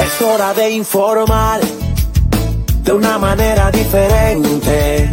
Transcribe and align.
Es 0.00 0.22
hora 0.22 0.52
de 0.54 0.70
informar 0.70 1.60
de 2.82 2.92
una 2.92 3.18
manera 3.18 3.70
diferente. 3.70 5.10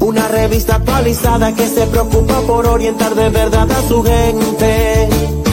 Una 0.00 0.28
revista 0.28 0.76
actualizada 0.76 1.54
que 1.54 1.66
se 1.66 1.86
preocupa 1.86 2.40
por 2.42 2.66
orientar 2.66 3.14
de 3.14 3.28
verdad 3.30 3.70
a 3.70 3.88
su 3.88 4.02
gente. 4.02 5.08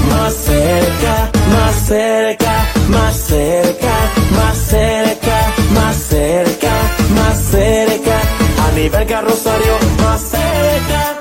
Más 0.09 0.33
cerca, 0.33 1.31
más 1.51 1.75
cerca, 1.87 2.65
más 2.89 3.15
cerca, 3.15 3.93
más 4.31 4.57
cerca, 4.57 5.53
más 5.73 5.97
cerca, 5.97 6.71
más 7.15 7.37
cerca. 7.51 8.21
A 8.67 8.71
nivel 8.71 9.07
carrosario, 9.07 9.77
más 10.03 10.21
cerca. 10.21 11.19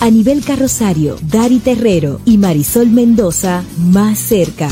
A 0.00 0.10
nivel 0.10 0.44
carrosario, 0.44 1.16
Dari 1.22 1.58
Terrero 1.58 2.20
y 2.24 2.38
Marisol 2.38 2.90
Mendoza, 2.90 3.64
más 3.78 4.18
cerca. 4.18 4.68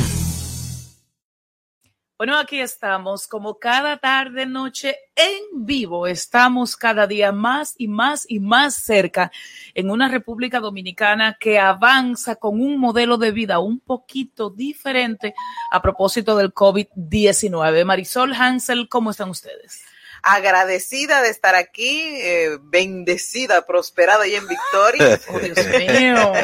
Bueno, 2.17 2.39
aquí 2.39 2.61
estamos 2.61 3.27
como 3.27 3.59
cada 3.59 3.97
tarde, 3.97 4.47
noche 4.47 4.97
en 5.17 5.67
vivo. 5.67 6.07
Estamos 6.07 6.77
cada 6.77 7.09
día 7.09 7.33
más 7.33 7.75
y 7.77 7.89
más 7.89 8.25
y 8.29 8.39
más 8.39 8.77
cerca 8.77 9.33
en 9.75 9.91
una 9.91 10.07
República 10.07 10.61
Dominicana 10.61 11.37
que 11.41 11.59
avanza 11.59 12.37
con 12.37 12.61
un 12.61 12.79
modelo 12.79 13.19
de 13.19 13.33
vida 13.33 13.59
un 13.59 13.81
poquito 13.81 14.49
diferente 14.49 15.35
a 15.73 15.83
propósito 15.83 16.37
del 16.37 16.55
COVID-19. 16.55 17.85
Marisol 17.85 18.33
Hansel, 18.33 18.89
¿cómo 18.89 19.11
están 19.11 19.31
ustedes? 19.31 19.83
Agradecida 20.25 21.21
de 21.21 21.29
estar 21.29 21.55
aquí, 21.55 22.01
eh, 22.17 22.59
bendecida, 22.63 23.67
prosperada 23.67 24.27
y 24.27 24.35
en 24.35 24.49
victoria. 24.49 25.21
Oh, 25.29 25.39
Dios 25.39 25.59
mío. 25.67 26.33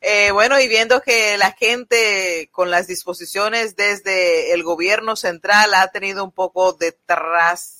Eh, 0.00 0.30
bueno, 0.30 0.58
y 0.60 0.68
viendo 0.68 1.02
que 1.02 1.36
la 1.38 1.52
gente 1.52 2.48
con 2.52 2.70
las 2.70 2.86
disposiciones 2.86 3.74
desde 3.76 4.52
el 4.52 4.62
gobierno 4.62 5.16
central 5.16 5.74
ha 5.74 5.88
tenido 5.88 6.24
un 6.24 6.30
poco 6.30 6.72
de 6.72 6.92
tras 6.92 7.77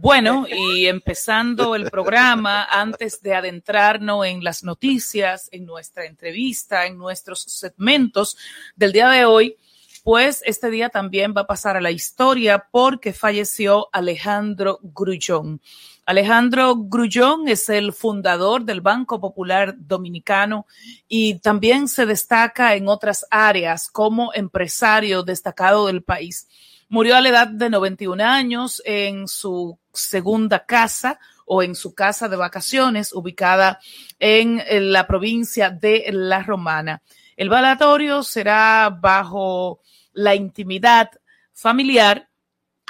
Bueno, 0.02 0.48
y 0.50 0.88
empezando 0.88 1.76
el 1.76 1.92
programa, 1.92 2.64
antes 2.64 3.22
de 3.22 3.36
adentrarnos 3.36 4.26
en 4.26 4.44
las 4.44 4.64
noticias, 4.64 5.48
en 5.52 5.68
nuestra 5.68 6.08
entrevista, 6.08 6.88
en 6.88 6.98
nuestros 6.98 7.44
segmentos 7.44 8.36
del 8.76 8.94
día 8.94 9.10
de 9.10 9.26
hoy, 9.26 9.58
pues 10.04 10.42
este 10.44 10.72
día 10.72 10.90
también 10.90 11.36
va 11.38 11.42
a 11.42 11.48
pasar 11.48 11.78
a 11.78 11.82
la 11.82 11.92
historia 11.92 12.68
porque 12.72 13.14
falleció 13.14 13.90
Alejandro 13.92 14.80
Grullón. 14.82 15.62
Alejandro 16.08 16.78
Grullón 16.78 17.48
es 17.48 17.70
el 17.70 17.94
fundador 17.94 18.66
del 18.66 18.82
Banco 18.82 19.22
Popular 19.22 19.76
Dominicano 19.78 20.66
y 21.08 21.36
también 21.42 21.88
se 21.88 22.08
destaca 22.08 22.74
en 22.74 22.88
otras 22.88 23.28
áreas 23.30 23.88
como 23.88 24.34
empresario 24.34 25.22
destacado 25.22 25.86
del 25.86 26.02
país. 26.02 26.48
Murió 26.90 27.16
a 27.16 27.22
la 27.22 27.30
edad 27.30 27.48
de 27.48 27.70
91 27.70 28.24
años 28.24 28.82
en 28.84 29.28
su 29.28 29.78
segunda 29.94 30.66
casa 30.66 31.20
o 31.46 31.64
en 31.64 31.76
su 31.76 31.94
casa 31.94 32.30
de 32.30 32.38
vacaciones 32.38 33.14
ubicada 33.14 33.80
en 34.20 34.62
la 34.92 35.08
provincia 35.08 35.70
de 35.70 36.06
La 36.12 36.44
Romana. 36.44 37.02
El 37.36 37.50
balatorio 37.50 38.24
será 38.24 38.90
bajo 38.90 39.82
la 40.14 40.36
intimidad 40.36 41.10
familiar 41.54 42.28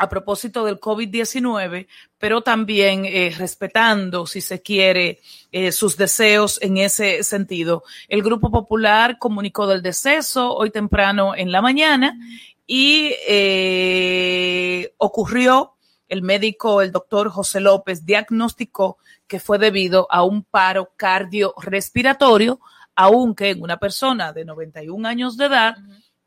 a 0.01 0.09
propósito 0.09 0.65
del 0.65 0.79
COVID-19, 0.79 1.87
pero 2.17 2.41
también 2.41 3.05
eh, 3.05 3.33
respetando, 3.37 4.25
si 4.25 4.41
se 4.41 4.61
quiere, 4.61 5.19
eh, 5.51 5.71
sus 5.71 5.95
deseos 5.95 6.59
en 6.63 6.77
ese 6.77 7.23
sentido. 7.23 7.83
El 8.07 8.23
Grupo 8.23 8.49
Popular 8.49 9.19
comunicó 9.19 9.67
del 9.67 9.83
deceso 9.83 10.55
hoy 10.55 10.71
temprano 10.71 11.35
en 11.35 11.51
la 11.51 11.61
mañana 11.61 12.17
y 12.65 13.13
eh, 13.27 14.93
ocurrió, 14.97 15.75
el 16.11 16.23
médico, 16.23 16.81
el 16.81 16.91
doctor 16.91 17.29
José 17.29 17.61
López, 17.61 18.05
diagnosticó 18.05 18.97
que 19.27 19.39
fue 19.39 19.57
debido 19.57 20.07
a 20.11 20.23
un 20.23 20.43
paro 20.43 20.91
cardiorrespiratorio, 20.97 22.59
aunque 22.95 23.51
en 23.51 23.61
una 23.61 23.77
persona 23.77 24.33
de 24.33 24.43
91 24.43 25.07
años 25.07 25.37
de 25.37 25.45
edad, 25.45 25.77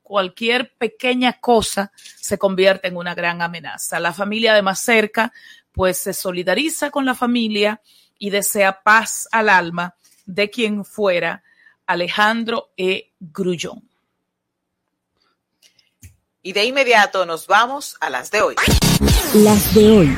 cualquier 0.02 0.74
pequeña 0.78 1.34
cosa 1.34 1.92
se 1.94 2.38
convierte 2.38 2.88
en 2.88 2.96
una 2.96 3.14
gran 3.14 3.42
amenaza. 3.42 4.00
La 4.00 4.14
familia 4.14 4.54
de 4.54 4.62
más 4.62 4.80
cerca, 4.80 5.34
pues 5.70 5.98
se 5.98 6.14
solidariza 6.14 6.90
con 6.90 7.04
la 7.04 7.14
familia 7.14 7.82
y 8.18 8.30
desea 8.30 8.82
paz 8.82 9.28
al 9.32 9.50
alma 9.50 9.96
de 10.24 10.48
quien 10.48 10.86
fuera 10.86 11.42
Alejandro 11.84 12.70
E. 12.78 13.12
Grullón. 13.20 13.86
Y 16.40 16.54
de 16.54 16.64
inmediato 16.64 17.26
nos 17.26 17.46
vamos 17.46 17.98
a 18.00 18.08
las 18.08 18.30
de 18.30 18.40
hoy. 18.40 18.54
Las 19.34 19.74
de 19.74 19.90
hoy. 19.90 20.16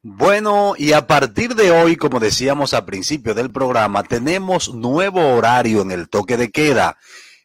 Bueno, 0.00 0.74
y 0.78 0.92
a 0.92 1.08
partir 1.08 1.56
de 1.56 1.72
hoy, 1.72 1.96
como 1.96 2.20
decíamos 2.20 2.72
al 2.72 2.84
principio 2.84 3.34
del 3.34 3.50
programa, 3.50 4.04
tenemos 4.04 4.72
nuevo 4.72 5.34
horario 5.34 5.82
en 5.82 5.90
el 5.90 6.08
toque 6.08 6.36
de 6.36 6.52
queda. 6.52 6.98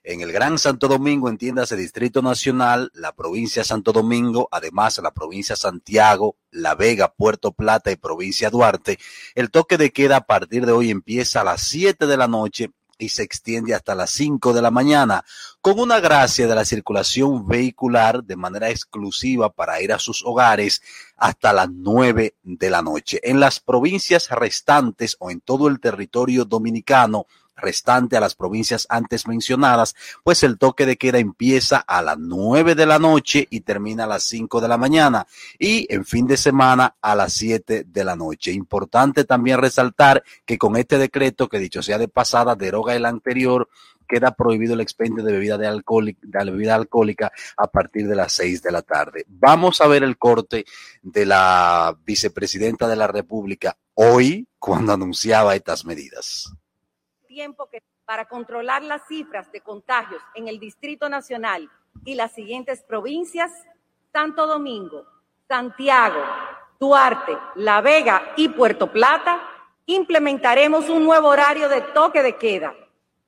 En 0.04 0.22
el 0.22 0.32
Gran 0.32 0.60
Santo 0.60 0.88
Domingo, 0.88 1.30
entiéndase 1.30 1.76
Distrito 1.76 2.22
Nacional, 2.22 2.92
la 2.94 3.16
provincia 3.16 3.64
de 3.64 3.68
Santo 3.68 3.92
Domingo, 3.92 4.50
además 4.52 5.00
la 5.02 5.16
provincia 5.16 5.54
de 5.54 5.62
Santiago, 5.62 6.36
La 6.52 6.76
Vega, 6.76 7.12
Puerto 7.12 7.54
Plata 7.54 7.90
y 7.90 7.96
provincia 7.96 8.52
Duarte, 8.52 9.00
el 9.34 9.50
toque 9.50 9.80
de 9.80 9.92
queda 9.92 10.18
a 10.18 10.28
partir 10.28 10.68
de 10.68 10.74
hoy 10.74 10.92
empieza 10.92 11.42
a 11.42 11.44
las 11.44 11.64
7 11.64 12.06
de 12.06 12.18
la 12.18 12.28
noche 12.28 12.70
y 12.98 13.10
se 13.10 13.24
extiende 13.24 13.74
hasta 13.74 13.96
las 13.96 14.12
5 14.12 14.54
de 14.54 14.62
la 14.62 14.72
mañana, 14.72 15.24
con 15.62 15.80
una 15.80 16.00
gracia 16.00 16.48
de 16.48 16.56
la 16.56 16.66
circulación 16.66 17.48
vehicular 17.48 18.24
de 18.24 18.36
manera 18.36 18.70
exclusiva 18.70 19.50
para 19.50 19.82
ir 19.82 19.94
a 19.94 20.00
sus 20.00 20.24
hogares 20.26 20.82
hasta 21.18 21.54
las 21.54 21.70
9 21.72 22.36
de 22.44 22.70
la 22.70 22.82
noche. 22.82 23.20
En 23.24 23.40
las 23.40 23.60
provincias 23.60 24.30
restantes 24.30 25.16
o 25.20 25.32
en 25.32 25.42
todo 25.42 25.68
el 25.68 25.80
territorio 25.80 26.46
dominicano, 26.46 27.26
restante 27.56 28.18
a 28.18 28.20
las 28.20 28.36
provincias 28.36 28.86
antes 28.90 29.28
mencionadas, 29.28 29.96
pues 30.24 30.44
el 30.44 30.58
toque 30.58 30.86
de 30.86 30.98
queda 30.98 31.20
empieza 31.20 31.78
a 31.78 32.02
las 32.02 32.18
nueve 32.18 32.76
de 32.76 32.86
la 32.86 33.00
noche 33.00 33.48
y 33.50 33.62
termina 33.62 34.04
a 34.06 34.08
las 34.08 34.24
cinco 34.24 34.62
de 34.62 34.68
la 34.68 34.78
mañana 34.78 35.28
y 35.60 35.88
en 35.94 36.06
fin 36.06 36.28
de 36.28 36.38
semana 36.38 36.96
a 37.02 37.16
las 37.16 37.34
siete 37.34 37.86
de 37.88 38.04
la 38.04 38.16
noche. 38.16 38.52
Importante 38.52 39.24
también 39.24 39.60
resaltar 39.60 40.24
que 40.46 40.58
con 40.58 40.76
este 40.76 40.98
decreto, 40.98 41.48
que 41.48 41.60
dicho 41.60 41.82
sea 41.82 41.98
de 41.98 42.08
pasada, 42.08 42.56
deroga 42.56 42.96
el 42.96 43.06
anterior, 43.06 43.70
queda 44.08 44.32
prohibido 44.32 44.74
el 44.74 44.82
expendio 44.82 45.24
de 45.24 45.32
bebida, 45.32 45.58
de, 45.58 45.68
alcohólica, 45.68 47.32
a 47.58 47.68
partir 47.68 48.08
de 48.08 48.16
las 48.16 48.34
seis 48.34 48.62
de 48.62 48.72
la 48.72 48.82
tarde. 48.82 49.26
Vamos 49.28 49.82
a 49.82 49.88
ver 49.88 50.04
el 50.04 50.18
corte 50.18 50.66
de 51.02 51.26
la 51.26 51.98
vicepresidenta 52.06 52.88
de 52.88 52.96
la 52.96 53.08
República 53.08 53.78
hoy 53.96 54.48
cuando 54.60 54.94
anunciaba 54.94 55.56
estas 55.56 55.86
medidas 55.86 56.54
tiempo 57.34 57.68
que 57.68 57.82
para 58.06 58.26
controlar 58.26 58.84
las 58.84 59.08
cifras 59.08 59.52
de 59.52 59.62
contagios 59.62 60.22
en 60.36 60.48
el 60.48 60.60
Distrito 60.60 61.10
Nacional 61.10 61.68
y 62.06 62.14
las 62.14 62.32
siguientes 62.32 62.84
provincias, 62.84 63.52
Santo 64.12 64.46
Domingo, 64.46 65.08
Santiago, 65.48 66.22
Duarte, 66.80 67.36
La 67.56 67.82
Vega 67.82 68.34
y 68.38 68.50
Puerto 68.50 68.92
Plata, 68.92 69.42
implementaremos 69.88 70.90
un 70.90 71.04
nuevo 71.04 71.30
horario 71.30 71.70
de 71.70 71.82
toque 71.82 72.22
de 72.22 72.38
queda 72.38 72.76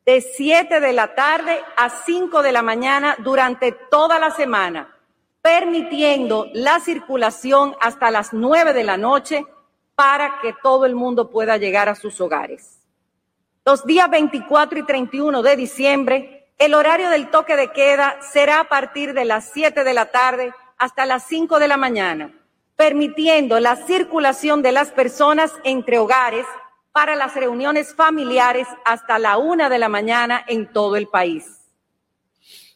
de 0.05 0.21
7 0.21 0.79
de 0.81 0.93
la 0.93 1.15
tarde 1.15 1.59
a 1.75 1.89
5 1.89 2.43
de 2.43 2.51
la 2.51 2.61
mañana 2.61 3.15
durante 3.23 3.71
toda 3.71 4.19
la 4.19 4.29
semana, 4.29 4.95
permitiendo 5.41 6.47
la 6.53 6.79
circulación 6.79 7.75
hasta 7.81 8.11
las 8.11 8.33
9 8.33 8.73
de 8.73 8.83
la 8.83 8.97
noche 8.97 9.43
para 9.95 10.39
que 10.43 10.53
todo 10.61 10.85
el 10.85 10.93
mundo 10.93 11.31
pueda 11.31 11.57
llegar 11.57 11.89
a 11.89 11.95
sus 11.95 12.21
hogares. 12.21 12.74
Los 13.67 13.83
días 13.83 14.07
24 14.11 14.77
y 14.77 14.83
31 14.83 15.41
de 15.41 15.55
diciembre, 15.55 16.51
el 16.59 16.75
horario 16.75 17.09
del 17.09 17.31
toque 17.31 17.55
de 17.55 17.71
queda 17.71 18.15
será 18.21 18.59
a 18.59 18.69
partir 18.69 19.15
de 19.15 19.25
las 19.25 19.49
7 19.53 19.83
de 19.83 19.93
la 19.95 20.11
tarde 20.11 20.53
hasta 20.77 21.07
las 21.07 21.23
5 21.23 21.57
de 21.57 21.67
la 21.67 21.75
mañana, 21.75 22.31
permitiendo 22.75 23.59
la 23.59 23.75
circulación 23.75 24.61
de 24.61 24.71
las 24.71 24.91
personas 24.91 25.51
entre 25.63 25.97
hogares 25.97 26.45
para 26.91 27.15
las 27.15 27.33
reuniones 27.33 27.95
familiares 27.95 28.67
hasta 28.85 29.17
la 29.17 29.37
1 29.37 29.67
de 29.67 29.79
la 29.79 29.89
mañana 29.89 30.45
en 30.47 30.71
todo 30.71 30.95
el 30.95 31.07
país. 31.07 31.47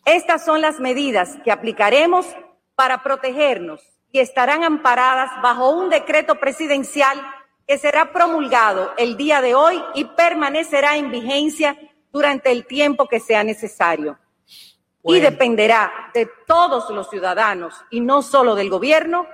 Estas 0.06 0.44
son 0.44 0.59
las 0.59 0.80
medidas 0.80 1.38
que 1.44 1.51
aplicaremos 1.51 2.25
para 2.74 3.03
protegernos 3.03 3.80
y 4.12 4.21
estarán 4.21 4.63
amparadas 4.63 5.30
bajo 5.44 5.69
un 5.69 5.89
decreto 5.89 6.39
presidencial 6.39 7.21
que 7.69 7.77
será 7.77 8.12
promulgado 8.12 8.94
el 8.98 9.16
día 9.16 9.42
de 9.42 9.54
hoy 9.54 9.80
y 9.94 10.04
permanecerá 10.04 10.98
en 10.98 11.12
vigencia 11.12 11.77
durante 12.12 12.51
el 12.51 12.66
tiempo 12.66 13.07
que 13.07 13.19
sea 13.19 13.44
necesario. 13.44 14.18
Y 15.04 15.19
dependerá 15.19 16.10
de 16.16 16.27
todos 16.48 16.89
los 16.89 17.12
ciudadanos 17.12 17.75
y 17.92 18.01
no 18.01 18.24
solo 18.24 18.56
del 18.56 18.71
gobierno. 18.71 19.27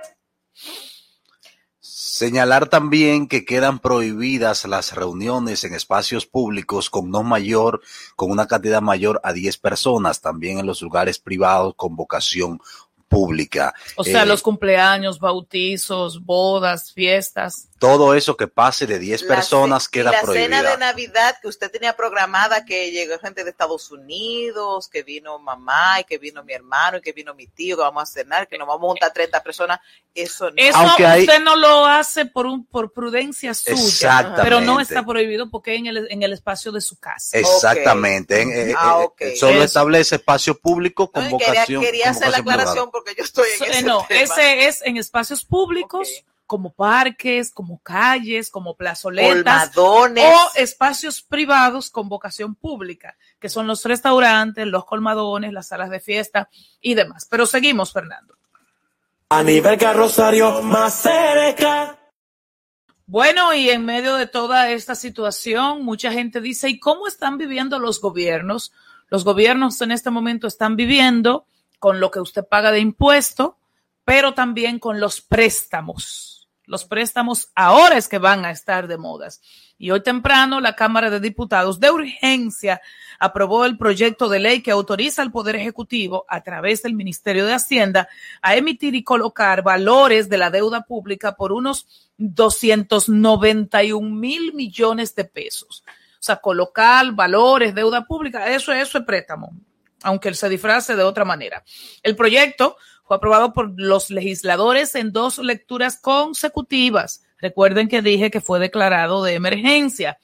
Señalar 1.80 2.68
también 2.68 3.26
que 3.26 3.46
quedan 3.46 3.78
prohibidas 3.78 4.66
las 4.66 4.94
reuniones 4.94 5.64
en 5.64 5.72
espacios 5.72 6.26
públicos 6.26 6.90
con 6.90 7.10
no 7.10 7.22
mayor, 7.22 7.80
con 8.16 8.30
una 8.30 8.46
cantidad 8.46 8.82
mayor 8.82 9.18
a 9.24 9.32
10 9.32 9.56
personas, 9.56 10.20
también 10.20 10.58
en 10.58 10.66
los 10.66 10.82
lugares 10.82 11.18
privados 11.18 11.72
con 11.74 11.96
vocación 11.96 12.60
pública. 13.08 13.74
O 13.96 14.04
sea, 14.04 14.22
eh, 14.22 14.26
los 14.26 14.42
cumpleaños, 14.42 15.18
bautizos, 15.18 16.24
bodas, 16.24 16.92
fiestas 16.92 17.68
todo 17.78 18.14
eso 18.14 18.36
que 18.36 18.48
pase 18.48 18.86
de 18.86 18.98
10 18.98 19.24
personas 19.24 19.88
queda 19.88 20.10
prohibido. 20.22 20.48
La 20.48 20.58
cena 20.58 20.70
de 20.70 20.78
Navidad 20.78 21.36
que 21.42 21.48
usted 21.48 21.70
tenía 21.70 21.94
programada, 21.94 22.64
que 22.64 22.90
llegó 22.90 23.18
gente 23.18 23.44
de 23.44 23.50
Estados 23.50 23.90
Unidos, 23.90 24.88
que 24.88 25.02
vino 25.02 25.38
mamá 25.38 26.00
y 26.00 26.04
que 26.04 26.16
vino 26.16 26.42
mi 26.42 26.54
hermano 26.54 26.98
y 26.98 27.00
que 27.02 27.12
vino 27.12 27.34
mi 27.34 27.46
tío, 27.46 27.76
que 27.76 27.82
vamos 27.82 28.04
a 28.04 28.06
cenar, 28.06 28.48
que 28.48 28.56
nos 28.56 28.66
vamos 28.66 28.84
a 28.84 28.88
juntar 28.88 29.12
30 29.12 29.42
personas, 29.42 29.80
eso 30.14 30.50
no. 30.50 30.56
Eso 30.56 30.78
usted 30.84 31.40
no 31.40 31.56
lo 31.56 31.84
hace 31.84 32.24
por 32.24 32.46
un 32.46 32.64
por 32.64 32.92
prudencia 32.92 33.52
suya, 33.52 34.34
pero 34.36 34.62
no 34.62 34.80
está 34.80 35.04
prohibido 35.04 35.50
porque 35.50 35.74
en 35.74 35.86
el, 35.86 36.06
en 36.10 36.22
el 36.22 36.32
espacio 36.32 36.72
de 36.72 36.80
su 36.80 36.98
casa. 36.98 37.38
Exactamente. 37.38 38.70
Eh, 38.70 38.74
ah, 38.76 39.06
eh, 39.18 39.36
solo 39.36 39.62
establece 39.62 40.16
espacio 40.16 40.58
público 40.58 41.10
con 41.10 41.28
vocación. 41.28 41.82
Quería, 41.82 42.10
hacer 42.10 42.30
la 42.30 42.38
aclaración 42.38 42.90
porque 42.96 43.14
yo 43.14 43.24
estoy 43.24 43.46
en 43.60 43.70
ese 43.70 43.82
No, 43.82 44.06
ese 44.08 44.66
es 44.66 44.80
en 44.82 44.96
espacios 44.96 45.44
públicos 45.44 46.08
como 46.46 46.72
parques, 46.72 47.50
como 47.50 47.78
calles, 47.82 48.48
como 48.48 48.74
plazoletas 48.74 49.76
o 49.76 50.08
espacios 50.54 51.20
privados 51.20 51.90
con 51.90 52.08
vocación 52.08 52.54
pública, 52.54 53.18
que 53.38 53.50
son 53.50 53.66
los 53.66 53.84
restaurantes, 53.84 54.66
los 54.66 54.86
colmadones, 54.86 55.52
las 55.52 55.68
salas 55.68 55.90
de 55.90 56.00
fiesta 56.00 56.48
y 56.80 56.94
demás. 56.94 57.26
Pero 57.28 57.44
seguimos, 57.44 57.92
Fernando. 57.92 58.34
A 59.28 59.42
nivel 59.42 59.76
carrosario 59.76 60.62
más 60.62 60.94
cerca. 61.02 61.98
Bueno, 63.04 63.52
y 63.52 63.68
en 63.68 63.84
medio 63.84 64.14
de 64.14 64.26
toda 64.26 64.70
esta 64.70 64.94
situación, 64.94 65.84
mucha 65.84 66.12
gente 66.12 66.40
dice, 66.40 66.70
¿y 66.70 66.78
cómo 66.78 67.06
están 67.06 67.36
viviendo 67.36 67.78
los 67.78 68.00
gobiernos? 68.00 68.72
Los 69.08 69.22
gobiernos 69.22 69.82
en 69.82 69.92
este 69.92 70.10
momento 70.10 70.46
están 70.46 70.76
viviendo 70.76 71.44
con 71.78 72.00
lo 72.00 72.10
que 72.10 72.20
usted 72.20 72.44
paga 72.44 72.72
de 72.72 72.80
impuesto, 72.80 73.56
pero 74.04 74.34
también 74.34 74.78
con 74.78 75.00
los 75.00 75.20
préstamos 75.20 76.36
los 76.66 76.84
préstamos 76.84 77.48
ahora 77.54 77.96
es 77.96 78.08
que 78.08 78.18
van 78.18 78.44
a 78.44 78.50
estar 78.50 78.88
de 78.88 78.98
modas. 78.98 79.40
Y 79.78 79.90
hoy 79.90 80.02
temprano 80.02 80.60
la 80.60 80.74
Cámara 80.74 81.10
de 81.10 81.20
Diputados 81.20 81.78
de 81.78 81.90
urgencia 81.90 82.80
aprobó 83.18 83.64
el 83.64 83.78
proyecto 83.78 84.28
de 84.28 84.40
ley 84.40 84.62
que 84.62 84.72
autoriza 84.72 85.22
al 85.22 85.30
Poder 85.30 85.56
Ejecutivo 85.56 86.24
a 86.28 86.42
través 86.42 86.82
del 86.82 86.94
Ministerio 86.94 87.46
de 87.46 87.54
Hacienda 87.54 88.08
a 88.42 88.56
emitir 88.56 88.94
y 88.94 89.04
colocar 89.04 89.62
valores 89.62 90.28
de 90.28 90.38
la 90.38 90.50
deuda 90.50 90.82
pública 90.82 91.36
por 91.36 91.52
unos 91.52 91.86
291 92.18 94.10
mil 94.10 94.52
millones 94.54 95.14
de 95.14 95.24
pesos. 95.24 95.84
O 95.86 96.26
sea, 96.26 96.36
colocar 96.36 97.12
valores, 97.12 97.74
deuda 97.74 98.06
pública, 98.06 98.48
eso, 98.52 98.72
eso 98.72 98.98
es 98.98 99.04
préstamo, 99.04 99.52
aunque 100.06 100.32
se 100.34 100.48
disfrace 100.48 100.94
de 100.94 101.02
otra 101.02 101.24
manera. 101.24 101.64
El 102.04 102.14
proyecto 102.14 102.76
fue 103.04 103.16
aprobado 103.16 103.52
por 103.52 103.72
los 103.76 104.08
legisladores 104.08 104.94
en 104.94 105.12
dos 105.12 105.38
lecturas 105.38 105.98
consecutivas. 106.00 107.24
Recuerden 107.38 107.88
que 107.88 108.02
dije 108.02 108.30
que 108.30 108.40
fue 108.40 108.60
declarado 108.60 109.24
de 109.24 109.34
emergencia. 109.34 110.18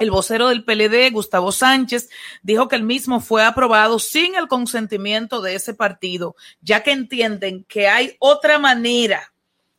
El 0.00 0.10
vocero 0.10 0.48
del 0.48 0.64
PLD, 0.64 1.12
Gustavo 1.12 1.52
Sánchez, 1.52 2.10
dijo 2.42 2.66
que 2.66 2.74
el 2.74 2.82
mismo 2.82 3.20
fue 3.20 3.44
aprobado 3.44 4.00
sin 4.00 4.34
el 4.34 4.48
consentimiento 4.48 5.40
de 5.40 5.54
ese 5.54 5.74
partido, 5.74 6.34
ya 6.60 6.82
que 6.82 6.90
entienden 6.90 7.64
que 7.68 7.86
hay 7.86 8.16
otra 8.18 8.58
manera, 8.58 9.32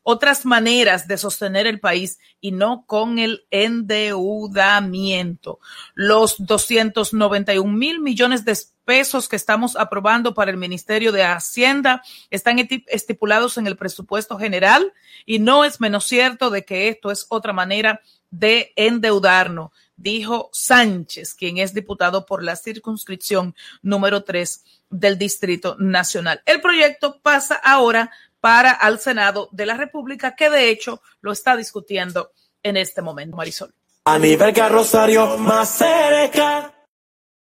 otras 0.08 0.46
maneras 0.46 1.08
de 1.08 1.18
sostener 1.18 1.66
el 1.66 1.80
país 1.80 2.20
y 2.40 2.52
no 2.52 2.86
con 2.86 3.18
el 3.18 3.48
endeudamiento. 3.50 5.60
Los 5.96 6.36
291 6.38 7.74
mil 7.74 8.00
millones 8.00 8.46
de 8.46 8.56
pesos 8.86 9.28
que 9.28 9.36
estamos 9.36 9.76
aprobando 9.76 10.36
para 10.36 10.52
el 10.52 10.58
Ministerio 10.58 11.12
de 11.12 11.24
Hacienda 11.24 12.04
están 12.30 12.60
estipulados 12.86 13.58
en 13.58 13.66
el 13.66 13.78
presupuesto 13.78 14.38
general 14.38 14.94
y 15.26 15.40
no 15.40 15.66
es 15.66 15.82
menos 15.82 16.06
cierto 16.06 16.52
de 16.52 16.66
que 16.66 16.90
esto 16.90 17.10
es 17.10 17.26
otra 17.30 17.52
manera 17.52 18.00
de 18.30 18.74
endeudarnos, 18.76 19.72
dijo 19.96 20.52
Sánchez, 20.54 21.34
quien 21.34 21.58
es 21.58 21.74
diputado 21.74 22.28
por 22.28 22.44
la 22.44 22.56
circunscripción 22.56 23.56
número 23.82 24.24
3 24.24 24.64
del 24.90 25.18
Distrito 25.18 25.76
Nacional. 25.80 26.42
El 26.46 26.62
proyecto 26.62 27.20
pasa 27.22 27.56
ahora 27.56 28.12
para 28.46 28.74
al 28.74 29.00
Senado 29.00 29.50
de 29.54 29.66
la 29.66 29.76
República, 29.76 30.36
que 30.36 30.52
de 30.52 30.70
hecho 30.70 31.02
lo 31.22 31.32
está 31.32 31.58
discutiendo 31.58 32.32
en 32.62 32.78
este 32.78 33.02
momento, 33.02 33.36
Marisol. 33.36 33.74
A 34.04 34.20
nivel 34.20 34.54
Rosario 34.70 35.36
más 35.40 35.68
cerca. 35.68 36.72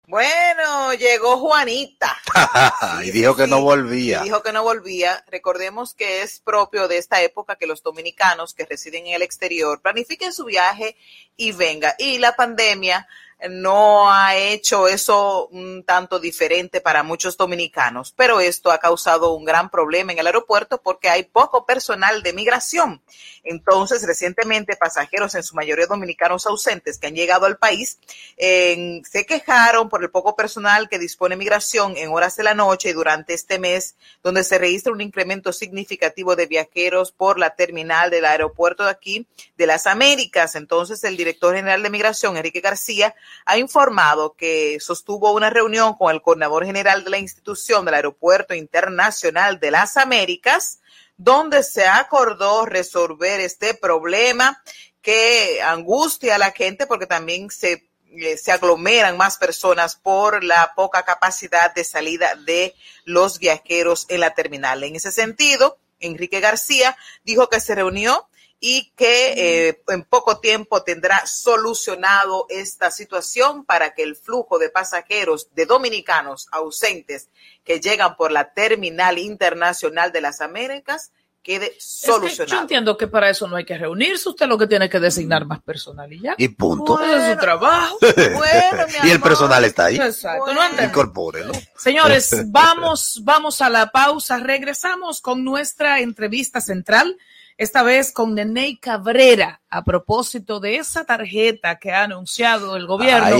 Bueno, 0.07 0.95
llegó 0.95 1.37
Juanita. 1.37 2.17
y 3.05 3.11
dijo 3.11 3.35
que 3.35 3.45
no 3.45 3.61
volvía. 3.61 4.21
Y 4.21 4.23
dijo 4.23 4.41
que 4.41 4.51
no 4.51 4.63
volvía. 4.63 5.23
Recordemos 5.27 5.93
que 5.93 6.23
es 6.23 6.39
propio 6.39 6.87
de 6.87 6.97
esta 6.97 7.21
época 7.21 7.55
que 7.55 7.67
los 7.67 7.83
dominicanos 7.83 8.55
que 8.55 8.65
residen 8.65 9.05
en 9.05 9.13
el 9.13 9.21
exterior 9.21 9.83
planifiquen 9.83 10.33
su 10.33 10.45
viaje 10.45 10.97
y 11.37 11.51
venga. 11.51 11.93
Y 11.99 12.17
la 12.17 12.35
pandemia 12.35 13.07
no 13.49 14.11
ha 14.11 14.35
hecho 14.35 14.87
eso 14.87 15.47
un 15.47 15.83
tanto 15.83 16.19
diferente 16.19 16.81
para 16.81 17.03
muchos 17.03 17.37
dominicanos, 17.37 18.13
pero 18.15 18.39
esto 18.39 18.71
ha 18.71 18.79
causado 18.79 19.33
un 19.33 19.45
gran 19.45 19.69
problema 19.69 20.11
en 20.11 20.19
el 20.19 20.27
aeropuerto 20.27 20.81
porque 20.81 21.09
hay 21.09 21.23
poco 21.23 21.65
personal 21.65 22.21
de 22.21 22.33
migración. 22.33 23.01
Entonces, 23.49 24.05
recientemente, 24.05 24.75
pasajeros, 24.75 25.33
en 25.33 25.41
su 25.41 25.55
mayoría 25.55 25.87
dominicanos 25.87 26.45
ausentes 26.45 26.99
que 26.99 27.07
han 27.07 27.15
llegado 27.15 27.47
al 27.47 27.57
país, 27.57 27.97
se 28.37 29.25
quejaron 29.27 29.89
por 29.89 30.03
el 30.03 30.11
poco 30.11 30.35
personal 30.35 30.87
que 30.87 30.99
dispone 30.99 31.35
migración 31.35 31.97
en 31.97 32.11
horas 32.11 32.35
de 32.35 32.43
la 32.43 32.53
noche 32.53 32.89
y 32.89 32.93
durante 32.93 33.33
este 33.33 33.57
mes, 33.57 33.95
donde 34.21 34.43
se 34.43 34.59
registra 34.59 34.93
un 34.93 35.01
incremento 35.01 35.51
significativo 35.51 36.35
de 36.35 36.45
viajeros 36.45 37.11
por 37.11 37.39
la 37.39 37.55
terminal 37.55 38.11
del 38.11 38.25
aeropuerto 38.25 38.83
de 38.83 38.91
aquí, 38.91 39.27
de 39.57 39.65
las 39.65 39.87
Américas. 39.87 40.53
Entonces, 40.53 41.03
el 41.03 41.17
director 41.17 41.55
general 41.55 41.81
de 41.81 41.89
migración, 41.89 42.37
Enrique 42.37 42.61
García, 42.61 43.15
ha 43.45 43.57
informado 43.57 44.35
que 44.35 44.79
sostuvo 44.79 45.31
una 45.31 45.49
reunión 45.49 45.95
con 45.95 46.13
el 46.13 46.21
coordinador 46.21 46.67
general 46.67 47.03
de 47.03 47.09
la 47.09 47.17
institución 47.17 47.83
del 47.83 47.95
Aeropuerto 47.95 48.53
Internacional 48.53 49.59
de 49.59 49.71
las 49.71 49.97
Américas, 49.97 50.78
donde 51.19 51.63
se 51.63 51.85
acordó 51.85 52.65
resolver 52.65 53.41
este 53.41 53.73
problema 53.73 54.63
que 55.01 55.61
angustia 55.61 56.35
a 56.35 56.37
la 56.37 56.51
gente 56.51 56.87
porque 56.87 57.07
también 57.07 57.51
se, 57.51 57.89
eh, 58.11 58.37
se 58.37 58.53
aglomeran 58.53 59.17
más 59.17 59.37
personas 59.37 59.97
por 59.97 60.45
la 60.45 60.73
poca 60.75 61.03
capacidad 61.03 61.75
de 61.75 61.83
salida 61.83 62.35
de 62.35 62.73
los 63.03 63.37
viajeros 63.37 64.05
en 64.07 64.21
la 64.21 64.33
terminal. 64.33 64.81
En 64.85 64.95
ese 64.95 65.11
sentido, 65.11 65.77
Enrique 65.99 66.39
García 66.39 66.95
dijo 67.25 67.49
que 67.49 67.59
se 67.59 67.75
reunió 67.75 68.28
y 68.59 68.91
que 68.95 69.69
eh, 69.69 69.81
en 69.87 70.03
poco 70.03 70.39
tiempo 70.39 70.83
tendrá 70.83 71.25
solucionado 71.25 72.45
esta 72.49 72.91
situación 72.91 73.63
para 73.63 73.93
que 73.93 74.03
el 74.03 74.15
flujo 74.15 74.59
de 74.59 74.69
pasajeros 74.69 75.53
de 75.55 75.65
dominicanos 75.65 76.47
ausentes 76.51 77.29
que 77.63 77.79
llegan 77.79 78.17
por 78.17 78.31
la 78.31 78.53
terminal 78.53 79.17
internacional 79.17 80.11
de 80.11 80.21
las 80.21 80.41
Américas 80.41 81.11
quede 81.41 81.73
solucionado. 81.79 82.53
yo 82.53 82.61
entiendo 82.61 82.97
que 82.97 83.07
para 83.07 83.29
eso 83.29 83.47
no 83.47 83.55
hay 83.55 83.63
que 83.65 83.77
reunirse, 83.77 84.27
usted 84.27 84.45
lo 84.45 84.57
que 84.57 84.67
tiene 84.67 84.89
que 84.89 84.99
designar 84.99 85.45
más 85.45 85.61
personal 85.61 86.11
y 86.11 86.21
ya. 86.21 86.35
Y 86.37 86.49
punto. 86.49 86.99
es 87.01 87.31
su 87.31 87.39
trabajo. 87.39 87.97
bueno, 88.01 88.85
y 89.03 89.09
el 89.09 89.21
personal 89.21 89.63
está 89.63 89.85
ahí. 89.85 89.95
Exacto, 89.95 90.51
Incorpórelo. 90.83 91.53
Señores, 91.77 92.35
vamos, 92.47 93.21
vamos 93.23 93.61
a 93.61 93.69
la 93.69 93.89
pausa. 93.89 94.37
Regresamos 94.37 95.21
con 95.21 95.45
nuestra 95.45 96.01
entrevista 96.01 96.59
central 96.59 97.17
esta 97.59 97.83
vez 97.83 98.13
con 98.13 98.35
Nenei 98.35 98.77
Cabrera, 98.77 99.61
a 99.69 99.83
propósito 99.83 100.61
de 100.61 100.77
esa 100.77 101.03
tarjeta 101.03 101.77
que 101.77 101.91
ha 101.91 102.03
anunciado 102.03 102.77
el 102.77 102.87
gobierno 102.87 103.37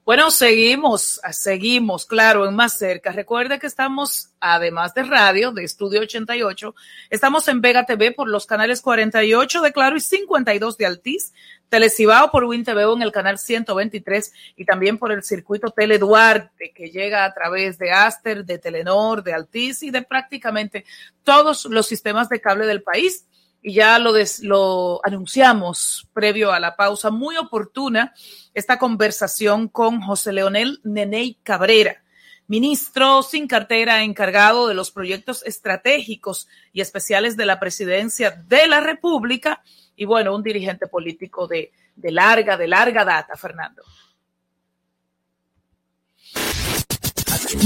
Bueno, 0.05 0.31
seguimos, 0.31 1.21
seguimos, 1.31 2.05
claro, 2.05 2.45
en 2.45 2.53
más 2.53 2.77
cerca. 2.77 3.13
Recuerde 3.13 3.57
que 3.57 3.67
estamos, 3.67 4.31
además 4.41 4.93
de 4.93 5.03
radio, 5.03 5.53
de 5.53 5.63
Estudio 5.63 6.01
88, 6.01 6.75
estamos 7.09 7.47
en 7.47 7.61
Vega 7.61 7.85
TV 7.85 8.11
por 8.11 8.27
los 8.27 8.45
canales 8.45 8.81
48 8.81 9.61
de 9.61 9.71
Claro 9.71 9.95
y 9.95 10.01
52 10.01 10.77
de 10.77 10.85
Altiz, 10.85 11.31
Telecibao 11.69 12.31
por 12.31 12.43
WinTV 12.43 12.95
en 12.97 13.01
el 13.01 13.13
canal 13.13 13.39
123 13.39 14.33
y 14.57 14.65
también 14.65 14.97
por 14.97 15.13
el 15.13 15.23
circuito 15.23 15.71
Tele 15.71 15.97
Duarte 15.99 16.73
que 16.75 16.91
llega 16.91 17.23
a 17.23 17.33
través 17.33 17.77
de 17.77 17.91
Aster, 17.91 18.43
de 18.43 18.57
Telenor, 18.57 19.23
de 19.23 19.31
Altiz 19.31 19.83
y 19.83 19.89
de 19.89 20.01
prácticamente 20.01 20.83
todos 21.23 21.63
los 21.63 21.87
sistemas 21.87 22.27
de 22.27 22.41
cable 22.41 22.65
del 22.65 22.83
país 22.83 23.25
y 23.63 23.73
ya 23.75 23.97
lo, 23.97 24.13
lo 24.41 25.01
anunciamos 25.05 26.07
previo 26.13 26.51
a 26.51 26.59
la 26.59 26.75
pausa, 26.75 27.09
muy 27.09 27.37
oportuna 27.37 28.13
esta 28.53 28.77
conversación 28.77 29.69
con 29.69 30.01
José 30.01 30.33
Leonel 30.33 30.81
Neney 30.83 31.39
Cabrera, 31.43 32.03
ministro 32.47 33.23
sin 33.23 33.47
cartera 33.47 34.03
encargado 34.03 34.67
de 34.67 34.73
los 34.73 34.91
proyectos 34.91 35.43
estratégicos 35.45 36.49
y 36.73 36.81
especiales 36.81 37.37
de 37.37 37.45
la 37.45 37.59
presidencia 37.61 38.31
de 38.31 38.67
la 38.67 38.81
República 38.81 39.63
y 39.95 40.03
bueno, 40.03 40.35
un 40.35 40.43
dirigente 40.43 40.87
político 40.87 41.47
de, 41.47 41.71
de 41.95 42.11
larga, 42.11 42.57
de 42.57 42.67
larga 42.67 43.05
data, 43.05 43.37
Fernando. 43.37 43.81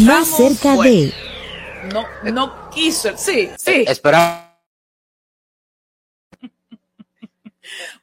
Más 0.06 0.28
cerca 0.28 0.76
de... 0.78 1.12
No, 1.92 2.06
no 2.32 2.70
quiso, 2.70 3.18
sí, 3.18 3.50
sí. 3.58 3.86
Espera 3.88 4.47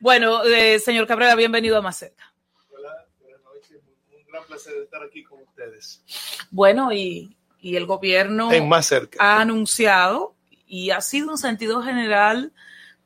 Bueno, 0.00 0.44
eh, 0.44 0.78
señor 0.78 1.06
Cabrera, 1.06 1.34
bienvenido 1.34 1.76
a 1.76 1.82
Maceta. 1.82 2.32
Hola, 2.70 3.06
buenas 3.20 3.40
noches. 3.42 3.80
Un 4.12 4.26
gran 4.30 4.44
placer 4.44 4.74
estar 4.82 5.02
aquí 5.02 5.24
con 5.24 5.40
ustedes. 5.42 6.02
Bueno, 6.50 6.92
y, 6.92 7.36
el 7.62 7.86
gobierno 7.86 8.50
ha 9.18 9.40
anunciado 9.40 10.34
y 10.66 10.90
ha 10.90 11.00
sido 11.00 11.30
un 11.30 11.38
sentido 11.38 11.82
general, 11.82 12.52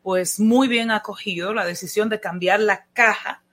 pues 0.03 0.41
muy 0.41 0.67
bien 0.67 0.91
acogido 0.91 1.55
la 1.55 1.65
decisión 1.65 2.09
de 2.09 2.19
cambiar 2.19 2.59
la 2.59 2.87
caja 2.93 3.45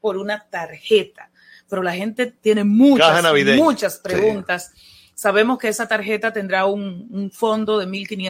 por 0.00 0.18
una 0.18 0.48
tarjeta. 0.50 1.30
Pero 1.66 1.82
la 1.82 1.94
gente 1.94 2.26
tiene 2.26 2.64
muchas, 2.64 3.24
muchas 3.56 3.98
preguntas. 3.98 4.72
Sabemos 5.14 5.58
que 5.58 5.68
esa 5.68 5.88
tarjeta 5.88 6.32
tendrá 6.32 6.66
un, 6.66 7.08
un 7.10 7.30
fondo 7.30 7.78
de 7.78 7.86
1.500 7.86 8.29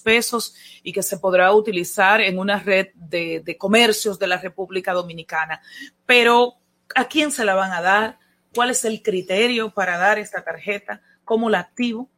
pesos 0.00 0.54
y 0.82 0.92
que 0.92 1.02
se 1.02 1.18
podrá 1.18 1.52
utilizar 1.52 2.20
en 2.20 2.38
una 2.38 2.58
red 2.58 2.88
de, 2.94 3.40
de, 3.44 3.56
comercios 3.56 4.18
de 4.18 4.26
la 4.26 4.38
República 4.38 4.92
Dominicana. 4.92 5.60
Pero, 6.06 6.54
¿a 6.94 7.06
quién 7.06 7.30
se 7.30 7.44
la 7.44 7.54
van 7.54 7.72
a 7.72 7.80
dar? 7.80 8.18
¿Cuál 8.54 8.70
es 8.70 8.84
el 8.84 9.02
criterio 9.02 9.70
para 9.70 9.96
dar 9.98 10.18
esta 10.18 10.44
tarjeta? 10.44 11.00
¿Cómo 11.24 11.48
la 11.48 11.60
activo? 11.60 12.10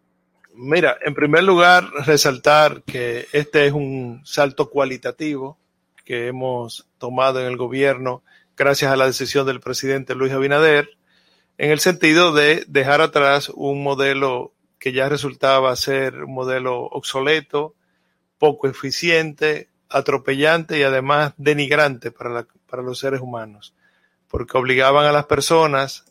Mira, 0.54 0.96
en 1.04 1.14
primer 1.14 1.42
lugar, 1.42 1.90
resaltar 2.06 2.82
que 2.84 3.26
este 3.32 3.66
es 3.66 3.72
un 3.72 4.22
salto 4.24 4.70
cualitativo 4.70 5.58
que 6.04 6.28
hemos 6.28 6.88
tomado 6.98 7.40
en 7.40 7.46
el 7.46 7.56
gobierno 7.56 8.22
gracias 8.56 8.92
a 8.92 8.96
la 8.96 9.06
decisión 9.06 9.46
del 9.46 9.60
presidente 9.60 10.14
Luis 10.14 10.32
Abinader, 10.32 10.90
en 11.58 11.70
el 11.70 11.80
sentido 11.80 12.32
de 12.32 12.64
dejar 12.68 13.00
atrás 13.00 13.48
un 13.48 13.82
modelo 13.82 14.52
que 14.84 14.92
ya 14.92 15.08
resultaba 15.08 15.74
ser 15.76 16.24
un 16.24 16.34
modelo 16.34 16.82
obsoleto, 16.82 17.74
poco 18.36 18.68
eficiente, 18.68 19.70
atropellante 19.88 20.78
y 20.78 20.82
además 20.82 21.32
denigrante 21.38 22.10
para, 22.10 22.28
la, 22.28 22.46
para 22.68 22.82
los 22.82 22.98
seres 22.98 23.22
humanos, 23.22 23.72
porque 24.28 24.58
obligaban 24.58 25.06
a 25.06 25.12
las 25.12 25.24
personas 25.24 26.04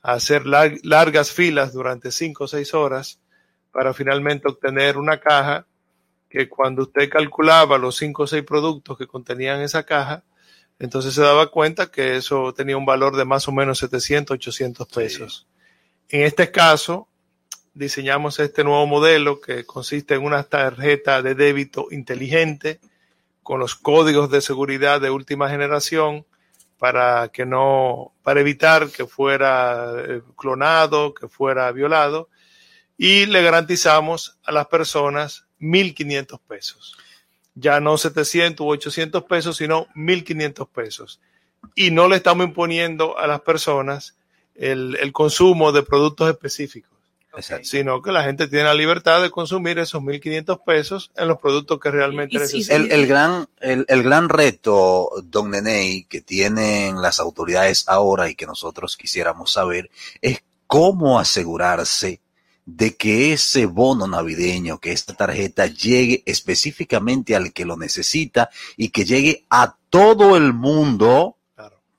a 0.00 0.12
hacer 0.12 0.46
lar 0.46 0.74
largas 0.84 1.32
filas 1.32 1.72
durante 1.72 2.12
cinco 2.12 2.44
o 2.44 2.46
seis 2.46 2.72
horas 2.72 3.18
para 3.72 3.94
finalmente 3.94 4.46
obtener 4.46 4.96
una 4.96 5.18
caja 5.18 5.66
que 6.28 6.48
cuando 6.48 6.82
usted 6.82 7.10
calculaba 7.10 7.78
los 7.78 7.96
cinco 7.96 8.22
o 8.22 8.26
seis 8.28 8.44
productos 8.44 8.96
que 8.96 9.08
contenían 9.08 9.60
esa 9.60 9.82
caja, 9.82 10.22
entonces 10.78 11.14
se 11.14 11.22
daba 11.22 11.50
cuenta 11.50 11.90
que 11.90 12.14
eso 12.14 12.54
tenía 12.54 12.76
un 12.76 12.86
valor 12.86 13.16
de 13.16 13.24
más 13.24 13.48
o 13.48 13.50
menos 13.50 13.80
700, 13.80 14.36
800 14.36 14.86
pesos. 14.86 15.48
Sí. 16.06 16.16
En 16.16 16.22
este 16.22 16.52
caso, 16.52 17.08
diseñamos 17.80 18.38
este 18.38 18.62
nuevo 18.62 18.86
modelo 18.86 19.40
que 19.40 19.64
consiste 19.64 20.14
en 20.14 20.22
una 20.22 20.42
tarjeta 20.42 21.22
de 21.22 21.34
débito 21.34 21.88
inteligente 21.90 22.78
con 23.42 23.58
los 23.58 23.74
códigos 23.74 24.30
de 24.30 24.42
seguridad 24.42 25.00
de 25.00 25.08
última 25.08 25.48
generación 25.48 26.26
para 26.78 27.30
que 27.32 27.46
no, 27.46 28.12
para 28.22 28.40
evitar 28.40 28.90
que 28.90 29.06
fuera 29.06 29.92
eh, 29.96 30.20
clonado, 30.36 31.14
que 31.14 31.26
fuera 31.26 31.72
violado 31.72 32.28
y 32.98 33.24
le 33.24 33.42
garantizamos 33.42 34.36
a 34.44 34.52
las 34.52 34.66
personas 34.66 35.46
1.500 35.58 36.38
pesos. 36.46 36.98
Ya 37.54 37.80
no 37.80 37.96
700 37.96 38.62
u 38.62 38.68
800 38.68 39.24
pesos, 39.24 39.56
sino 39.56 39.86
1.500 39.94 40.68
pesos. 40.68 41.20
Y 41.74 41.90
no 41.90 42.08
le 42.08 42.16
estamos 42.16 42.46
imponiendo 42.46 43.18
a 43.18 43.26
las 43.26 43.40
personas 43.40 44.18
el, 44.54 44.98
el 45.00 45.12
consumo 45.12 45.72
de 45.72 45.82
productos 45.82 46.28
específicos, 46.28 46.89
sino 47.62 48.02
que 48.02 48.12
la 48.12 48.24
gente 48.24 48.48
tiene 48.48 48.64
la 48.64 48.74
libertad 48.74 49.22
de 49.22 49.30
consumir 49.30 49.78
esos 49.78 50.02
1.500 50.02 50.62
pesos 50.64 51.10
en 51.16 51.28
los 51.28 51.38
productos 51.38 51.78
que 51.78 51.90
realmente 51.90 52.38
necesitan. 52.38 52.82
El, 52.82 52.92
el, 52.92 53.06
gran, 53.06 53.48
el, 53.60 53.84
el 53.88 54.02
gran 54.02 54.28
reto, 54.28 55.10
don 55.24 55.50
Neney, 55.50 56.04
que 56.04 56.20
tienen 56.20 57.00
las 57.00 57.20
autoridades 57.20 57.84
ahora 57.88 58.28
y 58.28 58.34
que 58.34 58.46
nosotros 58.46 58.96
quisiéramos 58.96 59.52
saber, 59.52 59.90
es 60.20 60.42
cómo 60.66 61.18
asegurarse 61.18 62.20
de 62.76 62.96
que 62.96 63.32
ese 63.32 63.66
bono 63.66 64.06
navideño, 64.06 64.78
que 64.78 64.92
esta 64.92 65.14
tarjeta 65.14 65.66
llegue 65.66 66.22
específicamente 66.26 67.34
al 67.34 67.52
que 67.52 67.64
lo 67.64 67.76
necesita 67.76 68.50
y 68.76 68.90
que 68.90 69.04
llegue 69.04 69.44
a 69.50 69.76
todo 69.88 70.36
el 70.36 70.52
mundo. 70.52 71.36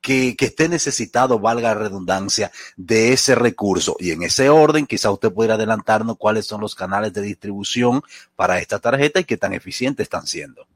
Que, 0.01 0.35
que, 0.35 0.45
esté 0.45 0.67
necesitado, 0.67 1.39
valga 1.39 1.69
la 1.69 1.79
redundancia, 1.79 2.51
de 2.75 3.13
ese 3.13 3.35
recurso. 3.35 3.95
Y 3.99 4.11
en 4.11 4.23
ese 4.23 4.49
orden, 4.49 4.87
quizá 4.87 5.11
usted 5.11 5.31
pudiera 5.31 5.55
adelantarnos 5.55 6.17
cuáles 6.17 6.45
son 6.45 6.61
los 6.61 6.75
canales 6.75 7.13
de 7.13 7.21
distribución 7.21 8.01
para 8.35 8.59
esta 8.59 8.79
tarjeta 8.79 9.19
y 9.19 9.25
qué 9.25 9.37
tan 9.37 9.53
eficientes 9.53 10.05
están 10.05 10.27
siendo. 10.27 10.67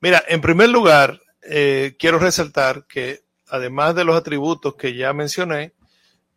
Mira, 0.00 0.22
en 0.28 0.40
primer 0.40 0.68
lugar, 0.68 1.20
eh, 1.42 1.96
quiero 1.98 2.18
resaltar 2.18 2.84
que 2.86 3.22
además 3.48 3.94
de 3.94 4.04
los 4.04 4.16
atributos 4.16 4.74
que 4.74 4.94
ya 4.94 5.12
mencioné, 5.12 5.72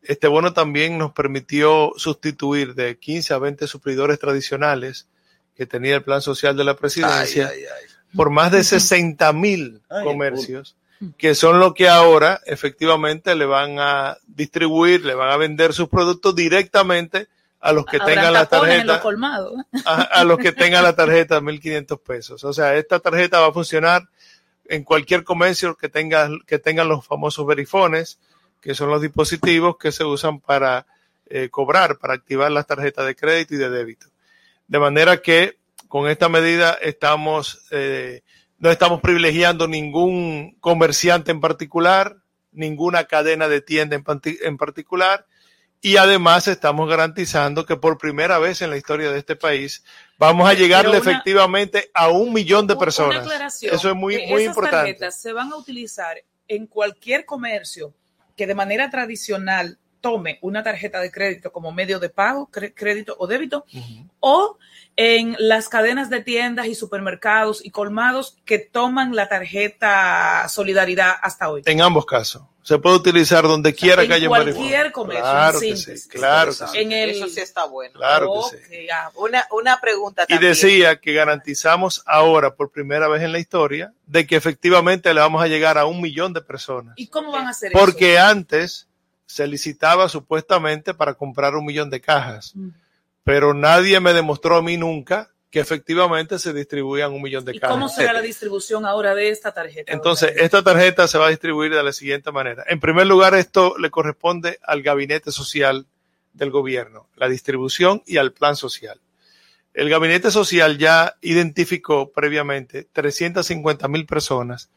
este 0.01 0.27
bono 0.27 0.53
también 0.53 0.97
nos 0.97 1.11
permitió 1.11 1.91
sustituir 1.97 2.73
de 2.75 2.97
15 2.97 3.33
a 3.33 3.37
20 3.37 3.67
suplidores 3.67 4.19
tradicionales 4.19 5.07
que 5.55 5.65
tenía 5.65 5.95
el 5.95 6.03
plan 6.03 6.21
social 6.21 6.55
de 6.55 6.63
la 6.63 6.75
presidencia 6.77 7.49
ay, 7.49 7.63
ay, 7.63 7.63
ay. 7.63 8.15
por 8.15 8.29
más 8.29 8.51
de 8.51 8.63
60 8.63 9.33
mil 9.33 9.81
comercios 10.03 10.77
que 11.17 11.35
son 11.35 11.59
los 11.59 11.73
que 11.73 11.87
ahora 11.87 12.41
efectivamente 12.45 13.35
le 13.35 13.45
van 13.45 13.79
a 13.79 14.17
distribuir, 14.27 15.05
le 15.05 15.15
van 15.15 15.29
a 15.29 15.37
vender 15.37 15.73
sus 15.73 15.87
productos 15.87 16.35
directamente 16.35 17.27
a 17.61 17.73
los 17.73 17.85
que 17.85 17.97
Habrá 17.97 18.15
tengan 18.15 18.33
la 18.33 18.45
tarjeta 18.45 19.01
a, 19.85 20.01
a, 20.01 20.23
los 20.23 20.37
que 20.37 20.51
tengan 20.51 20.83
la 20.83 20.95
tarjeta 20.95 21.41
1500 21.41 21.99
pesos. 21.99 22.43
O 22.43 22.53
sea, 22.53 22.75
esta 22.75 22.99
tarjeta 22.99 23.39
va 23.39 23.47
a 23.47 23.53
funcionar 23.53 24.07
en 24.65 24.83
cualquier 24.83 25.23
comercio 25.23 25.75
que 25.75 25.89
tenga 25.89 26.29
que 26.45 26.59
tengan 26.59 26.87
los 26.87 27.05
famosos 27.05 27.45
verifones 27.45 28.19
que 28.61 28.75
son 28.75 28.89
los 28.89 29.01
dispositivos 29.01 29.77
que 29.77 29.91
se 29.91 30.03
usan 30.03 30.39
para 30.39 30.85
eh, 31.29 31.49
cobrar, 31.49 31.97
para 31.97 32.13
activar 32.13 32.51
las 32.51 32.67
tarjetas 32.67 33.05
de 33.05 33.15
crédito 33.15 33.55
y 33.55 33.57
de 33.57 33.69
débito. 33.69 34.07
De 34.67 34.79
manera 34.79 35.21
que 35.21 35.57
con 35.87 36.09
esta 36.09 36.29
medida 36.29 36.73
estamos, 36.81 37.65
eh, 37.71 38.21
no 38.59 38.69
estamos 38.69 39.01
privilegiando 39.01 39.67
ningún 39.67 40.57
comerciante 40.59 41.31
en 41.31 41.39
particular, 41.39 42.17
ninguna 42.51 43.05
cadena 43.05 43.47
de 43.47 43.61
tienda 43.61 43.95
en, 43.95 44.03
en 44.43 44.57
particular, 44.57 45.25
y 45.81 45.95
además 45.97 46.47
estamos 46.47 46.89
garantizando 46.89 47.65
que 47.65 47.77
por 47.77 47.97
primera 47.97 48.37
vez 48.37 48.61
en 48.61 48.69
la 48.69 48.77
historia 48.77 49.11
de 49.11 49.19
este 49.19 49.35
país 49.37 49.83
vamos 50.17 50.49
a 50.49 50.53
llegarle 50.53 50.99
una, 50.99 50.99
efectivamente 50.99 51.89
a 51.93 52.09
un 52.09 52.33
millón 52.33 52.67
de 52.67 52.75
personas. 52.75 53.25
Eso 53.61 53.89
es 53.89 53.95
muy, 53.95 54.15
muy 54.27 54.43
esas 54.43 54.47
importante. 54.47 54.77
tarjetas 54.77 55.21
se 55.21 55.31
van 55.31 55.51
a 55.53 55.55
utilizar 55.55 56.17
en 56.47 56.67
cualquier 56.67 57.25
comercio 57.25 57.93
que 58.35 58.45
de 58.45 58.55
manera 58.55 58.89
tradicional 58.89 59.77
tome 60.01 60.39
una 60.41 60.63
tarjeta 60.63 60.99
de 60.99 61.11
crédito 61.11 61.51
como 61.51 61.71
medio 61.71 61.99
de 61.99 62.09
pago, 62.09 62.49
crédito 62.49 63.15
o 63.17 63.27
débito, 63.27 63.65
uh 63.73 63.77
-huh. 63.77 64.09
o 64.19 64.57
en 65.01 65.37
las 65.39 65.69
cadenas 65.69 66.09
de 66.09 66.21
tiendas 66.21 66.67
y 66.67 66.75
supermercados 66.75 67.63
y 67.63 67.71
colmados 67.71 68.35
que 68.43 68.59
toman 68.59 69.15
la 69.15 69.29
tarjeta 69.29 70.45
Solidaridad 70.49 71.13
hasta 71.21 71.49
hoy. 71.49 71.61
En 71.67 71.81
ambos 71.81 72.05
casos. 72.05 72.41
Se 72.63 72.79
puede 72.79 72.97
utilizar 72.97 73.43
donde 73.43 73.73
quiera 73.73 74.01
en 74.03 74.09
que 74.09 74.15
haya 74.15 74.27
un 74.27 74.35
cualquier 74.35 74.91
comercio. 74.91 75.23
Claro 75.23 75.59
que 75.61 75.77
sí, 75.77 76.09
claro 76.09 76.51
que 76.51 76.67
sí. 76.67 76.77
En 76.79 76.91
el... 76.91 77.11
Eso 77.11 77.29
sí 77.29 77.39
está 77.39 77.63
bueno. 77.65 77.93
Claro 77.93 78.29
okay, 78.29 78.59
que 78.59 78.65
sí. 78.65 78.87
Una, 79.15 79.47
una 79.51 79.79
pregunta 79.79 80.25
Y 80.27 80.33
también. 80.33 80.51
decía 80.51 80.99
que 80.99 81.13
garantizamos 81.13 82.03
ahora, 82.05 82.55
por 82.55 82.69
primera 82.69 83.07
vez 83.07 83.23
en 83.23 83.31
la 83.31 83.39
historia, 83.39 83.93
de 84.05 84.27
que 84.27 84.35
efectivamente 84.35 85.13
le 85.13 85.21
vamos 85.21 85.41
a 85.41 85.47
llegar 85.47 85.77
a 85.77 85.85
un 85.85 86.01
millón 86.01 86.33
de 86.33 86.41
personas. 86.41 86.95
¿Y 86.97 87.07
cómo 87.07 87.31
van 87.31 87.47
a 87.47 87.51
hacer 87.51 87.71
Porque 87.71 88.15
eso? 88.15 88.23
antes 88.25 88.87
se 89.25 89.47
licitaba 89.47 90.09
supuestamente 90.09 90.93
para 90.93 91.13
comprar 91.13 91.55
un 91.55 91.65
millón 91.65 91.89
de 91.89 92.01
cajas, 92.01 92.51
mm. 92.53 92.69
Pero 93.29 93.53
nadie 93.53 93.99
me 93.99 94.11
demostró 94.11 94.55
a 94.55 94.63
mí 94.63 94.75
nunca 94.75 95.29
que 95.51 95.59
efectivamente 95.59 96.39
se 96.39 96.51
distribuían 96.51 97.13
un 97.13 97.21
millón 97.21 97.45
de 97.45 97.55
¿Y 97.55 97.59
cajas. 97.59 97.75
¿Cómo 97.75 97.87
será 97.87 98.11
la 98.11 98.23
distribución 98.23 98.87
ahora 98.87 99.13
de 99.13 99.29
esta 99.29 99.51
tarjeta? 99.51 99.93
Entonces, 99.93 100.33
esta 100.37 100.63
tarjeta 100.63 101.07
se 101.07 101.19
va 101.19 101.27
a 101.27 101.29
distribuir 101.29 101.71
de 101.71 101.83
la 101.83 101.93
siguiente 101.93 102.31
manera. 102.31 102.63
En 102.67 102.79
primer 102.79 103.05
lugar, 103.05 103.35
esto 103.35 103.77
le 103.77 103.91
corresponde 103.91 104.57
al 104.63 104.81
gabinete 104.81 105.31
social 105.31 105.85
del 106.33 106.49
gobierno, 106.49 107.07
la 107.17 107.29
distribución 107.29 108.01
y 108.07 108.17
al 108.17 108.33
plan 108.33 108.55
social. 108.55 108.99
El 109.75 109.91
gabinete 109.91 110.31
social 110.31 110.79
ya 110.79 111.15
identificó 111.21 112.11
previamente 112.11 112.87
350 112.91 113.87
mil 113.89 114.07
personas 114.07 114.71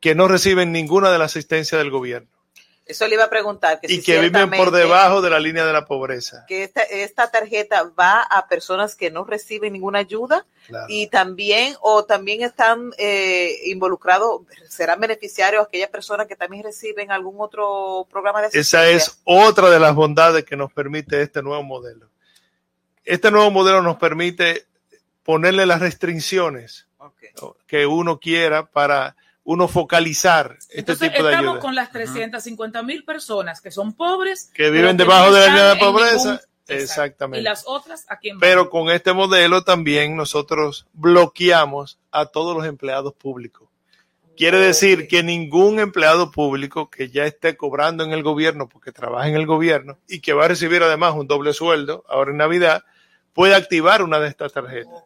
que 0.00 0.16
no 0.16 0.26
reciben 0.26 0.72
ninguna 0.72 1.12
de 1.12 1.18
la 1.18 1.26
asistencia 1.26 1.78
del 1.78 1.90
gobierno. 1.90 2.41
Eso 2.84 3.06
le 3.06 3.14
iba 3.14 3.24
a 3.24 3.30
preguntar. 3.30 3.80
Que 3.80 3.86
y 3.86 3.96
si 3.96 4.02
que 4.02 4.20
viven 4.20 4.50
por 4.50 4.70
debajo 4.72 5.22
de 5.22 5.30
la 5.30 5.38
línea 5.38 5.64
de 5.64 5.72
la 5.72 5.84
pobreza. 5.84 6.44
Que 6.48 6.64
esta, 6.64 6.82
esta 6.82 7.30
tarjeta 7.30 7.84
va 7.98 8.22
a 8.22 8.48
personas 8.48 8.96
que 8.96 9.10
no 9.10 9.24
reciben 9.24 9.72
ninguna 9.72 10.00
ayuda 10.00 10.44
Claro. 10.66 10.86
y 10.88 11.06
también, 11.08 11.76
o 11.80 12.04
también 12.04 12.42
están 12.42 12.92
eh, 12.98 13.56
involucrados, 13.66 14.42
serán 14.68 15.00
beneficiarios 15.00 15.64
aquellas 15.66 15.90
personas 15.90 16.26
que 16.26 16.36
también 16.36 16.64
reciben 16.64 17.10
algún 17.12 17.36
otro 17.38 18.06
programa 18.10 18.40
de 18.40 18.46
asistencia. 18.48 18.88
Esa 18.90 18.90
es 18.90 19.20
otra 19.24 19.70
de 19.70 19.80
las 19.80 19.94
bondades 19.94 20.44
que 20.44 20.56
nos 20.56 20.72
permite 20.72 21.22
este 21.22 21.42
nuevo 21.42 21.62
modelo. 21.62 22.08
Este 23.04 23.30
nuevo 23.30 23.50
modelo 23.50 23.82
nos 23.82 23.96
permite 23.96 24.66
ponerle 25.22 25.66
las 25.66 25.80
restricciones 25.80 26.86
Okay. 26.98 27.30
que 27.66 27.84
uno 27.84 28.20
quiera 28.20 28.64
para 28.66 29.16
uno 29.44 29.68
focalizar 29.68 30.56
este 30.60 30.80
Entonces, 30.80 31.10
tipo 31.10 31.24
de 31.24 31.30
estamos 31.30 31.50
ayuda. 31.52 31.60
con 31.60 31.74
las 31.74 31.90
350 31.90 32.82
mil 32.82 33.04
personas 33.04 33.60
que 33.60 33.70
son 33.70 33.94
pobres. 33.94 34.50
Que 34.54 34.70
viven 34.70 34.96
que 34.96 35.02
debajo 35.04 35.26
no 35.30 35.32
de 35.32 35.40
la 35.40 35.46
línea 35.46 35.64
de 35.74 35.76
pobreza. 35.76 36.30
ningún-. 36.32 36.40
Exactamente. 36.68 37.40
Y 37.40 37.42
las 37.42 37.64
otras, 37.66 38.06
¿a 38.08 38.18
quién 38.18 38.36
van? 38.36 38.40
Pero 38.40 38.70
con 38.70 38.88
este 38.88 39.12
modelo 39.12 39.64
también 39.64 40.16
nosotros 40.16 40.86
bloqueamos 40.92 41.98
a 42.10 42.26
todos 42.26 42.56
los 42.56 42.66
empleados 42.66 43.14
públicos. 43.14 43.68
Quiere 44.36 44.58
decir 44.58 45.08
que 45.08 45.22
ningún 45.22 45.78
empleado 45.78 46.30
público 46.30 46.88
que 46.88 47.10
ya 47.10 47.26
esté 47.26 47.56
cobrando 47.56 48.02
en 48.04 48.12
el 48.12 48.22
gobierno 48.22 48.68
porque 48.68 48.90
trabaja 48.90 49.28
en 49.28 49.34
el 49.34 49.44
gobierno 49.46 49.98
y 50.08 50.20
que 50.20 50.32
va 50.32 50.46
a 50.46 50.48
recibir 50.48 50.82
además 50.82 51.14
un 51.14 51.26
doble 51.26 51.52
sueldo 51.52 52.04
ahora 52.08 52.30
en 52.30 52.38
Navidad 52.38 52.82
puede 53.34 53.54
activar 53.54 54.02
una 54.02 54.20
de 54.20 54.28
estas 54.28 54.52
tarjetas. 54.52 55.04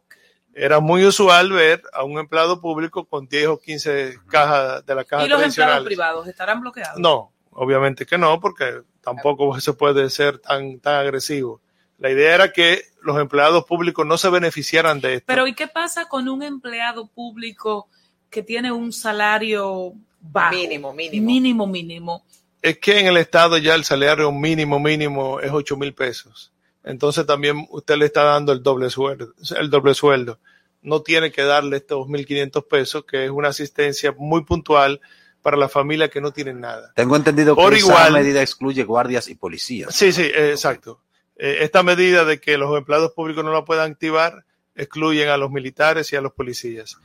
Era 0.58 0.80
muy 0.80 1.04
usual 1.04 1.52
ver 1.52 1.82
a 1.92 2.02
un 2.02 2.18
empleado 2.18 2.62
público 2.62 3.04
con 3.04 3.28
10 3.28 3.46
o 3.48 3.58
15 3.60 4.20
cajas 4.26 4.86
de 4.86 4.94
la 4.94 5.04
caja 5.04 5.26
¿Y 5.26 5.28
los 5.28 5.42
empleados 5.42 5.84
privados 5.84 6.26
estarán 6.26 6.62
bloqueados? 6.62 6.98
No, 6.98 7.30
obviamente 7.50 8.06
que 8.06 8.16
no, 8.16 8.40
porque 8.40 8.80
tampoco 9.02 9.60
se 9.60 9.74
puede 9.74 10.08
ser 10.08 10.38
tan, 10.38 10.80
tan 10.80 10.94
agresivo. 10.94 11.60
La 11.98 12.10
idea 12.10 12.34
era 12.34 12.52
que 12.52 12.84
los 13.02 13.20
empleados 13.20 13.66
públicos 13.66 14.06
no 14.06 14.16
se 14.16 14.30
beneficiaran 14.30 14.98
de 15.02 15.16
esto. 15.16 15.26
Pero 15.26 15.46
¿y 15.46 15.54
qué 15.54 15.68
pasa 15.68 16.08
con 16.08 16.26
un 16.26 16.42
empleado 16.42 17.06
público 17.06 17.88
que 18.30 18.42
tiene 18.42 18.72
un 18.72 18.94
salario 18.94 19.92
bajo? 20.22 20.54
Mínimo, 20.54 20.94
mínimo. 20.94 21.26
Mínimo, 21.26 21.66
mínimo. 21.66 22.24
Es 22.62 22.78
que 22.78 22.98
en 22.98 23.08
el 23.08 23.18
Estado 23.18 23.58
ya 23.58 23.74
el 23.74 23.84
salario 23.84 24.32
mínimo, 24.32 24.80
mínimo 24.80 25.38
es 25.38 25.52
8 25.52 25.76
mil 25.76 25.92
pesos. 25.92 26.50
Entonces 26.82 27.26
también 27.26 27.66
usted 27.70 27.96
le 27.96 28.06
está 28.06 28.22
dando 28.22 28.52
el 28.52 28.62
doble 28.62 28.88
sueldo. 28.88 29.34
El 29.58 29.68
doble 29.68 29.92
sueldo. 29.92 30.38
No 30.86 31.02
tiene 31.02 31.32
que 31.32 31.42
darle 31.42 31.78
estos 31.78 32.06
1.500 32.06 32.66
pesos, 32.68 33.04
que 33.04 33.24
es 33.24 33.30
una 33.30 33.48
asistencia 33.48 34.14
muy 34.16 34.44
puntual 34.44 35.00
para 35.42 35.56
la 35.56 35.68
familia 35.68 36.08
que 36.08 36.20
no 36.20 36.32
tienen 36.32 36.60
nada. 36.60 36.92
Tengo 36.94 37.16
entendido 37.16 37.54
que 37.56 37.62
Por 37.62 37.74
esa 37.74 37.86
igual- 37.86 38.12
medida 38.12 38.40
excluye 38.40 38.84
guardias 38.84 39.28
y 39.28 39.34
policías. 39.34 39.94
Sí, 39.94 40.12
sí, 40.12 40.22
eh, 40.22 40.50
exacto. 40.52 41.02
Eh, 41.36 41.58
esta 41.60 41.82
medida 41.82 42.24
de 42.24 42.40
que 42.40 42.56
los 42.56 42.76
empleados 42.78 43.12
públicos 43.12 43.44
no 43.44 43.52
la 43.52 43.64
puedan 43.64 43.90
activar 43.92 44.44
excluyen 44.74 45.28
a 45.28 45.36
los 45.36 45.50
militares 45.50 46.12
y 46.12 46.16
a 46.16 46.20
los 46.20 46.32
policías. 46.32 46.98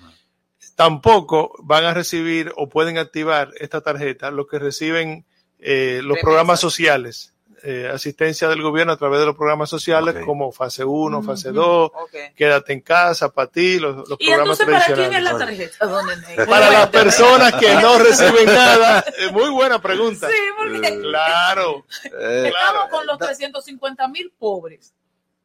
Tampoco 0.75 1.53
van 1.63 1.85
a 1.85 1.93
recibir 1.93 2.51
o 2.55 2.69
pueden 2.69 2.97
activar 2.97 3.51
esta 3.59 3.81
tarjeta 3.81 4.31
los 4.31 4.47
que 4.47 4.59
reciben 4.59 5.25
eh, 5.59 6.01
los 6.03 6.17
programas 6.19 6.59
sociales, 6.59 7.33
eh, 7.63 7.89
asistencia 7.93 8.47
del 8.49 8.61
gobierno 8.61 8.93
a 8.93 8.97
través 8.97 9.19
de 9.19 9.25
los 9.25 9.35
programas 9.35 9.69
sociales 9.69 10.15
como 10.25 10.51
fase 10.51 10.83
1, 10.83 11.21
fase 11.23 11.49
Ujú. 11.51 11.59
2, 11.59 11.91
Ok. 11.93 12.15
quédate 12.35 12.73
en 12.73 12.81
casa, 12.81 13.29
para 13.31 13.47
ti, 13.51 13.79
los, 13.79 14.07
los 14.09 14.17
¿Y 14.19 14.27
programas 14.27 14.59
entonces 14.59 14.65
para 14.65 14.85
quién 14.95 15.13
es 15.13 15.23
tradicionales. 15.23 15.33
la 15.33 15.45
tarjeta? 15.45 15.85
¿Dónde 15.85 16.15
me- 16.37 16.45
Para 16.47 16.69
las 16.71 16.87
personas 16.89 17.53
que 17.53 17.75
no 17.75 17.97
reciben 17.99 18.45
nada. 18.45 19.05
Muy 19.31 19.49
buena 19.49 19.81
pregunta. 19.81 20.27
Sí, 20.27 20.35
porque 20.57 20.99
Claro. 21.01 21.85
Eh, 22.05 22.43
estamos 22.47 22.51
claro. 22.51 22.89
con 22.89 23.05
los 23.07 23.17
350 23.19 24.07
mil 24.07 24.31
pobres. 24.37 24.93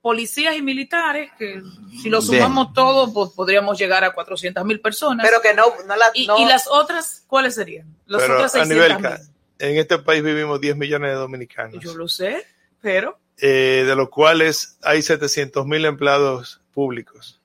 Policías 0.01 0.55
y 0.57 0.63
militares, 0.63 1.33
que 1.37 1.61
si 2.01 2.09
lo 2.09 2.21
Bien. 2.21 2.35
sumamos 2.41 2.73
todo, 2.73 3.13
pues 3.13 3.31
podríamos 3.31 3.77
llegar 3.77 4.05
a 4.05 4.13
400 4.13 4.65
mil 4.65 4.81
personas. 4.81 5.27
Pero 5.29 5.41
que 5.43 5.53
no, 5.53 5.65
no 5.87 5.97
la. 5.97 6.07
y, 6.15 6.29
no- 6.29 6.39
y 6.39 6.45
las 6.45 6.69
otras, 6.69 7.25
¿cuáles 7.27 7.57
serían? 7.57 7.89
Las 8.07 8.23
Pero 8.23 8.35
otras 8.37 8.55
a 8.55 8.65
600 8.65 9.01
nivel, 9.01 9.19
en 9.59 9.77
este 9.79 9.99
país 9.99 10.23
vivimos 10.23 10.61
10 10.61 10.77
millones 10.77 11.11
de 11.11 11.17
dominicanos. 11.17 11.83
Yo 11.83 11.95
lo 11.95 12.09
sé, 12.09 12.45
pero 12.81 13.19
eh, 13.39 13.85
de 13.87 13.95
los 13.97 14.09
cuales 14.11 14.79
hay 14.83 15.03
700 15.03 15.67
mil 15.67 15.85
empleados 15.85 16.61
públicos, 16.73 17.41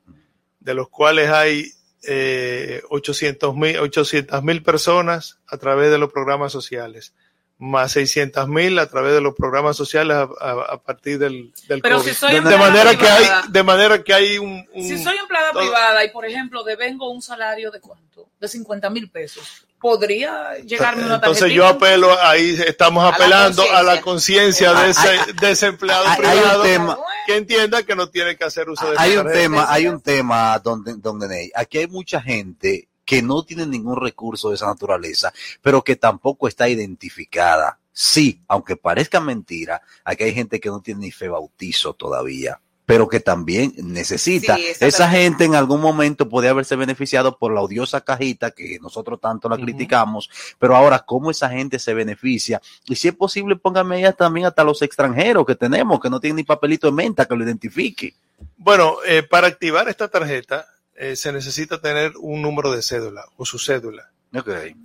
de 0.60 0.74
los 0.74 0.90
cuales 0.90 1.30
hay 1.30 1.72
eh, 2.08 2.82
800 2.90 3.56
mil 3.56 3.78
800 3.78 4.44
mil 4.44 4.64
personas 4.64 5.40
a 5.48 5.58
través 5.58 5.92
de 5.92 5.98
los 5.98 6.12
programas 6.12 6.52
sociales, 6.52 7.14
más 7.58 7.92
600 7.92 8.48
mil 8.48 8.80
a 8.80 8.88
través 8.90 9.14
de 9.14 9.22
los 9.22 9.36
programas 9.36 9.78
sociales 9.78 10.18
a, 10.18 10.24
a- 10.24 10.66
a 10.74 10.82
partir 10.82 11.20
del, 11.20 11.54
del 11.68 11.82
Pero 11.82 11.98
COVID. 11.98 12.10
si 12.10 12.16
soy 12.16 12.32
de, 12.32 12.38
empleada 12.38 12.58
manera 12.70 12.98
que 12.98 13.06
hay, 13.08 13.22
privada. 13.24 13.46
de 13.50 13.64
manera 13.64 14.04
que 14.04 14.14
hay 14.14 14.38
un, 14.40 14.68
un- 14.74 14.84
si 14.84 14.98
soy 15.04 15.16
empleada 15.18 15.52
todo- 15.52 15.62
privada 15.62 16.04
y, 16.04 16.10
por 16.10 16.26
ejemplo, 16.26 16.64
devengo 16.64 17.12
un 17.12 17.22
salario 17.22 17.70
de 17.72 17.80
cuánto? 17.80 18.30
De 18.40 18.48
50 18.48 18.90
mil 18.90 19.10
pesos. 19.12 19.68
¿Podría 19.82 20.58
llegarme 20.66 21.06
una 21.06 21.16
entonces 21.16 21.52
yo 21.52 21.66
apelo, 21.68 22.16
ahí 22.22 22.56
estamos 22.68 23.04
apelando 23.12 23.64
a 23.74 23.82
la 23.84 24.00
conciencia. 24.02 24.74
de 24.74 24.92
ese, 24.92 25.10
de 25.42 25.52
ese 25.52 25.66
empleado 25.68 26.06
hay- 26.06 26.12
hay 26.12 26.18
un 26.38 26.40
privado 26.40 26.64
tema. 26.64 26.98
que 27.26 27.36
entienda 27.38 27.84
que 27.84 27.96
no 27.96 28.08
tiene 28.10 28.38
que 28.38 28.44
hacer 28.44 28.70
uso 28.70 28.90
de 28.92 28.96
hay 29.00 29.12
un 29.18 29.24
tarjeta. 29.24 29.40
tema, 29.42 29.66
hay 29.74 29.88
un 29.88 30.00
tema 30.02 30.60
donde, 30.60 30.94
donde 30.98 31.28
Ney, 31.28 31.52
aquí 31.56 31.80
hay 31.80 31.88
mucha 31.88 32.22
gente 32.22 32.88
que 33.04 33.22
no 33.22 33.44
tiene 33.44 33.66
ningún 33.66 34.00
recurso 34.00 34.50
de 34.50 34.56
esa 34.56 34.68
naturaleza, 34.68 35.34
pero 35.62 35.84
que 35.84 35.96
tampoco 35.96 36.48
está 36.48 36.70
identificada. 36.70 37.80
Sí, 37.92 38.42
aunque 38.48 38.78
parezca 38.78 39.20
mentira, 39.20 39.82
aquí 40.06 40.24
hay 40.24 40.34
gente 40.34 40.60
que 40.60 40.70
no 40.70 40.80
tiene 40.82 41.02
ni 41.02 41.12
fe 41.12 41.28
bautizo 41.28 41.94
todavía, 41.94 42.60
pero 42.92 43.08
que 43.08 43.22
también 43.22 43.74
necesita. 43.78 44.58
Sí, 44.58 44.66
esa 44.82 45.10
gente 45.10 45.46
en 45.46 45.56
algún 45.56 45.80
momento 45.80 46.28
podía 46.28 46.50
haberse 46.50 46.76
beneficiado 46.76 47.38
por 47.38 47.54
la 47.54 47.62
odiosa 47.62 48.02
cajita 48.02 48.52
que 48.52 48.80
nosotros 48.82 49.22
tanto 49.22 49.48
la 49.48 49.56
criticamos, 49.56 50.30
pero 50.60 50.76
ahora 50.76 51.00
cómo 51.00 51.32
esa 51.32 51.48
gente 51.48 51.80
se 51.80 51.94
beneficia 51.94 52.62
y 52.90 52.98
si 52.98 53.08
es 53.08 53.16
posible 53.16 53.56
póngame 53.56 54.00
ella 54.00 54.12
también 54.12 54.46
hasta 54.46 54.66
los 54.66 54.82
extranjeros 54.82 55.46
que 55.46 55.56
tenemos 55.56 56.02
que 56.02 56.10
no 56.10 56.20
tienen 56.20 56.36
ni 56.36 56.44
papelito 56.44 56.88
de 56.88 56.92
menta 56.92 57.26
que 57.26 57.34
lo 57.34 57.46
identifique. 57.46 58.14
Bueno, 58.58 58.98
eh, 59.08 59.24
para 59.24 59.48
activar 59.48 59.88
esta 59.88 60.10
tarjeta 60.10 60.68
eh, 60.98 61.16
se 61.16 61.32
necesita 61.32 61.80
tener 61.80 62.12
un 62.20 62.42
número 62.42 62.74
de 62.74 62.82
cédula 62.82 63.24
o 63.38 63.46
su 63.46 63.58
cédula. 63.58 64.10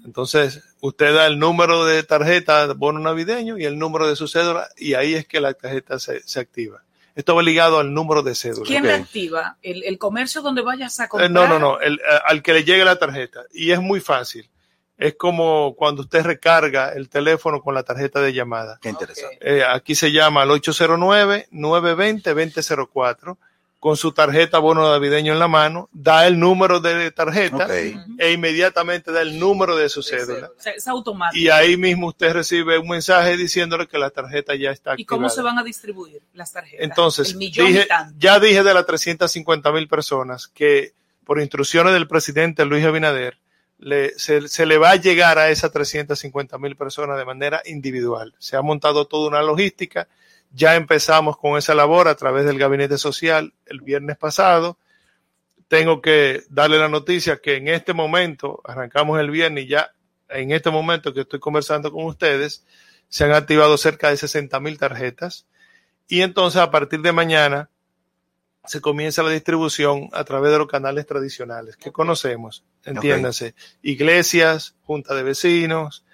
Entonces, 0.05 0.63
usted 0.81 1.13
da 1.13 1.27
el 1.27 1.41
número 1.41 1.85
de 1.85 2.05
tarjeta 2.05 2.69
de 2.69 2.75
bono 2.75 3.01
navideño 3.01 3.59
y 3.59 3.65
el 3.65 3.77
número 3.81 4.07
de 4.07 4.15
su 4.15 4.29
cédula 4.29 4.69
y 4.77 4.95
ahí 4.95 5.15
es 5.15 5.27
que 5.27 5.41
la 5.41 5.55
tarjeta 5.55 5.99
se, 5.99 6.23
se 6.23 6.39
activa. 6.39 6.86
Esto 7.17 7.35
va 7.35 7.43
ligado 7.43 7.81
al 7.81 7.93
número 7.93 8.23
de 8.23 8.35
cédula. 8.37 8.67
¿Quién 8.67 8.85
Ok. 8.85 8.89
la 8.89 8.95
activa? 8.97 9.57
¿El, 9.63 9.83
el 9.83 9.99
comercio 9.99 10.43
donde 10.43 10.63
vayas 10.63 11.01
a 11.01 11.05
Eh, 11.05 11.09
comprar? 11.09 11.31
no, 11.33 11.49
no, 11.49 11.59
no, 11.59 11.81
el, 11.81 11.95
eh, 11.95 11.99
al 12.27 12.43
que 12.43 12.53
le 12.53 12.63
llegue 12.63 12.85
la 12.85 12.97
tarjeta. 12.97 13.41
Y 13.53 13.73
es 13.73 13.81
muy 13.81 13.99
fácil. 14.01 14.49
Es 14.99 15.15
como 15.17 15.75
cuando 15.77 16.03
usted 16.03 16.23
recarga 16.25 16.93
el 16.93 17.09
teléfono 17.09 17.61
con 17.61 17.75
la 17.75 17.83
tarjeta 17.83 18.21
de 18.21 18.33
llamada. 18.33 18.79
Qué 18.81 18.89
interesante. 18.91 19.39
Eh, 19.41 19.65
aquí 19.65 19.95
se 19.95 20.13
llama 20.13 20.43
al 20.43 20.51
809-920-2004 20.51 23.37
con 23.79 23.97
su 23.97 24.13
tarjeta 24.13 24.59
bono 24.59 24.91
navideño 24.91 25.33
en 25.35 25.39
la 25.39 25.49
mano, 25.49 25.89
da 25.93 26.27
el 26.27 26.41
número 26.41 26.81
de 26.81 27.11
tarjeta 27.13 27.69
e 28.19 28.33
inmediatamente 28.33 29.13
da 29.13 29.21
el 29.23 29.39
número 29.39 29.77
de 29.77 29.89
su 29.89 30.03
cédula. 30.03 30.51
O 30.59 30.61
sea, 30.61 30.73
es 30.73 30.89
automático. 30.89 31.39
Y 31.41 31.51
ahí 31.51 31.77
mismo 31.77 32.09
usted 32.09 32.33
recibe 32.33 32.79
un 32.79 32.89
mensaje 32.89 33.37
diciéndole 33.37 33.87
que 33.87 33.99
la 33.99 34.11
tarjeta 34.11 34.55
ya 34.57 34.71
está 34.71 34.91
¿Y 34.91 35.03
activada. 35.03 35.07
cómo 35.09 35.29
se 35.29 35.43
van 35.43 35.59
a 35.59 35.63
distribuir 35.63 36.23
las 36.35 36.53
tarjetas? 36.53 36.83
Entonces, 36.85 37.31
El 37.33 37.37
millón 37.37 37.67
dije- 37.67 37.87
ya 38.19 38.41
dije 38.41 38.63
de 38.63 38.75
las 38.75 38.87
350 38.87 39.71
mil 39.73 39.87
personas 39.89 40.49
que 40.49 40.93
por 41.25 41.41
instrucciones 41.41 41.93
del 41.93 42.09
presidente 42.09 42.65
Luis 42.65 42.85
Abinader 42.85 43.39
le- 43.79 44.19
se, 44.19 44.49
se 44.49 44.65
le 44.65 44.79
va 44.79 44.91
a 44.93 44.97
llegar 44.97 45.39
a 45.39 45.51
esas 45.51 45.71
350 45.71 46.57
mil 46.59 46.77
personas 46.77 47.19
de 47.19 47.25
manera 47.27 47.61
individual. 47.67 48.35
Se 48.39 48.57
ha 48.57 48.63
montado 48.63 49.05
toda 49.07 49.29
una 49.29 49.43
logística. 49.43 50.09
Ya 50.53 50.77
empezamos 50.77 51.37
con 51.37 51.59
esa 51.59 51.75
labor 51.75 52.09
a 52.09 52.15
través 52.15 52.45
del 52.45 52.59
gabinete 52.59 52.99
social 52.99 53.53
el 53.67 53.81
viernes 53.81 54.17
pasado. 54.17 54.79
Tengo 55.69 56.01
que 56.01 56.45
darle 56.49 56.79
la 56.79 56.89
noticia 56.89 57.39
que 57.39 57.57
en 57.57 57.69
este 57.69 57.93
momento, 57.93 58.61
arrancamos 58.65 59.21
el 59.21 59.31
viernes 59.31 59.65
y 59.65 59.69
ya 59.69 59.93
en 60.29 60.53
este 60.53 60.71
momento 60.71 61.13
que 61.13 61.21
estoy 61.21 61.41
conversando 61.41 61.93
con 61.93 62.05
ustedes, 62.05 62.65
se 63.09 63.25
han 63.25 63.33
activado 63.33 63.77
cerca 63.77 64.11
de 64.11 64.17
60 64.17 64.59
mil 64.61 64.79
tarjetas. 64.79 65.47
Y 66.09 66.23
entonces 66.23 66.61
a 66.61 66.71
partir 66.71 67.01
de 67.01 67.13
mañana 67.13 67.71
se 68.65 68.81
comienza 68.81 69.23
la 69.23 69.31
distribución 69.31 70.09
a 70.13 70.25
través 70.25 70.53
de 70.53 70.59
los 70.59 70.69
canales 70.69 71.07
tradicionales 71.07 71.77
que 71.77 71.93
conocemos, 71.93 72.65
entiéndase, 72.85 73.55
iglesias, 73.83 74.75
junta 74.83 75.15
de 75.15 75.23
vecinos, 75.23 76.05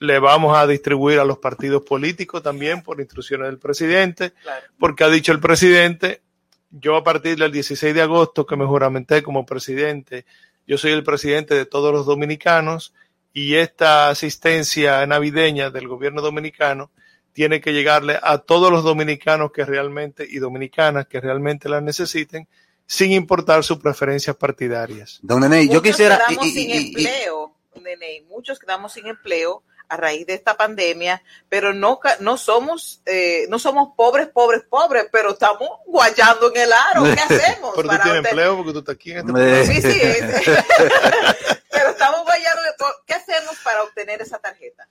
le 0.00 0.18
vamos 0.18 0.56
a 0.56 0.66
distribuir 0.66 1.18
a 1.20 1.24
los 1.24 1.38
partidos 1.38 1.82
políticos 1.82 2.42
también 2.42 2.82
por 2.82 3.00
instrucciones 3.00 3.46
del 3.48 3.58
presidente, 3.58 4.32
Claro. 4.42 4.66
porque 4.78 5.04
ha 5.04 5.08
dicho 5.08 5.30
el 5.32 5.40
presidente, 5.40 6.22
yo 6.70 6.96
a 6.96 7.04
partir 7.04 7.36
del 7.38 7.52
16 7.52 7.94
de 7.94 8.02
agosto 8.02 8.46
que 8.46 8.56
me 8.56 8.64
juramenté 8.66 9.22
como 9.22 9.44
presidente, 9.46 10.24
yo 10.66 10.78
soy 10.78 10.92
el 10.92 11.04
presidente 11.04 11.54
de 11.54 11.66
todos 11.66 11.92
los 11.92 12.06
dominicanos 12.06 12.94
y 13.32 13.54
esta 13.56 14.08
asistencia 14.08 15.06
navideña 15.06 15.70
del 15.70 15.86
gobierno 15.86 16.22
dominicano 16.22 16.90
tiene 17.32 17.60
que 17.60 17.72
llegarle 17.72 18.18
a 18.22 18.38
todos 18.38 18.72
los 18.72 18.82
dominicanos 18.82 19.52
que 19.52 19.64
realmente 19.64 20.26
y 20.28 20.38
dominicanas 20.38 21.06
que 21.06 21.20
realmente 21.20 21.68
la 21.68 21.80
necesiten, 21.80 22.48
sin 22.86 23.12
importar 23.12 23.62
sus 23.64 23.78
preferencias 23.78 24.34
partidarias. 24.34 25.20
Don 25.22 25.40
Nene, 25.40 25.66
yo 25.66 25.74
Muchos 25.74 25.82
quisiera... 25.82 26.18
quedamos 26.26 26.46
y- 26.46 26.48
y- 26.48 26.52
sin 26.52 26.70
y- 26.70 26.72
y- 26.72 26.86
empleo, 26.88 27.54
nene, 27.82 28.24
muchos 28.28 28.58
quedamos 28.58 28.92
sin 28.92 29.06
empleo 29.06 29.62
a 29.90 29.96
raíz 29.96 30.26
de 30.26 30.34
esta 30.34 30.56
pandemia, 30.56 31.22
pero 31.48 31.74
no, 31.74 31.98
ca- 32.00 32.16
no 32.20 32.38
somos 32.38 33.02
eh, 33.06 33.46
no 33.48 33.58
somos 33.58 33.90
pobres, 33.96 34.28
pobres, 34.28 34.62
pobres, 34.70 35.06
pero 35.12 35.32
estamos 35.32 35.68
guayando 35.86 36.50
en 36.54 36.62
el 36.62 36.72
aro. 36.72 37.02
¿Qué 37.04 37.20
hacemos? 37.20 37.72
Pero 37.76 37.88
tú 37.90 37.96
tienes 38.02 38.24
empleo 38.24 38.56
porque 38.56 38.72
tú 38.72 38.78
estás 38.78 38.94
aquí 38.94 39.10
en 39.12 39.18
este 39.18 39.32
programa. 39.32 39.64
Sí, 39.66 39.82
sí, 39.82 40.00
es- 40.00 40.60
pero 41.70 41.90
estamos 41.90 42.22
guayando. 42.24 42.60
¿Qué 43.06 43.14
hacemos 43.14 43.56
para 43.64 43.82
obtener 43.82 44.22
esa 44.22 44.38
tarjeta? 44.38 44.88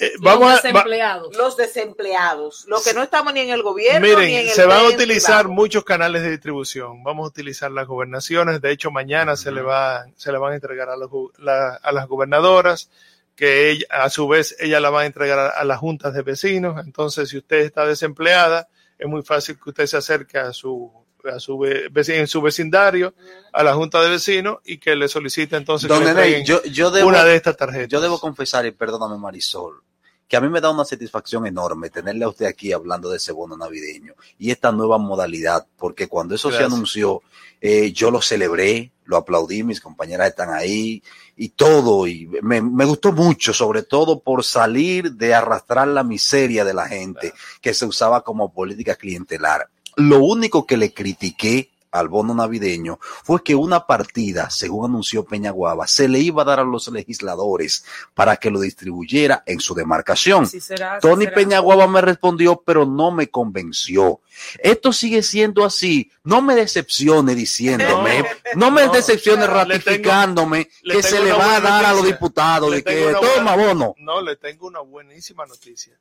Eh, 0.00 0.12
Los 0.14 0.22
vamos 0.22 0.46
a, 0.48 0.50
va- 0.50 0.60
desempleados. 0.62 1.36
Los 1.36 1.56
desempleados, 1.56 2.64
los 2.68 2.84
que 2.84 2.94
no 2.94 3.02
estamos 3.02 3.32
ni 3.32 3.40
en 3.40 3.50
el 3.50 3.62
gobierno 3.64 4.06
ni 4.06 4.12
en 4.12 4.18
Miren, 4.20 4.46
el 4.48 4.52
se 4.54 4.64
van 4.64 4.78
a 4.84 4.88
utilizar 4.88 5.40
privado. 5.42 5.54
muchos 5.54 5.84
canales 5.84 6.22
de 6.22 6.30
distribución. 6.30 7.02
Vamos 7.02 7.24
a 7.24 7.28
utilizar 7.28 7.70
las 7.72 7.86
gobernaciones. 7.88 8.60
De 8.60 8.70
hecho, 8.70 8.90
mañana 8.92 9.36
se 9.36 9.50
le 9.50 9.60
va, 9.60 10.06
se 10.16 10.30
le 10.30 10.38
van 10.38 10.52
a 10.52 10.54
entregar 10.54 10.88
a, 10.88 10.96
los 10.96 11.10
la- 11.38 11.74
a 11.82 11.90
las 11.92 12.06
gobernadoras, 12.06 12.90
que 13.38 13.70
ella- 13.70 13.86
a 13.90 14.10
su 14.10 14.26
vez 14.26 14.56
ella 14.58 14.80
la 14.80 14.90
va 14.90 15.02
a 15.02 15.06
entregar 15.06 15.38
a, 15.38 15.48
a 15.50 15.64
las 15.64 15.78
juntas 15.78 16.12
de 16.12 16.22
vecinos. 16.22 16.84
Entonces, 16.84 17.28
si 17.28 17.38
usted 17.38 17.58
está 17.58 17.86
desempleada, 17.86 18.68
es 18.98 19.06
muy 19.08 19.22
fácil 19.22 19.56
que 19.62 19.70
usted 19.70 19.86
se 19.86 19.96
acerque 19.96 20.38
a 20.38 20.52
su 20.52 20.92
a 21.32 21.38
su 21.40 21.64
en 21.64 22.26
su 22.26 22.40
vecindario 22.40 23.12
a 23.52 23.62
la 23.62 23.74
junta 23.74 24.00
de 24.02 24.08
vecinos 24.08 24.58
y 24.64 24.78
que 24.78 24.94
le 24.96 25.08
solicite 25.08 25.56
entonces 25.56 25.88
Don 25.88 25.98
que 25.98 26.04
le 26.06 26.14
Nene, 26.14 26.26
entreguen 26.26 26.46
yo, 26.46 26.62
yo 26.64 26.90
debo, 26.90 27.08
una 27.08 27.24
de 27.24 27.34
estas 27.36 27.56
tarjetas. 27.56 27.88
yo 27.88 28.00
debo 28.00 28.18
confesar, 28.18 28.64
y 28.66 28.70
perdóname 28.70 29.18
Marisol, 29.18 29.82
que 30.28 30.36
a 30.36 30.40
mí 30.40 30.48
me 30.48 30.60
da 30.60 30.70
una 30.70 30.84
satisfacción 30.84 31.46
enorme 31.46 31.88
tenerle 31.88 32.24
a 32.24 32.28
usted 32.28 32.46
aquí 32.46 32.72
hablando 32.72 33.08
de 33.08 33.16
ese 33.16 33.32
bono 33.32 33.56
navideño 33.56 34.14
y 34.38 34.50
esta 34.50 34.70
nueva 34.70 34.98
modalidad, 34.98 35.66
porque 35.78 36.06
cuando 36.06 36.34
eso 36.34 36.48
Gracias. 36.48 36.68
se 36.68 36.74
anunció, 36.74 37.22
eh, 37.60 37.92
yo 37.92 38.10
lo 38.10 38.20
celebré, 38.20 38.92
lo 39.06 39.16
aplaudí, 39.16 39.62
mis 39.62 39.80
compañeras 39.80 40.28
están 40.28 40.50
ahí 40.50 41.02
y 41.34 41.48
todo, 41.48 42.06
y 42.06 42.26
me, 42.42 42.60
me 42.60 42.84
gustó 42.84 43.12
mucho, 43.12 43.54
sobre 43.54 43.82
todo 43.82 44.20
por 44.20 44.44
salir 44.44 45.12
de 45.12 45.34
arrastrar 45.34 45.88
la 45.88 46.04
miseria 46.04 46.64
de 46.64 46.74
la 46.74 46.86
gente 46.86 47.32
que 47.62 47.72
se 47.72 47.86
usaba 47.86 48.22
como 48.22 48.52
política 48.52 48.96
clientelar. 48.96 49.70
Lo 49.96 50.22
único 50.22 50.66
que 50.66 50.76
le 50.76 50.92
critiqué 50.92 51.70
al 51.90 52.08
bono 52.08 52.34
navideño 52.34 52.98
fue 53.00 53.42
que 53.42 53.54
una 53.54 53.86
partida, 53.86 54.50
según 54.50 54.86
anunció 54.90 55.24
Peñaguaba, 55.24 55.86
se 55.86 56.08
le 56.08 56.18
iba 56.18 56.42
a 56.42 56.44
dar 56.44 56.60
a 56.60 56.64
los 56.64 56.88
legisladores 56.88 57.84
para 58.14 58.36
que 58.36 58.50
lo 58.50 58.60
distribuyera 58.60 59.42
en 59.46 59.60
su 59.60 59.74
demarcación. 59.74 60.44
Así 60.44 60.60
será, 60.60 60.92
así 60.96 61.00
Tony 61.08 61.24
será. 61.24 61.34
Peñaguaba 61.36 61.86
me 61.86 62.00
respondió, 62.00 62.62
pero 62.64 62.84
no 62.84 63.10
me 63.10 63.28
convenció. 63.28 64.20
Esto 64.62 64.92
sigue 64.92 65.22
siendo 65.22 65.64
así. 65.64 66.10
No 66.24 66.42
me 66.42 66.54
decepcione 66.54 67.34
diciéndome, 67.34 68.24
no, 68.54 68.70
me 68.70 68.86
No, 68.86 68.92
decepcione 68.92 69.46
ratificándome 69.46 70.68
le 70.82 70.94
que 70.96 71.02
se 71.02 71.20
le 71.22 71.32
va 71.32 71.56
a 71.56 71.60
dar 71.60 71.84
a 71.86 71.92
los 71.92 72.04
diputados 72.04 72.70
Le 72.70 72.76
de 72.76 72.84
que 72.84 73.12
toma 73.14 73.54
buena- 73.54 73.56
bono. 73.56 73.94
No, 73.98 74.20
le 74.20 74.36
tengo 74.36 74.66
una 74.66 74.80
buenísima 74.80 75.46
noticia. 75.46 75.94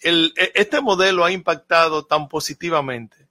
El- 0.00 0.32
e- 0.36 0.52
este 0.54 0.80
modelo 0.80 1.24
ha 1.24 1.30
impactado 1.30 2.04
tan 2.04 2.28
positivamente 2.28 3.23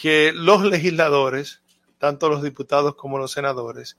que 0.00 0.32
los 0.34 0.62
legisladores, 0.64 1.60
tanto 1.98 2.30
los 2.30 2.42
diputados 2.42 2.94
como 2.94 3.18
los 3.18 3.32
senadores, 3.32 3.98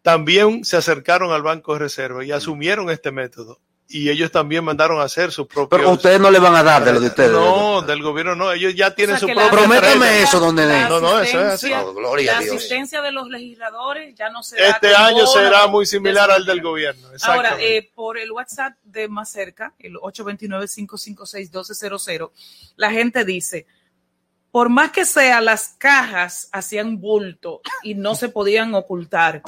también 0.00 0.64
se 0.64 0.78
acercaron 0.78 1.32
al 1.32 1.42
Banco 1.42 1.74
de 1.74 1.80
Reserva 1.80 2.24
y 2.24 2.32
asumieron 2.32 2.88
este 2.88 3.12
método. 3.12 3.60
Y 3.86 4.08
ellos 4.08 4.30
también 4.32 4.64
mandaron 4.64 4.98
a 4.98 5.02
hacer 5.04 5.30
su 5.30 5.46
propio. 5.46 5.68
Pero 5.78 5.90
ustedes 5.90 6.18
no 6.18 6.30
le 6.30 6.38
van 6.38 6.54
a 6.54 6.62
dar 6.62 6.82
de 6.82 6.94
lo 6.94 7.00
de 7.00 7.08
ustedes. 7.08 7.30
No, 7.32 7.82
del 7.82 8.02
gobierno 8.02 8.34
no. 8.34 8.50
Ellos 8.50 8.74
ya 8.74 8.94
tienen 8.94 9.16
O 9.16 9.18
sea, 9.18 9.28
su 9.28 9.34
propio. 9.34 9.50
Prométame 9.58 10.22
eso, 10.22 10.40
don 10.40 10.56
Nené. 10.56 10.80
La 10.80 10.88
No, 10.88 11.00
no, 11.02 11.20
eso 11.20 11.38
es 11.38 11.44
así. 11.46 11.70
asistencia- 11.70 11.82
No, 11.82 11.92
gloria 11.92 12.32
la 12.32 12.38
a 12.38 12.40
Dios. 12.40 12.56
asistencia 12.56 13.02
de 13.02 13.12
los 13.12 13.28
legisladores 13.28 14.14
ya 14.14 14.30
no 14.30 14.42
será 14.42 14.70
Este 14.70 14.94
año 14.96 15.26
será 15.26 15.66
muy 15.66 15.84
similar 15.84 16.30
al 16.30 16.46
del 16.46 16.62
gobierno. 16.62 17.06
Ahora, 17.24 17.58
eh, 17.60 17.90
por 17.94 18.16
el 18.16 18.32
WhatsApp 18.32 18.72
de 18.84 19.06
más 19.08 19.30
cerca, 19.30 19.74
el 19.78 19.96
829-556-1200, 19.96 22.30
la 22.76 22.90
gente 22.90 23.26
dice, 23.26 23.66
por 24.54 24.68
más 24.68 24.92
que 24.92 25.04
sea, 25.04 25.40
las 25.40 25.74
cajas 25.78 26.48
hacían 26.52 27.00
bulto 27.00 27.60
y 27.82 27.96
no 27.96 28.14
se 28.14 28.28
podían 28.28 28.72
ocultar. 28.76 29.42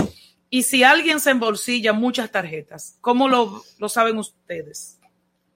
Y 0.51 0.65
si 0.65 0.83
alguien 0.83 1.21
se 1.21 1.31
embolsilla 1.31 1.93
muchas 1.93 2.33
tarjetas, 2.33 2.99
¿cómo 3.01 3.29
lo, 3.29 3.63
lo 3.79 3.89
saben 3.89 4.19
ustedes? 4.19 4.99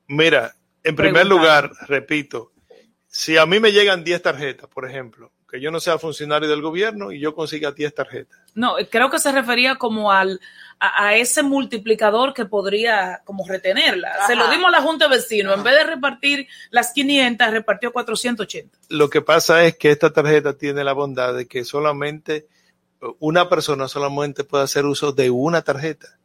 Mira, 0.07 0.55
en 0.85 0.95
primer 0.95 1.27
lugar, 1.27 1.73
repito, 1.89 2.53
si 3.09 3.39
a 3.39 3.45
mí 3.45 3.59
me 3.59 3.73
llegan 3.73 4.05
10 4.05 4.23
tarjetas, 4.23 4.71
por 4.71 4.89
ejemplo, 4.89 5.33
que 5.51 5.61
yo 5.61 5.71
no 5.71 5.81
sea 5.81 5.99
funcionario 5.99 6.49
del 6.49 6.63
gobierno 6.63 7.11
y 7.11 7.19
yo 7.19 7.35
consiga 7.35 7.73
10 7.73 7.95
tarjetas. 7.95 8.39
No, 8.55 8.75
creo 8.89 9.11
que 9.11 9.19
se 9.19 9.33
refería 9.33 9.77
como 9.77 10.13
al, 10.13 10.41
a, 10.79 11.07
a 11.07 11.17
ese 11.17 11.43
multiplicador 11.43 12.33
que 12.33 12.45
podría 12.45 13.23
como 13.25 13.47
retenerla. 13.47 14.27
Se 14.27 14.37
lo 14.37 14.49
dimos 14.49 14.69
a 14.69 14.71
la 14.71 14.83
Junta 14.83 15.09
de 15.09 15.17
Vecinos. 15.17 15.57
En 15.57 15.65
vez 15.65 15.75
de 15.75 15.85
repartir 15.85 16.47
las 16.71 16.93
500, 16.93 17.51
repartió 17.51 17.93
480. 17.93 18.79
Lo 18.91 19.11
que 19.11 19.23
pasa 19.23 19.65
es 19.65 19.77
que 19.77 19.91
esta 19.91 20.13
tarjeta 20.13 20.57
tiene 20.57 20.85
la 20.85 20.93
bondad 20.93 21.35
de 21.35 21.47
que 21.47 21.65
solamente 21.65 22.47
una 23.19 23.49
persona 23.49 23.89
solamente 23.89 24.45
puede 24.45 24.65
hacer 24.65 24.85
uso 24.87 25.13
de 25.13 25.31
una 25.31 25.63
tarjeta. 25.63 26.19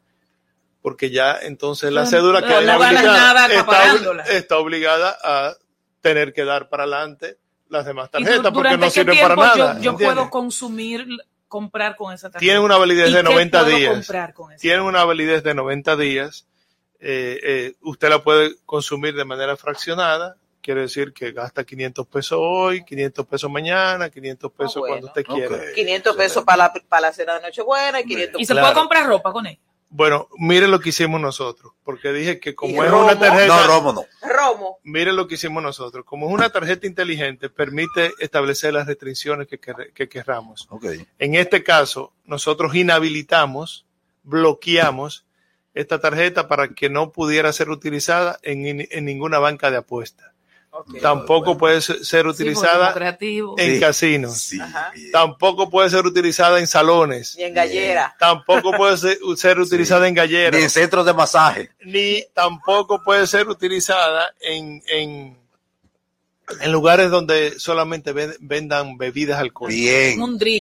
Porque 0.81 1.09
ya 1.09 1.39
entonces 1.41 1.91
la 1.91 2.03
No, 2.03 2.07
cédula 2.07 2.41
no, 2.41 2.47
que 2.47 2.53
no 2.53 2.79
ganas 2.79 3.01
obligada 3.01 3.47
nada 3.47 3.47
está, 3.47 4.33
está 4.33 4.57
obligada 4.59 5.17
a 5.23 5.55
tener 6.01 6.31
que 6.33 6.45
dar 6.45 6.69
para 6.69 6.83
adelante 6.83 7.39
las 7.69 7.85
demás 7.85 8.09
¿Y 8.13 8.17
du- 8.17 8.25
tarjetas 8.25 8.51
porque 8.53 8.77
no 8.77 8.89
sirven 8.89 9.19
para 9.21 9.35
nada. 9.35 9.75
Yo, 9.79 9.91
yo 9.91 9.97
puedo 9.97 10.29
consumir, 10.29 11.07
comprar 11.47 11.95
con 11.95 12.13
esa 12.13 12.29
tarjeta. 12.29 12.39
Tienen 12.39 12.61
una 12.63 12.77
validez 12.77 13.09
¿Y 13.09 13.13
de 13.13 13.17
qué 13.17 13.23
90 13.23 13.63
puedo 13.63 13.77
días. 13.77 14.11
Tienen 14.59 14.81
una 14.81 15.03
validez 15.05 15.43
de 15.43 15.53
90 15.55 15.95
días. 15.95 16.47
Eh, 16.99 17.39
eh, 17.43 17.73
usted 17.81 18.09
la 18.09 18.23
puede 18.23 18.55
consumir 18.65 19.15
de 19.15 19.25
manera 19.25 19.55
fraccionada. 19.57 20.35
Quiere 20.61 20.81
decir 20.81 21.13
que 21.13 21.31
gasta 21.31 21.63
500 21.63 22.07
pesos 22.07 22.39
hoy, 22.41 22.83
500 22.83 23.25
pesos 23.27 23.51
mañana, 23.51 24.09
500 24.09 24.51
pesos 24.51 24.77
Ah, 24.77 24.79
bueno. 24.79 24.93
cuando 24.95 25.07
usted 25.07 25.23
quiera. 25.23 25.55
Ok. 25.55 25.73
500 25.75 26.15
pesos 26.15 26.43
para 26.43 26.57
la, 26.57 26.73
para 26.89 27.01
la 27.01 27.13
cena 27.13 27.35
de 27.35 27.41
Nochebuena 27.41 27.99
y 27.99 28.05
500 28.05 28.41
¿Y 28.41 28.45
se 28.45 28.53
Claro. 28.53 28.67
puede 28.67 28.79
comprar 28.79 29.05
ropa 29.05 29.31
con 29.31 29.45
ella? 29.45 29.59
Bueno, 29.89 30.27
mire 30.37 30.67
lo 30.67 30.79
que 30.81 30.89
hicimos 30.89 31.21
nosotros, 31.21 31.73
porque 31.83 32.11
dije 32.11 32.39
que 32.39 32.53
como 32.53 32.83
es 32.83 32.91
romo. 32.91 33.05
una 33.05 33.17
tarjeta, 33.19 33.47
No, 33.47 33.67
Romo 33.67 33.93
no. 33.93 34.05
Romo. 34.27 34.77
mire 34.83 35.13
lo 35.13 35.27
que 35.27 35.35
hicimos 35.35 35.63
nosotros. 35.63 36.03
Como 36.05 36.27
es 36.27 36.33
una 36.33 36.49
tarjeta 36.49 36.85
inteligente, 36.87 37.49
permite 37.49 38.11
establecer 38.19 38.73
las 38.73 38.87
restricciones 38.87 39.47
que, 39.47 39.59
quer- 39.61 39.93
que 39.93 40.09
querramos. 40.09 40.67
Ok. 40.69 40.85
En 41.19 41.35
este 41.35 41.63
caso, 41.63 42.11
nosotros 42.25 42.75
inhabilitamos, 42.75 43.85
bloqueamos 44.23 45.25
esta 45.73 45.99
tarjeta 45.99 46.47
para 46.47 46.69
que 46.69 46.89
no 46.89 47.11
pudiera 47.11 47.51
ser 47.53 47.69
utilizada 47.69 48.39
en, 48.43 48.87
en 48.89 49.05
ninguna 49.05 49.39
banca 49.39 49.71
de 49.71 49.77
apuestas. 49.77 50.31
Tampoco 51.01 51.57
puede 51.57 51.81
ser 51.81 51.97
Sí, 52.03 52.17
utilizada 52.27 52.93
en 53.57 53.73
Sí. 53.75 53.79
casinos. 53.79 54.37
Sí. 54.37 54.59
Tampoco 55.11 55.69
puede 55.69 55.89
ser 55.89 56.05
utilizada 56.05 56.59
en 56.59 56.67
salones. 56.67 57.37
Y 57.37 57.43
en 57.43 57.53
gallera. 57.53 58.15
Tampoco 58.19 58.71
puede 58.71 58.97
ser, 58.97 59.17
ser 59.37 59.59
utilizada 59.59 60.07
en 60.07 60.13
Ni 60.15 60.19
en 60.21 60.27
galleras. 60.27 60.71
centros 60.73 61.05
de 61.05 61.13
masaje. 61.13 61.69
Ni 61.83 62.23
tampoco 62.33 63.01
puede 63.03 63.25
ser 63.27 63.47
utilizada 63.47 64.29
en, 64.41 64.81
en, 64.87 65.37
en 66.61 66.71
lugares 66.71 67.09
donde 67.09 67.59
solamente 67.59 68.11
ven- 68.11 68.35
vendan 68.39 68.97
bebidas 68.97 69.39
alcohólicas. 69.39 69.81
Bien. 69.81 70.21
Un 70.21 70.37
drink. 70.37 70.61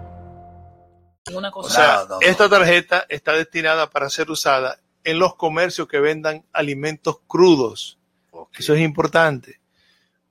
Una 1.33 1.49
O 1.53 1.69
sea, 1.69 1.97
No, 1.97 2.07
no, 2.07 2.09
no. 2.15 2.21
esta 2.21 2.49
tarjeta 2.49 3.05
está 3.09 3.33
destinada 3.33 3.89
para 3.89 4.09
ser 4.09 4.29
usada 4.31 4.79
en 5.03 5.19
los 5.19 5.35
comercios 5.35 5.87
que 5.87 5.99
vendan 5.99 6.45
alimentos 6.51 7.19
crudos. 7.27 7.97
Eso 8.57 8.73
es 8.73 8.81
importante. 8.81 9.59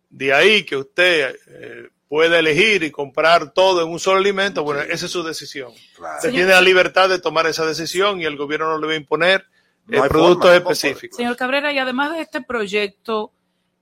De 0.09 0.33
ahí 0.33 0.64
que 0.64 0.76
usted 0.76 1.37
eh, 1.46 1.88
pueda 2.09 2.40
elegir 2.40 2.83
y 2.83 2.90
comprar 2.90 3.53
todo 3.53 3.83
en 3.83 3.88
un 3.88 4.00
solo 4.00 4.18
alimento, 4.18 4.64
bueno, 4.64 4.81
esa 4.83 5.07
es 5.07 5.12
su 5.12 5.22
decisión. 5.22 5.72
Claro. 5.94 6.16
Usted 6.16 6.31
tiene 6.31 6.50
la 6.50 6.61
libertad 6.61 7.09
de 7.09 7.20
tomar 7.20 7.46
esa 7.46 7.64
decisión 7.64 8.20
y 8.20 8.24
el 8.24 8.37
gobierno 8.37 8.68
no 8.68 8.79
le 8.79 8.87
va 8.88 8.92
a 8.94 8.96
imponer 8.96 9.46
No 9.87 10.05
eh, 10.05 10.09
productos 10.09 10.53
específicos. 10.53 11.16
Señor 11.16 11.37
Cabrera, 11.37 11.72
y 11.72 11.79
además 11.79 12.12
de 12.12 12.22
este 12.22 12.40
proyecto 12.42 13.33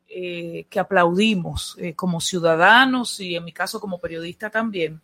eh, 0.09 0.67
que 0.69 0.79
aplaudimos 0.79 1.77
eh, 1.79 1.95
como 1.95 2.21
ciudadanos 2.21 3.19
y 3.21 3.35
en 3.35 3.45
mi 3.45 3.53
caso 3.53 3.81
como 3.81 3.99
periodista 3.99 4.51
también, 4.51 5.01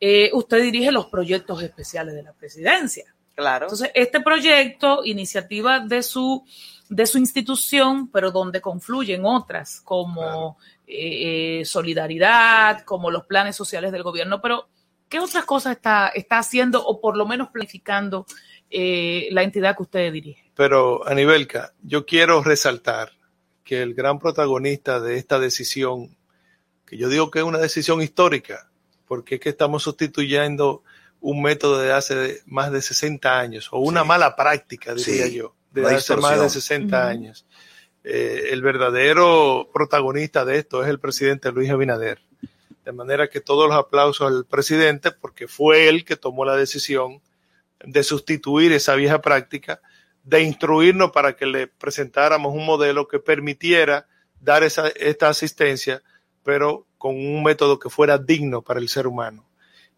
eh, 0.00 0.30
usted 0.32 0.62
dirige 0.62 0.92
los 0.92 1.06
proyectos 1.06 1.62
especiales 1.62 2.14
de 2.14 2.22
la 2.22 2.32
presidencia. 2.32 3.14
Claro. 3.34 3.66
Entonces, 3.66 3.90
este 3.94 4.20
proyecto, 4.20 5.04
iniciativa 5.04 5.80
de 5.80 6.02
su, 6.02 6.44
de 6.88 7.06
su 7.06 7.18
institución, 7.18 8.10
pero 8.10 8.30
donde 8.30 8.60
confluyen 8.60 9.24
otras, 9.24 9.80
como 9.82 10.56
eh, 10.86 11.60
eh, 11.60 11.64
solidaridad, 11.64 12.82
como 12.82 13.10
los 13.10 13.26
planes 13.26 13.56
sociales 13.56 13.92
del 13.92 14.02
gobierno, 14.02 14.40
pero 14.40 14.68
¿qué 15.08 15.18
otras 15.18 15.44
cosas 15.44 15.76
está, 15.76 16.08
está 16.08 16.38
haciendo 16.38 16.84
o 16.84 17.00
por 17.00 17.16
lo 17.16 17.26
menos 17.26 17.48
planificando 17.48 18.24
eh, 18.70 19.28
la 19.32 19.42
entidad 19.42 19.76
que 19.76 19.82
usted 19.82 20.12
dirige? 20.12 20.50
Pero, 20.54 21.06
Anibelka, 21.06 21.74
yo 21.82 22.06
quiero 22.06 22.42
resaltar 22.42 23.12
que 23.64 23.82
el 23.82 23.94
gran 23.94 24.18
protagonista 24.18 25.00
de 25.00 25.18
esta 25.18 25.38
decisión, 25.38 26.16
que 26.86 26.96
yo 26.96 27.08
digo 27.08 27.30
que 27.30 27.40
es 27.40 27.44
una 27.44 27.58
decisión 27.58 28.00
histórica, 28.00 28.70
porque 29.06 29.36
es 29.36 29.40
que 29.40 29.48
estamos 29.48 29.82
sustituyendo 29.82 30.82
un 31.20 31.42
método 31.42 31.78
de 31.78 31.92
hace 31.92 32.42
más 32.46 32.70
de 32.72 32.82
60 32.82 33.38
años, 33.38 33.68
o 33.72 33.78
una 33.78 34.02
Sí. 34.02 34.08
mala 34.08 34.36
práctica, 34.36 34.94
diría 34.94 35.26
Sí, 35.26 35.34
yo, 35.36 35.54
de 35.72 35.82
hace 35.86 36.16
más 36.16 36.36
de 36.38 36.44
distorsión. 36.44 36.50
60 36.50 36.98
Ujú. 36.98 37.06
años. 37.08 37.46
Eh, 38.04 38.50
el 38.52 38.62
verdadero 38.62 39.68
protagonista 39.72 40.44
de 40.44 40.58
esto 40.58 40.82
es 40.84 40.88
el 40.88 41.00
presidente 41.00 41.50
Luis 41.50 41.70
Abinader. 41.70 42.20
De 42.84 42.92
manera 42.92 43.28
que 43.28 43.40
todos 43.40 43.68
los 43.68 43.76
aplausos 43.76 44.28
al 44.30 44.44
presidente, 44.44 45.10
porque 45.10 45.48
fue 45.48 45.88
él 45.88 46.04
que 46.04 46.14
tomó 46.16 46.44
la 46.44 46.54
decisión 46.56 47.20
de 47.84 48.02
sustituir 48.04 48.70
esa 48.72 48.94
vieja 48.94 49.20
práctica, 49.20 49.80
de 50.22 50.42
instruirnos 50.42 51.10
para 51.10 51.34
que 51.34 51.46
le 51.46 51.66
presentáramos 51.66 52.54
un 52.54 52.64
modelo 52.64 53.08
que 53.08 53.18
permitiera 53.18 54.06
dar 54.40 54.62
esa, 54.62 54.86
esta 54.88 55.28
asistencia, 55.28 56.02
pero 56.46 56.86
con 56.96 57.16
un 57.16 57.42
método 57.42 57.80
que 57.80 57.90
fuera 57.90 58.18
digno 58.18 58.62
para 58.62 58.78
el 58.78 58.88
ser 58.88 59.08
humano. 59.08 59.44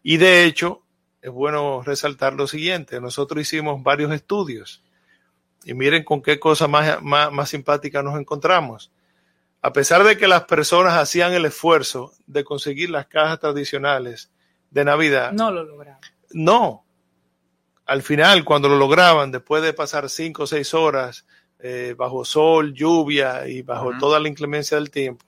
Y 0.01 0.17
de 0.17 0.45
hecho, 0.45 0.81
es 1.21 1.29
bueno 1.29 1.83
resaltar 1.83 2.33
lo 2.33 2.47
siguiente, 2.47 2.99
nosotros 2.99 3.39
hicimos 3.41 3.83
varios 3.83 4.11
estudios 4.11 4.81
y 5.63 5.75
miren 5.75 6.03
con 6.03 6.23
qué 6.23 6.39
cosa 6.39 6.67
más, 6.67 7.03
más, 7.03 7.31
más 7.31 7.49
simpática 7.49 8.01
nos 8.01 8.19
encontramos. 8.19 8.91
A 9.61 9.73
pesar 9.73 10.03
de 10.03 10.17
que 10.17 10.27
las 10.27 10.45
personas 10.45 10.95
hacían 10.95 11.33
el 11.33 11.45
esfuerzo 11.45 12.13
de 12.25 12.43
conseguir 12.43 12.89
las 12.89 13.05
cajas 13.05 13.39
tradicionales 13.39 14.31
de 14.71 14.85
Navidad, 14.85 15.31
No 15.33 15.51
lo 15.51 15.63
logramos. 15.63 16.01
no. 16.31 16.83
Al 17.85 18.01
final, 18.03 18.43
cuando 18.45 18.69
lo 18.69 18.77
lograban, 18.77 19.31
después 19.31 19.63
de 19.63 19.73
pasar 19.73 20.09
cinco 20.09 20.43
o 20.43 20.47
seis 20.47 20.73
horas 20.75 21.25
eh, 21.59 21.95
bajo 21.97 22.23
sol, 22.23 22.73
lluvia 22.73 23.47
y 23.47 23.63
bajo 23.63 23.91
toda 23.99 24.19
la 24.19 24.29
inclemencia 24.29 24.77
del 24.77 24.91
tiempo, 24.91 25.25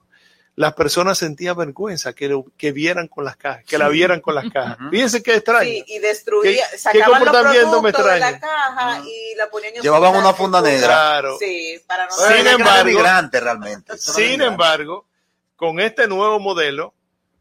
las 0.56 0.74
personas 0.74 1.18
sentían 1.18 1.56
vergüenza 1.58 2.14
que, 2.14 2.28
lo, 2.28 2.46
que 2.58 2.72
vieran 2.72 3.08
con 3.08 3.24
las 3.24 3.38
cajas, 3.38 3.64
que 3.66 3.78
la 3.78 3.88
vieran 3.88 4.20
con 4.20 4.36
las 4.36 4.52
cajas. 4.52 4.78
Ujú. 4.80 4.90
Fíjense 4.90 5.24
qué 5.24 5.36
extraño. 5.36 5.70
Sí, 5.70 5.84
y 5.88 6.00
destruía, 6.00 6.52
¿Qué- 6.52 6.72
qué 6.72 6.78
sacaban 6.78 7.24
los 7.26 7.34
me 7.82 7.92
productos 7.92 8.06
de 8.06 8.20
la 8.20 8.40
caja 8.40 9.02
y 9.06 9.36
la 9.38 9.50
ponían 9.50 9.76
en 9.78 9.82
Llevaban 9.82 10.16
una 10.16 10.34
funda 10.34 10.62
negra. 10.62 10.88
Claro. 10.88 11.38
Sí, 11.40 11.80
para 11.88 12.06
no 12.06 12.12
Sin 12.12 12.48
embargo- 12.48 12.86
migrante 12.90 13.40
realmente. 13.40 13.98
Sin 13.98 14.16
migrante. 14.24 14.46
embargo, 14.46 15.08
con 15.56 15.80
este 15.80 16.08
nuevo 16.08 16.40
modelo, 16.40 16.94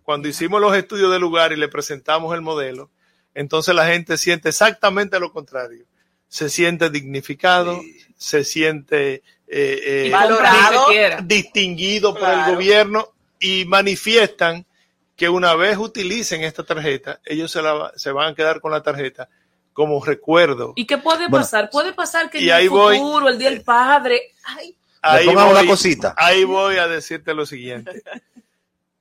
cuando 0.02 0.28
hicimos 0.28 0.60
los 0.60 0.74
estudios 0.76 1.10
del 1.10 1.20
lugar 1.20 1.52
y 1.52 1.56
le 1.56 1.68
presentamos 1.68 2.32
el 2.34 2.40
modelo, 2.42 2.90
entonces 3.34 3.74
la 3.74 3.86
gente 3.86 4.16
siente 4.18 4.48
exactamente 4.50 5.18
lo 5.20 5.32
contrario. 5.32 5.84
Se 6.28 6.48
siente 6.48 6.90
dignificado, 6.90 7.80
Sí. 7.80 7.99
Se 8.20 8.44
siente 8.44 9.14
eh, 9.14 9.22
eh, 9.48 10.10
valorado, 10.12 10.88
distinguido 11.24 12.14
por 12.14 12.28
el 12.28 12.54
gobierno 12.54 13.08
y 13.38 13.64
manifiestan 13.64 14.66
que 15.16 15.30
una 15.30 15.54
vez 15.54 15.78
utilicen 15.78 16.42
esta 16.42 16.62
tarjeta, 16.64 17.18
ellos 17.24 17.50
se, 17.50 17.62
la- 17.62 17.92
se 17.96 18.12
van 18.12 18.32
a 18.32 18.34
quedar 18.34 18.60
con 18.60 18.72
la 18.72 18.82
tarjeta 18.82 19.28
como 19.72 20.04
recuerdo. 20.04 20.74
¿Y 20.76 20.86
qué 20.86 20.98
puede 20.98 21.28
Bueno. 21.28 21.38
pasar? 21.44 21.70
Puede 21.70 21.94
pasar 21.94 22.28
que 22.28 22.40
Y 22.40 22.50
en 22.50 22.56
ahí 22.56 22.64
el 22.64 22.70
voy. 22.70 22.98
futuro, 22.98 23.28
el 23.28 23.38
día 23.38 23.48
del 23.50 23.62
padre, 23.62 24.20
ay, 24.44 24.76
Le 25.24 25.24
pongan 25.32 25.48
una 25.48 25.66
cosita. 25.66 26.14
ahí 26.18 26.44
voy 26.44 26.76
a 26.76 26.86
decirte 26.88 27.32
lo 27.32 27.46
siguiente. 27.46 28.02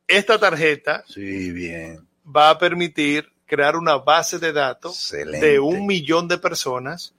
Esta 0.07 0.39
tarjeta 0.39 1.03
Sí, 1.07 1.51
bien. 1.51 2.07
va 2.25 2.51
a 2.51 2.57
permitir 2.57 3.29
crear 3.45 3.75
una 3.75 3.97
base 3.97 4.39
de 4.39 4.53
datos 4.53 4.93
Excelente. 5.11 5.45
de 5.45 5.59
un 5.59 5.85
millón 5.85 6.27
de 6.29 6.37
personas 6.37 7.13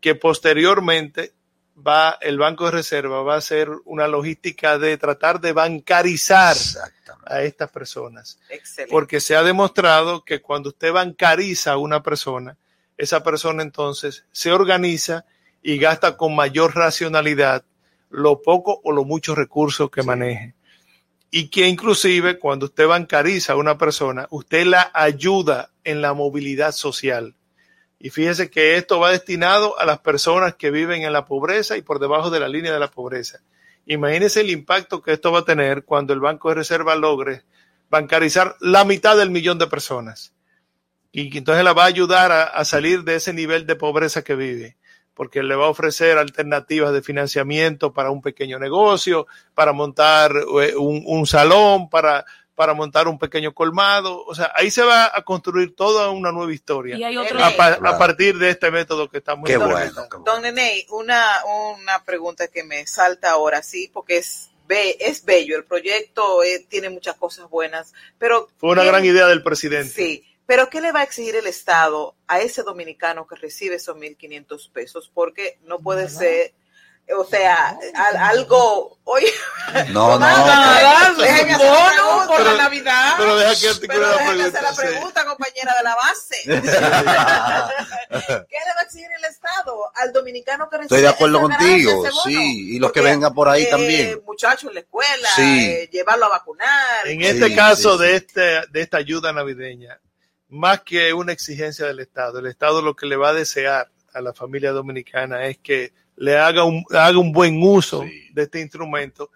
que 0.00 0.14
posteriormente 0.14 1.32
va 1.76 2.18
el 2.20 2.38
Banco 2.38 2.66
de 2.66 2.72
Reserva 2.72 3.22
va 3.22 3.34
a 3.34 3.38
hacer 3.38 3.68
una 3.84 4.06
logística 4.08 4.78
de 4.78 4.96
tratar 4.98 5.40
de 5.40 5.52
bancarizar 5.52 6.56
a 7.26 7.42
estas 7.42 7.70
personas. 7.70 8.38
Excelente. 8.48 8.92
Porque 8.92 9.20
se 9.20 9.36
ha 9.36 9.42
demostrado 9.42 10.24
que 10.24 10.40
cuando 10.40 10.70
usted 10.70 10.92
bancariza 10.92 11.72
a 11.72 11.78
una 11.78 12.02
persona, 12.02 12.56
esa 12.96 13.22
persona 13.22 13.62
entonces 13.62 14.24
se 14.32 14.52
organiza 14.52 15.24
y 15.62 15.78
gasta 15.78 16.16
con 16.16 16.34
mayor 16.34 16.74
racionalidad 16.74 17.64
lo 18.10 18.42
poco 18.42 18.80
o 18.84 18.92
lo 18.92 19.04
muchos 19.04 19.36
recursos 19.36 19.90
que 19.90 20.02
maneje. 20.02 20.54
Y 21.30 21.48
que 21.48 21.66
inclusive 21.66 22.38
cuando 22.38 22.66
usted 22.66 22.86
bancariza 22.86 23.54
a 23.54 23.56
una 23.56 23.78
persona, 23.78 24.26
usted 24.30 24.66
la 24.66 24.90
ayuda 24.92 25.70
en 25.82 26.02
la 26.02 26.12
movilidad 26.12 26.72
social. 26.72 27.34
Y 28.04 28.10
fíjese 28.10 28.50
que 28.50 28.74
esto 28.74 28.98
va 28.98 29.12
destinado 29.12 29.78
a 29.78 29.86
las 29.86 30.00
personas 30.00 30.56
que 30.56 30.72
viven 30.72 31.02
en 31.02 31.12
la 31.12 31.24
pobreza 31.24 31.76
y 31.76 31.82
por 31.82 32.00
debajo 32.00 32.30
de 32.30 32.40
la 32.40 32.48
línea 32.48 32.72
de 32.72 32.80
la 32.80 32.90
pobreza. 32.90 33.38
Imagínese 33.86 34.40
el 34.40 34.50
impacto 34.50 35.00
que 35.00 35.12
esto 35.12 35.30
va 35.30 35.38
a 35.38 35.44
tener 35.44 35.84
cuando 35.84 36.12
el 36.12 36.18
Banco 36.18 36.48
de 36.48 36.56
Reserva 36.56 36.96
logre 36.96 37.44
bancarizar 37.90 38.56
la 38.58 38.84
mitad 38.84 39.16
del 39.16 39.30
millón 39.30 39.60
de 39.60 39.68
personas. 39.68 40.34
Y 41.12 41.38
entonces 41.38 41.62
la 41.62 41.74
va 41.74 41.84
a 41.84 41.86
ayudar 41.86 42.32
a, 42.32 42.64
salir 42.64 43.04
de 43.04 43.14
ese 43.14 43.32
nivel 43.32 43.66
de 43.66 43.76
pobreza 43.76 44.24
que 44.24 44.34
vive, 44.34 44.76
porque 45.14 45.44
le 45.44 45.54
va 45.54 45.66
a 45.66 45.70
ofrecer 45.70 46.18
alternativas 46.18 46.92
de 46.92 47.02
financiamiento 47.02 47.92
para 47.92 48.10
un 48.10 48.20
pequeño 48.20 48.58
negocio, 48.58 49.28
para 49.54 49.72
montar 49.72 50.32
eh, 50.60 50.74
un 50.74 51.26
salón, 51.28 51.88
para, 51.88 52.24
para 52.54 52.74
montar 52.74 53.08
un 53.08 53.18
pequeño 53.18 53.52
colmado. 53.54 54.24
O 54.24 54.34
sea, 54.34 54.52
ahí 54.54 54.70
se 54.70 54.82
va 54.82 55.10
a 55.14 55.22
construir 55.22 55.74
toda 55.74 56.10
una 56.10 56.32
nueva 56.32 56.52
historia 56.52 56.96
y 56.96 57.04
hay 57.04 57.16
otro. 57.16 57.42
A, 57.42 57.50
pa- 57.50 57.78
a 57.82 57.98
partir 57.98 58.38
de 58.38 58.50
este 58.50 58.70
método 58.70 59.08
que 59.08 59.18
estamos 59.18 59.46
Qué 59.48 59.56
bueno. 59.56 59.76
qué 59.78 60.16
bueno. 60.16 60.24
Don 60.24 60.42
Nene, 60.42 60.86
una, 60.90 61.24
una 61.74 62.04
pregunta 62.04 62.48
que 62.48 62.62
me 62.64 62.86
salta 62.86 63.30
ahora, 63.32 63.62
sí, 63.62 63.90
porque 63.92 64.18
es, 64.18 64.50
be- 64.66 64.96
es 65.00 65.24
bello, 65.24 65.56
el 65.56 65.64
proyecto 65.64 66.42
eh, 66.42 66.66
tiene 66.68 66.90
muchas 66.90 67.16
cosas 67.16 67.48
buenas, 67.48 67.92
pero... 68.18 68.48
Fue 68.58 68.70
una 68.70 68.82
¿qué- 68.82 68.88
gran 68.88 69.04
idea 69.04 69.26
del 69.26 69.42
presidente. 69.42 69.90
Sí, 69.92 70.24
pero 70.46 70.68
¿qué 70.68 70.80
le 70.80 70.92
va 70.92 71.00
a 71.00 71.04
exigir 71.04 71.36
el 71.36 71.46
Estado 71.46 72.14
a 72.26 72.40
ese 72.40 72.62
dominicano 72.62 73.26
que 73.26 73.36
recibe 73.36 73.76
esos 73.76 73.96
1.500 73.96 74.70
pesos? 74.72 75.10
Porque 75.14 75.58
no 75.64 75.78
puede 75.78 76.08
ser, 76.10 76.52
o 77.16 77.24
sea, 77.24 77.76
al- 77.94 78.16
algo... 78.16 78.98
Oye, 79.04 79.26
No, 79.90 80.18
no. 80.18 80.24
hacer 80.24 81.46
la 81.48 81.58
bono 81.58 81.90
pregunta. 81.90 82.26
por 82.28 82.40
la 82.46 82.54
Navidad. 82.56 83.14
Pero 83.18 83.36
deja 83.36 83.60
que 83.60 83.68
articule 83.68 83.88
Pero 83.98 84.00
la 84.06 84.12
déjeme 84.12 84.42
hacer 84.44 84.52
pregunta. 84.52 84.62
la 84.62 84.72
sí. 84.74 84.80
pregunta, 84.86 85.24
compañera 85.26 85.74
de 85.76 85.82
la 85.82 85.94
base. 85.96 86.36
¿Qué 88.48 88.58
le 88.58 88.74
va 88.74 88.80
a 88.80 88.84
exigir 88.84 89.08
el 89.18 89.24
Estado 89.24 89.74
al 89.96 90.12
dominicano 90.12 90.68
que 90.68 90.76
recibe 90.78 90.96
Estoy 90.96 91.02
de 91.02 91.08
acuerdo 91.08 91.40
contigo, 91.40 92.04
sí, 92.24 92.74
y 92.76 92.78
los 92.78 92.92
que 92.92 93.00
Porque, 93.00 93.10
vengan 93.12 93.34
por 93.34 93.48
ahí 93.48 93.64
eh, 93.64 93.70
también. 93.70 94.22
Muchachos 94.24 94.68
en 94.68 94.74
la 94.74 94.80
escuela, 94.80 95.28
Sí. 95.34 95.64
eh, 95.70 95.88
llevarlo 95.92 96.26
a 96.26 96.30
vacunar. 96.30 97.06
En 97.06 97.20
Sí, 97.20 97.26
este 97.26 97.54
caso 97.54 97.98
sí, 97.98 98.04
sí. 98.04 98.04
de, 98.10 98.16
este, 98.16 98.40
de 98.70 98.80
esta 98.80 98.98
ayuda 98.98 99.32
navideña, 99.32 99.98
más 100.48 100.82
que 100.82 101.12
una 101.12 101.32
exigencia 101.32 101.86
del 101.86 102.00
Estado, 102.00 102.38
el 102.38 102.46
Estado 102.46 102.82
lo 102.82 102.94
que 102.94 103.06
le 103.06 103.16
va 103.16 103.30
a 103.30 103.34
desear 103.34 103.88
a 104.14 104.20
la 104.20 104.32
familia 104.34 104.72
dominicana 104.72 105.46
es 105.46 105.58
que 105.58 105.92
le 106.16 106.36
haga 106.38 106.64
un, 106.64 106.84
haga 106.90 107.18
un 107.18 107.32
buen 107.32 107.62
uso 107.62 108.02
Sí. 108.02 108.28
de 108.32 108.42
este 108.42 108.60
instrumento, 108.60 109.30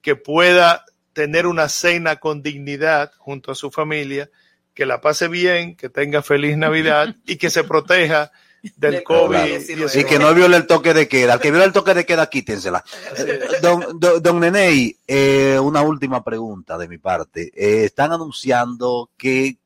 que 0.00 0.16
pueda 0.16 0.84
tener 1.12 1.46
una 1.46 1.68
cena 1.68 2.16
con 2.16 2.42
dignidad 2.42 3.12
junto 3.18 3.52
a 3.52 3.54
su 3.54 3.70
familia, 3.70 4.30
que 4.74 4.86
la 4.86 5.00
pase 5.00 5.28
bien, 5.28 5.76
que 5.76 5.88
tenga 5.88 6.22
feliz 6.22 6.56
Navidad 6.56 7.14
y 7.26 7.36
que 7.36 7.50
se 7.50 7.64
proteja 7.64 8.32
del 8.76 8.92
Del 8.92 9.04
COVID-19. 9.04 10.00
Y 10.00 10.04
que 10.04 10.18
no 10.18 10.32
viole 10.34 10.56
el 10.56 10.66
toque 10.66 10.94
de 10.94 11.08
queda. 11.08 11.34
Al 11.34 11.40
que 11.40 11.50
viole 11.50 11.66
el 11.66 11.72
toque 11.72 11.94
de 11.94 12.06
queda, 12.06 12.30
quítensela. 12.30 12.84
Don, 13.62 13.98
don, 13.98 14.22
don 14.22 14.40
Neney, 14.40 14.96
eh, 15.06 15.58
una 15.60 15.82
última 15.82 16.22
pregunta 16.22 16.78
de 16.78 16.88
mi 16.88 16.98
parte. 16.98 17.50
Eh, 17.54 17.84
están 17.84 18.12
anunciando 18.12 19.10
que 19.16 19.56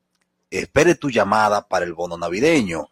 espere 0.49 0.95
tu 0.95 1.09
llamada 1.11 1.67
para 1.67 1.85
el 1.85 1.93
bono 1.93 2.17
navideño, 2.17 2.89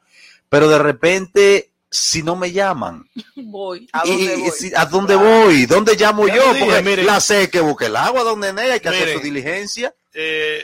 pero 0.47 0.69
de 0.69 0.77
repente, 0.77 1.71
si 1.95 2.23
no 2.23 2.35
me 2.35 2.51
llaman, 2.51 3.05
Voy. 3.35 3.87
¿A 3.93 4.03
dónde 4.05 4.35
y 4.35 4.41
voy? 4.41 4.51
si- 4.51 4.71
¿a 4.75 4.85
dónde 4.85 5.15
voy? 5.15 5.65
¿Dónde 5.65 5.95
llamo 5.95 6.27
Ya 6.27 6.35
yo? 6.35 6.53
dije, 6.53 6.65
Porque 6.65 6.81
mire. 6.83 7.03
la 7.03 7.19
sé 7.19 7.49
que 7.49 7.59
busque 7.61 7.85
el 7.85 7.95
agua, 7.95 8.23
don 8.23 8.39
Neney, 8.39 8.69
hay 8.71 8.79
que 8.79 8.89
hacer 8.89 9.13
su 9.13 9.19
diligencia. 9.19 9.93
Eh, 10.13 10.63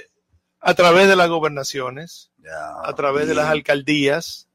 a 0.59 0.73
través 0.73 1.07
de 1.07 1.15
las 1.15 1.27
gobernaciones, 1.29 2.31
Ya, 2.43 2.73
a 2.83 2.93
través 2.95 3.27
de 3.27 3.35
las 3.35 3.47
alcaldías. 3.49 4.47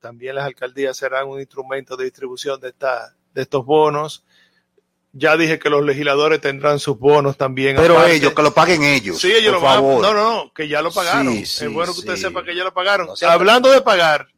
También 0.00 0.34
las 0.36 0.44
alcaldías 0.44 0.96
serán 0.96 1.26
un 1.28 1.40
instrumento 1.40 1.96
de 1.96 2.04
distribución 2.04 2.60
de, 2.60 2.68
esta, 2.68 3.14
de 3.34 3.42
estos 3.42 3.64
bonos. 3.64 4.24
Ya 5.12 5.36
dije 5.36 5.58
que 5.58 5.70
los 5.70 5.82
legisladores 5.84 6.40
tendrán 6.40 6.78
sus 6.78 6.98
bonos 6.98 7.36
también. 7.38 7.74
Pero 7.76 7.94
aparte. 7.96 8.16
ellos, 8.16 8.34
que 8.34 8.42
lo 8.42 8.52
paguen 8.54 8.84
ellos. 8.84 9.18
Sí, 9.18 9.32
ellos 9.32 9.54
por 9.54 9.62
lo 9.62 9.66
van 9.66 9.72
a- 9.72 9.76
favor. 9.76 10.02
No, 10.02 10.14
no, 10.14 10.34
no, 10.44 10.52
que 10.52 10.68
ya 10.68 10.82
lo 10.82 10.92
pagaron. 10.92 11.32
Sí, 11.32 11.46
sí, 11.46 11.64
es 11.64 11.72
bueno 11.72 11.92
que 11.94 12.00
usted 12.00 12.16
sí. 12.16 12.22
sepa 12.22 12.44
que 12.44 12.54
ya 12.54 12.64
lo 12.64 12.74
pagaron. 12.74 13.06
No 13.08 13.28
Hablando 13.28 13.70
de 13.70 13.80
pagar, 13.80 14.28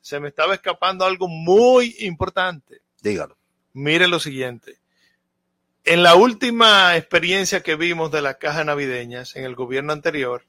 se 0.00 0.20
me 0.20 0.28
estaba 0.28 0.54
escapando 0.54 1.04
algo 1.04 1.28
muy 1.28 1.96
importante. 2.00 2.82
Dígalo. 3.02 3.36
Mire 3.72 4.08
lo 4.08 4.18
siguiente. 4.18 4.78
En 5.84 6.02
la 6.02 6.14
última 6.14 6.96
experiencia 6.96 7.62
que 7.62 7.76
vimos 7.76 8.10
de 8.10 8.22
las 8.22 8.36
cajas 8.36 8.66
navideñas 8.66 9.36
en 9.36 9.44
el 9.44 9.54
gobierno 9.54 9.92
anterior, 9.92 10.44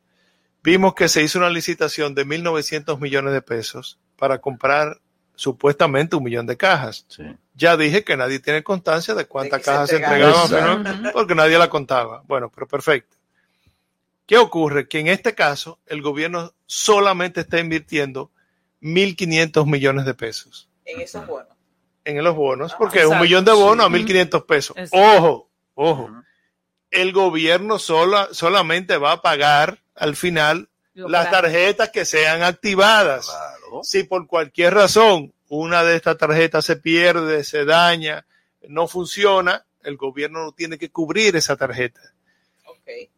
vimos 0.63 0.93
que 0.93 1.07
se 1.07 1.23
hizo 1.23 1.39
una 1.39 1.49
licitación 1.49 2.15
de 2.15 2.25
1.900 2.25 2.99
millones 2.99 3.33
de 3.33 3.41
pesos 3.41 3.99
para 4.17 4.39
comprar 4.39 4.99
supuestamente 5.35 6.15
un 6.15 6.23
millón 6.23 6.45
de 6.45 6.57
cajas. 6.57 7.05
Sí. 7.07 7.23
Ya 7.55 7.77
dije 7.77 8.03
que 8.03 8.17
nadie 8.17 8.39
tiene 8.39 8.63
constancia 8.63 9.15
de 9.15 9.25
cuántas 9.25 9.59
De 9.59 9.63
se 9.65 9.71
cajas 9.71 9.89
se 9.89 9.95
entregaron. 9.97 10.41
entregaban. 10.41 11.01
¿no? 11.03 11.11
porque 11.11 11.35
nadie 11.35 11.57
la 11.57 11.69
contaba. 11.69 12.23
Bueno, 12.27 12.51
pero 12.53 12.67
perfecto. 12.67 13.17
¿Qué 14.25 14.37
ocurre? 14.37 14.87
Que 14.87 14.99
en 14.99 15.07
este 15.07 15.33
caso 15.35 15.79
el 15.87 16.01
gobierno 16.01 16.53
solamente 16.65 17.41
está 17.41 17.59
invirtiendo 17.59 18.31
1.500 18.81 19.65
millones 19.65 20.05
de 20.05 20.13
pesos 20.13 20.69
En 20.85 21.01
eso 21.01 21.19
es 21.21 21.27
bueno. 21.27 21.49
en 22.03 22.23
los 22.23 22.35
bonos, 22.35 22.73
porque 22.75 22.99
Exacto. 22.99 23.15
un 23.15 23.21
millón 23.21 23.45
de 23.45 23.51
bonos 23.51 23.85
Sí. 23.87 23.93
a 23.93 23.97
1.500 23.97 24.45
pesos. 24.45 24.77
Exacto. 24.77 25.17
Ojo, 25.17 25.49
ojo. 25.75 26.09
El 26.89 27.13
gobierno 27.13 27.79
sola, 27.79 28.27
solamente 28.31 28.97
va 28.97 29.13
a 29.13 29.21
pagar 29.21 29.79
al 29.95 30.15
final 30.15 30.67
las 30.93 31.27
claro. 31.27 31.43
tarjetas 31.47 31.89
que 31.89 32.03
sean 32.05 32.43
activadas. 32.43 33.27
Claro. 33.27 33.81
Si 33.83 34.03
por 34.03 34.27
cualquier 34.27 34.73
razón 34.73 35.33
una 35.47 35.83
de 35.83 35.95
estas 35.95 36.17
tarjetas 36.17 36.65
se 36.65 36.75
pierde, 36.77 37.43
se 37.43 37.65
daña, 37.65 38.25
no 38.67 38.87
funciona, 38.87 39.65
el 39.83 39.95
gobierno 39.97 40.43
no 40.43 40.51
tiene 40.53 40.77
que 40.77 40.89
cubrir 40.91 41.35
esa 41.35 41.55
tarjeta. 41.55 42.01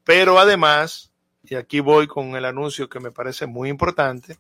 Pero 0.04 0.38
además, 0.40 1.12
y 1.44 1.56
aquí 1.56 1.80
voy 1.80 2.08
con 2.08 2.36
el 2.36 2.46
anuncio 2.46 2.90
que 2.90 3.00
me 3.00 3.12
parece 3.12 3.46
muy 3.48 3.70
importante, 3.70 4.38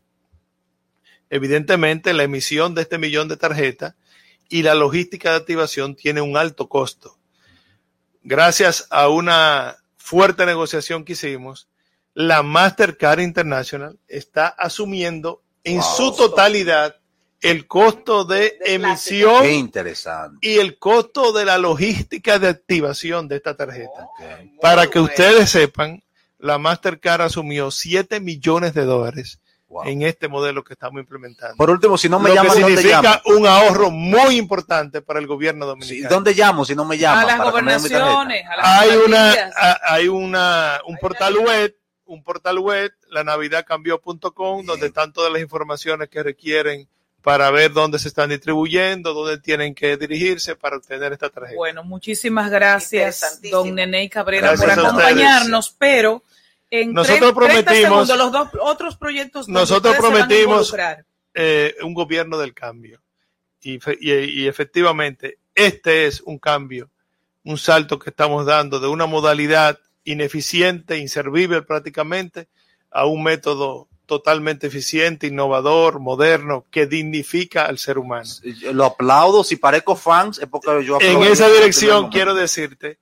evidentemente 1.33 2.13
la 2.13 2.21
emisión 2.23 2.75
de 2.75 2.83
este 2.83 2.99
millón 2.99 3.27
de 3.27 3.37
tarjetas 3.37 3.95
y 4.49 4.61
la 4.61 4.75
logística 4.75 5.31
de 5.31 5.37
activación 5.37 5.95
tiene 5.95 6.21
un 6.21 6.37
alto 6.37 6.69
costo. 6.69 7.17
Gracias 8.21 8.85
a 8.91 9.09
una 9.09 9.77
fuerte 9.97 10.45
negociación 10.45 11.03
que 11.03 11.13
hicimos, 11.13 11.67
la 12.13 12.43
Mastercard 12.43 13.19
International 13.19 13.97
está 14.07 14.47
asumiendo 14.47 15.41
en 15.63 15.77
Wow. 15.79 15.95
su 15.97 16.15
totalidad 16.15 16.97
el 17.41 17.65
costo 17.67 18.25
de 18.25 18.57
emisión 18.65 19.41
Qué 19.41 19.53
interesante. 19.53 20.47
y 20.47 20.59
el 20.59 20.77
costo 20.77 21.33
de 21.33 21.45
la 21.45 21.57
logística 21.57 22.37
de 22.37 22.49
activación 22.49 23.27
de 23.27 23.37
esta 23.37 23.57
tarjeta. 23.57 24.07
Para 24.61 24.83
que 24.87 24.99
bueno. 24.99 25.11
ustedes 25.11 25.49
sepan, 25.49 26.03
la 26.37 26.59
Mastercard 26.59 27.21
asumió 27.23 27.71
7 27.71 28.19
millones 28.19 28.73
de 28.75 28.85
dólares 28.85 29.39
Wow. 29.73 29.83
en 29.85 30.03
este 30.03 30.27
modelo 30.27 30.63
que 30.63 30.73
estamos 30.73 30.99
implementando. 31.01 31.55
Por 31.57 31.69
último, 31.71 31.97
si 31.97 32.07
no 32.07 32.19
me 32.19 32.29
lo 32.33 32.41
que 32.43 32.47
¿dónde 32.61 32.83
llamo? 32.83 33.09
un 33.25 33.47
ahorro 33.47 33.89
muy 33.89 34.37
importante 34.37 35.01
para 35.01 35.19
el 35.19 35.25
gobierno 35.27 35.65
Sí, 35.65 35.69
dominicano. 35.69 36.13
¿Dónde 36.15 36.33
llamo 36.35 36.63
si 36.63 36.75
no 36.75 36.85
me 36.85 36.97
llaman? 36.97 37.23
a 37.23 37.27
las 37.27 37.37
para 37.37 37.49
gobernaciones, 37.51 38.45
a 38.47 38.55
las 38.55 38.65
hay 38.67 38.89
una, 39.05 39.31
a- 39.55 39.79
hay 39.95 40.07
una, 40.07 40.79
un 40.85 40.95
Hay 40.95 41.01
portal 41.01 41.37
web, 41.37 41.75
un 42.05 42.23
portal 42.23 42.59
web, 42.59 42.91
la 43.09 43.23
navidadcambió.com, 43.23 44.65
donde 44.65 44.87
están 44.87 45.11
todas 45.13 45.31
las 45.31 45.41
informaciones 45.41 46.09
que 46.09 46.21
requieren 46.23 46.87
para 47.21 47.49
ver 47.51 47.71
dónde 47.71 47.99
se 47.99 48.09
están 48.09 48.29
distribuyendo, 48.29 49.13
dónde 49.13 49.37
tienen 49.39 49.73
que 49.73 49.95
dirigirse 49.97 50.55
para 50.57 50.75
obtener 50.77 51.13
esta 51.13 51.29
tarjeta. 51.29 51.55
Bueno, 51.55 51.83
muchísimas 51.83 52.51
gracias, 52.51 53.39
don 53.49 53.73
Nene 53.75 54.09
Cabrera, 54.09 54.49
Gracias 54.49 54.75
por 54.77 54.85
acompañarnos, 54.85 55.73
pero 55.79 56.21
en 56.81 56.91
Nosotros 56.93 57.33
30 57.35 57.35
prometimos- 57.71 58.07
segundos, 58.07 58.17
los 58.17 58.31
dos 58.31 58.47
otros 58.61 58.97
proyectos 58.97 59.47
Nosotros 59.47 59.95
prometimos- 59.97 60.73
eh, 61.35 61.75
un 61.83 61.93
gobierno 61.93 62.37
del 62.39 62.53
cambio. 62.53 62.99
Y, 63.61 63.79
fe- 63.79 63.97
y- 64.01 64.11
y 64.41 64.47
efectivamente, 64.47 65.37
este 65.53 66.07
es 66.07 66.21
un 66.21 66.39
cambio, 66.39 66.89
un 67.43 67.57
salto 67.59 67.99
que 67.99 68.09
estamos 68.09 68.45
dando 68.45 68.79
de 68.79 68.87
una 68.87 69.05
modalidad 69.05 69.79
ineficiente, 70.03 70.97
inservible 70.97 71.61
prácticamente, 71.61 72.47
a 72.89 73.05
un 73.05 73.21
método 73.23 73.87
totalmente 74.05 74.67
eficiente, 74.67 75.27
innovador, 75.27 75.99
moderno, 75.99 76.65
que 76.71 76.87
dignifica 76.87 77.65
al 77.65 77.77
ser 77.77 77.97
humano. 77.99 78.29
Yo 78.59 78.73
Lo 78.73 78.85
aplaudo. 78.85 79.43
Si 79.43 79.55
parezco 79.55 79.95
fans, 79.95 80.39
es 80.39 80.47
porque 80.47 80.83
yo 80.85 80.97
En 81.01 81.21
esa 81.23 81.49
dirección 81.49 82.09
quiero 82.09 82.33
decirte 82.33 82.97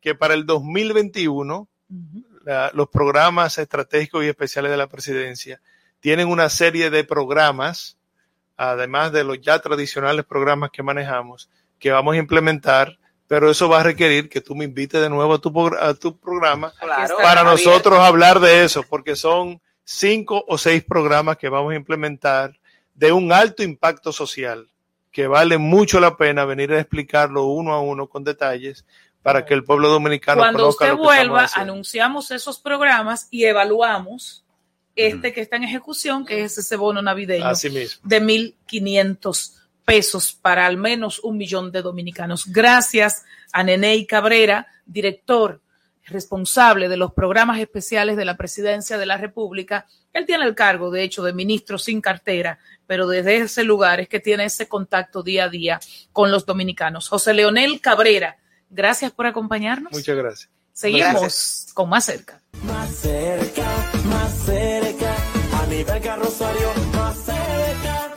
que 0.00 0.14
para 0.14 0.34
el 0.34 0.46
2021 0.46 1.68
Ujú. 1.88 2.24
La- 2.46 2.70
los 2.72 2.88
programas 2.88 3.58
estratégicos 3.58 4.24
y 4.24 4.28
especiales 4.28 4.70
de 4.70 4.76
la 4.76 4.86
presidencia. 4.86 5.60
Tienen 6.00 6.28
una 6.28 6.48
serie 6.48 6.90
de 6.90 7.02
programas, 7.04 7.98
además 8.56 9.12
de 9.12 9.24
los 9.24 9.40
ya 9.40 9.58
tradicionales 9.58 10.24
programas 10.24 10.70
que 10.70 10.82
manejamos, 10.82 11.50
que 11.78 11.90
vamos 11.90 12.14
a 12.14 12.18
implementar, 12.18 12.98
pero 13.26 13.50
eso 13.50 13.68
va 13.68 13.80
a 13.80 13.82
requerir 13.82 14.28
que 14.28 14.40
tú 14.40 14.54
me 14.54 14.64
invites 14.64 15.00
de 15.00 15.10
nuevo 15.10 15.34
a 15.34 15.38
tu, 15.40 15.52
a 15.80 15.92
tu 15.94 16.16
programa 16.16 16.72
Claro, 16.78 17.16
para 17.20 17.42
nosotros 17.42 17.98
hablar 17.98 18.38
de 18.38 18.64
eso, 18.64 18.84
porque 18.88 19.16
son 19.16 19.60
cinco 19.84 20.44
o 20.46 20.56
seis 20.56 20.84
programas 20.84 21.36
que 21.36 21.48
vamos 21.48 21.72
a 21.72 21.76
implementar 21.76 22.56
de 22.94 23.10
un 23.10 23.32
alto 23.32 23.64
impacto 23.64 24.12
social, 24.12 24.68
que 25.10 25.26
vale 25.26 25.58
mucho 25.58 25.98
la 25.98 26.16
pena 26.16 26.44
venir 26.44 26.72
a 26.72 26.78
explicarlo 26.80 27.46
uno 27.46 27.72
a 27.72 27.80
uno 27.80 28.06
con 28.06 28.22
detalles 28.22 28.84
para 29.26 29.44
que 29.44 29.54
el 29.54 29.64
pueblo 29.64 29.88
dominicano 29.88 30.40
Cuando 30.40 30.60
conozca 30.60 30.84
usted 30.84 30.96
lo 30.96 30.98
que 30.98 31.04
vuelva, 31.04 31.48
anunciamos 31.54 32.30
esos 32.30 32.60
programas 32.60 33.26
y 33.32 33.44
evaluamos 33.46 34.44
este 34.94 35.32
que 35.32 35.40
está 35.40 35.56
en 35.56 35.64
ejecución, 35.64 36.24
que 36.24 36.44
es 36.44 36.56
ese 36.58 36.76
bono 36.76 37.02
navideño 37.02 37.44
Así 37.44 37.68
mismo. 37.68 38.08
de 38.08 38.22
1.500 38.22 39.54
pesos 39.84 40.32
para 40.32 40.64
al 40.64 40.76
menos 40.76 41.18
un 41.18 41.38
millón 41.38 41.72
de 41.72 41.82
dominicanos. 41.82 42.46
Gracias 42.46 43.24
a 43.50 43.64
Neney 43.64 44.06
Cabrera, 44.06 44.68
director 44.86 45.60
responsable 46.04 46.88
de 46.88 46.96
los 46.96 47.12
programas 47.12 47.58
especiales 47.58 48.16
de 48.16 48.26
la 48.26 48.36
Presidencia 48.36 48.96
de 48.96 49.06
la 49.06 49.16
República. 49.16 49.88
Él 50.12 50.24
tiene 50.24 50.44
el 50.44 50.54
cargo, 50.54 50.92
de 50.92 51.02
hecho, 51.02 51.24
de 51.24 51.32
ministro 51.32 51.78
sin 51.78 52.00
cartera, 52.00 52.60
pero 52.86 53.08
desde 53.08 53.38
ese 53.38 53.64
lugar 53.64 53.98
es 53.98 54.08
que 54.08 54.20
tiene 54.20 54.44
ese 54.44 54.68
contacto 54.68 55.24
día 55.24 55.46
a 55.46 55.48
día 55.48 55.80
con 56.12 56.30
los 56.30 56.46
dominicanos. 56.46 57.08
José 57.08 57.34
Leonel 57.34 57.80
Cabrera, 57.80 58.36
gracias 58.70 59.12
por 59.12 59.26
acompañarnos. 59.26 59.92
Muchas 59.92 60.16
gracias. 60.16 60.50
Seguimos 60.76 61.12
Gracias. 61.12 61.70
con 61.72 61.88
más 61.88 62.04
cerca. 62.04 62.42
Más 62.64 62.94
cerca, 62.96 63.90
más 64.10 64.38
cerca, 64.44 65.16
a 65.54 65.66
nivel 65.68 66.02
carrosario, 66.02 66.70
más 66.94 67.16
cerca. 67.16 68.14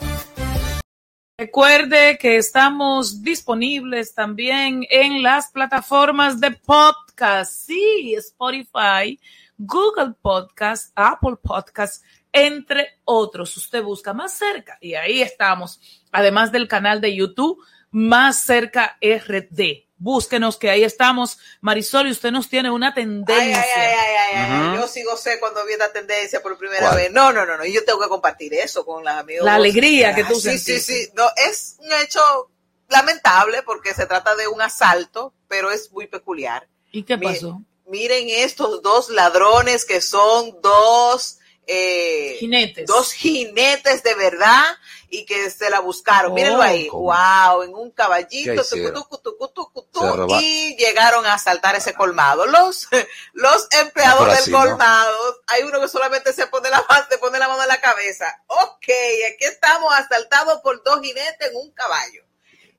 Recuerde 1.38 2.18
que 2.18 2.36
estamos 2.36 3.22
disponibles 3.22 4.12
también 4.12 4.86
en 4.90 5.22
las 5.22 5.50
plataformas 5.50 6.38
de 6.38 6.50
podcast, 6.50 7.50
sí, 7.50 8.14
Spotify, 8.18 9.18
Google 9.56 10.12
Podcast, 10.20 10.92
Apple 10.94 11.36
Podcast, 11.42 12.04
entre 12.30 12.88
otros. 13.06 13.56
Usted 13.56 13.82
busca 13.82 14.12
más 14.12 14.34
cerca 14.34 14.76
y 14.82 14.92
ahí 14.96 15.22
estamos. 15.22 15.80
Además 16.12 16.52
del 16.52 16.68
canal 16.68 17.00
de 17.00 17.16
YouTube, 17.16 17.58
más 17.90 18.42
cerca 18.42 18.98
RD. 19.00 19.89
Búsquenos 20.02 20.56
que 20.56 20.70
ahí 20.70 20.82
estamos. 20.82 21.38
Marisol, 21.60 22.08
y 22.08 22.10
usted 22.10 22.30
nos 22.32 22.48
tiene 22.48 22.70
una 22.70 22.94
tendencia. 22.94 23.62
ay, 23.62 23.76
ay, 23.76 23.94
ay, 23.98 24.16
ay, 24.16 24.34
ay. 24.50 24.68
Ujú. 24.70 24.76
Yo 24.80 24.88
sigo 24.88 25.16
sé 25.16 25.38
cuando 25.38 25.64
vi 25.66 25.74
esta 25.74 25.92
tendencia 25.92 26.42
por 26.42 26.56
primera 26.56 26.88
¿Cuál? 26.88 26.96
vez. 26.96 27.12
No, 27.12 27.32
no, 27.32 27.44
no, 27.44 27.58
no. 27.58 27.64
Y 27.66 27.72
yo 27.74 27.84
tengo 27.84 28.00
que 28.00 28.08
compartir 28.08 28.54
eso 28.54 28.84
con 28.86 29.04
los 29.04 29.12
amigos. 29.12 29.44
La 29.44 29.56
alegría 29.56 30.14
que 30.14 30.24
tú 30.24 30.36
sí, 30.36 30.58
sí, 30.58 30.58
sentiste. 30.58 31.04
sí. 31.04 31.12
No, 31.14 31.28
es 31.48 31.76
un 31.80 31.92
hecho 32.02 32.50
lamentable 32.88 33.62
porque 33.62 33.92
se 33.94 34.06
trata 34.06 34.34
de 34.36 34.48
un 34.48 34.62
asalto, 34.62 35.34
pero 35.48 35.70
es 35.70 35.92
muy 35.92 36.06
peculiar. 36.06 36.66
¿Y 36.90 37.02
qué 37.02 37.18
pasó? 37.18 37.60
Miren 37.86 38.28
estos 38.30 38.82
dos 38.82 39.10
ladrones 39.10 39.84
que 39.84 40.00
son 40.00 40.60
dos 40.62 41.39
eh, 41.72 42.36
Jinetes. 42.40 42.86
dos 42.86 43.12
jinetes 43.12 44.02
de 44.02 44.14
verdad 44.14 44.64
y 45.08 45.24
que 45.24 45.50
se 45.50 45.70
la 45.70 45.80
buscaron. 45.80 46.32
Oh, 46.32 46.34
Mírenlo 46.34 46.62
ahí. 46.62 46.88
¿cómo? 46.88 47.12
Wow, 47.12 47.62
en 47.62 47.74
un 47.74 47.90
¿Qué 47.90 47.94
caballito, 47.96 48.64
tucu, 48.64 49.18
tucu, 49.18 49.48
tucu, 49.48 50.26
y 50.40 50.76
llegaron 50.76 51.24
a 51.26 51.34
asaltar 51.34 51.76
ese 51.76 51.94
colmado. 51.94 52.46
Los, 52.46 52.88
los 53.34 53.68
empleados 53.80 54.20
No, 54.22 54.26
del 54.26 54.36
así, 54.38 54.50
¿no? 54.50 54.58
colmado, 54.58 55.40
hay 55.46 55.62
uno 55.62 55.80
que 55.80 55.88
solamente 55.88 56.32
se 56.32 56.46
pone 56.48 56.70
la 56.70 56.82
mano, 56.88 57.06
se 57.08 57.18
pone 57.18 57.38
la 57.38 57.48
mano 57.48 57.62
en 57.62 57.68
la 57.68 57.80
cabeza. 57.80 58.42
Ok, 58.46 58.84
aquí 59.32 59.44
estamos 59.44 59.92
asaltados 59.94 60.60
por 60.62 60.82
dos 60.82 61.00
jinetes 61.00 61.50
en 61.50 61.56
un 61.56 61.70
caballo. 61.72 62.24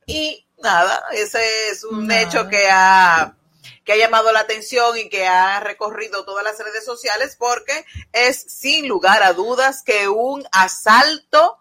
Y 0.06 0.46
nada, 0.62 1.06
ese 1.12 1.70
es 1.70 1.84
un 1.86 2.08
Nada. 2.08 2.22
hecho 2.22 2.48
que 2.50 2.68
ha 2.70 3.36
que 3.84 3.94
ha 3.94 3.98
llamado 3.98 4.32
la 4.32 4.42
atención 4.42 4.98
y 4.98 5.10
que 5.10 5.28
ha 5.28 5.60
recorrido 5.60 6.26
todas 6.26 6.44
las 6.44 6.58
redes 6.60 6.86
sociales 6.86 7.36
porque 7.38 7.86
es 8.12 8.42
sin 8.42 8.88
lugar 8.88 9.24
a 9.24 9.34
dudas 9.34 9.84
que 9.84 10.08
un 10.08 10.44
asalto 10.52 11.58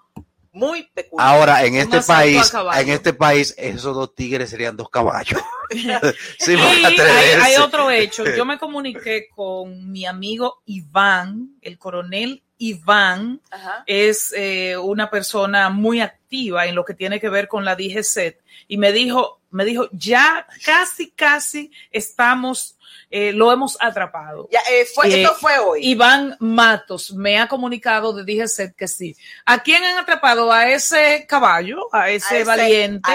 muy 0.53 0.85
peculiar. 0.95 1.29
Ahora, 1.29 1.65
en 1.65 1.77
este 1.77 2.01
país, 2.01 2.53
en 2.75 2.89
este 2.89 3.13
país, 3.13 3.55
esos 3.57 3.95
dos 3.95 4.15
tigres 4.15 4.51
serían 4.51 4.77
dos 4.77 4.91
caballos. 4.91 5.41
sí, 6.39 6.55
Y 6.55 6.57
hay, 6.57 6.99
hay 7.41 7.57
otro 7.57 7.91
hecho. 7.91 8.25
Yo 8.25 8.45
me 8.45 8.59
comuniqué 8.59 9.29
con 9.35 9.91
mi 9.91 10.07
amigo 10.07 10.63
Iván, 10.67 11.57
el 11.63 11.79
coronel 11.79 12.43
Iván 12.63 13.41
Ajá. 13.51 13.83
es 13.87 14.33
eh, 14.37 14.77
una 14.77 15.09
persona 15.11 15.71
muy 15.71 16.01
activa 16.01 16.67
en 16.67 16.75
lo 16.75 16.85
que 16.85 16.95
tiene 16.95 17.19
que 17.19 17.31
ver 17.31 17.49
con 17.49 17.65
la 17.65 17.75
DGCET 17.75 18.39
y 18.69 18.77
me 18.77 18.93
dijo, 18.93 19.41
me 19.51 19.65
dijo, 19.65 19.89
ya 19.93 20.47
casi, 20.65 21.11
casi 21.11 21.73
estamos, 21.91 22.77
eh, 23.11 23.33
lo 23.33 23.51
hemos 23.51 23.79
atrapado. 23.81 24.47
Ya, 24.53 24.61
eh, 24.71 24.85
fue, 24.95 25.09
Eh, 25.09 25.23
esto 25.23 25.35
fue 25.37 25.59
hoy. 25.59 25.81
Iván 25.87 26.37
Matos 26.39 27.13
me 27.15 27.39
ha 27.39 27.49
comunicado 27.49 28.13
de 28.13 28.25
DGCET 28.25 28.77
que 28.77 28.87
sí. 28.87 29.17
¿A 29.47 29.63
quién 29.63 29.83
han 29.83 29.97
atrapado? 29.99 30.53
A 30.53 30.69
ese 30.71 31.25
caballo, 31.27 31.89
a 31.93 32.11
ese, 32.11 32.35
A 32.35 32.39
ese- 32.39 32.45
valiente, 32.45 33.11
a 33.11 33.15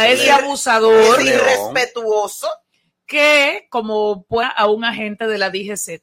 a 0.00 0.08
ese 0.08 0.30
abusador 0.32 1.20
es 1.20 1.26
irrespetuoso. 1.26 2.48
que 3.06 3.68
como 3.70 4.26
a 4.56 4.66
un 4.66 4.84
agente 4.84 5.28
de 5.28 5.38
la 5.38 5.50
DGCET. 5.50 6.02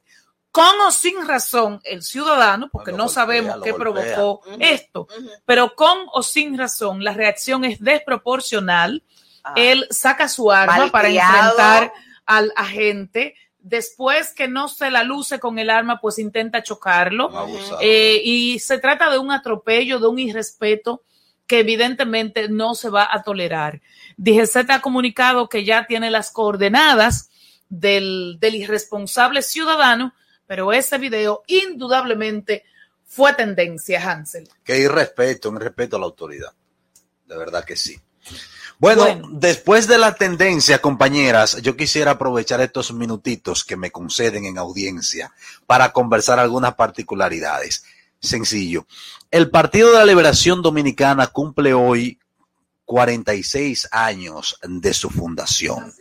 Con 0.53 0.79
o 0.81 0.91
sin 0.91 1.27
razón, 1.27 1.81
el 1.83 2.03
ciudadano, 2.03 2.69
porque 2.71 2.91
no 2.91 3.05
golpea, 3.05 3.13
sabemos 3.15 3.55
qué 3.63 3.71
golpea. 3.71 3.75
provocó 3.75 4.41
esto, 4.59 5.07
pero 5.45 5.73
con 5.73 5.97
o 6.13 6.21
sin 6.21 6.59
razón, 6.59 7.03
la 7.03 7.15
reacción 7.15 7.65
es 7.65 7.79
desproporcional. 7.79 9.01
Ah. 9.43 9.53
Él 9.55 9.87
saca 9.89 10.27
su 10.27 10.51
arma 10.51 10.91
para 10.91 11.09
enfrentar 11.09 11.91
al 12.27 12.53
agente. 12.55 13.33
Después 13.57 14.31
que 14.31 14.47
no 14.47 14.67
se 14.67 14.91
la 14.91 15.01
luce 15.01 15.39
con 15.39 15.57
el 15.57 15.71
arma, 15.71 15.99
pues 15.99 16.19
intenta 16.19 16.61
chocarlo. 16.61 17.31
Eh, 17.81 18.21
y 18.23 18.59
se 18.59 18.77
trata 18.77 19.09
de 19.09 19.17
un 19.17 19.31
atropello, 19.31 19.97
de 19.97 20.05
un 20.05 20.19
irrespeto 20.19 21.01
que 21.47 21.61
evidentemente 21.61 22.47
no 22.47 22.75
se 22.75 22.91
va 22.91 23.09
a 23.11 23.23
tolerar. 23.23 23.81
DGZ 24.17 24.69
ha 24.69 24.81
comunicado 24.81 25.49
que 25.49 25.65
ya 25.65 25.87
tiene 25.87 26.11
las 26.11 26.29
coordenadas 26.29 27.31
del, 27.69 28.37
del 28.39 28.53
irresponsable 28.53 29.41
ciudadano, 29.41 30.13
pero 30.53 30.71
ese 30.71 30.99
video 30.99 31.41
indudablemente 31.47 32.63
fue 33.07 33.33
tendencia, 33.33 33.99
Hansel. 34.07 34.47
Que 34.63 34.77
irrespeto, 34.77 35.49
un 35.49 35.59
respeto 35.59 35.95
a 35.95 35.99
la 35.99 36.05
autoridad. 36.05 36.53
De 37.25 37.35
verdad 37.35 37.65
que 37.65 37.75
sí. 37.75 37.99
Bueno, 38.77 39.01
Bueno. 39.01 39.29
después 39.31 39.87
de 39.87 39.97
la 39.97 40.13
tendencia, 40.13 40.79
compañeras, 40.79 41.59
yo 41.63 41.75
quisiera 41.75 42.11
aprovechar 42.11 42.61
estos 42.61 42.93
minutitos 42.93 43.63
que 43.63 43.77
me 43.77 43.89
conceden 43.89 44.45
en 44.45 44.59
audiencia 44.59 45.33
para 45.65 45.91
conversar 45.91 46.37
algunas 46.37 46.75
particularidades. 46.75 47.83
Sencillo. 48.19 48.85
El 49.31 49.49
Partido 49.49 49.91
de 49.91 49.97
la 49.97 50.05
Liberación 50.05 50.61
Dominicana 50.61 51.25
cumple 51.25 51.73
hoy 51.73 52.19
46 52.85 53.89
años 53.91 54.59
de 54.61 54.93
su 54.93 55.09
fundación. 55.09 55.91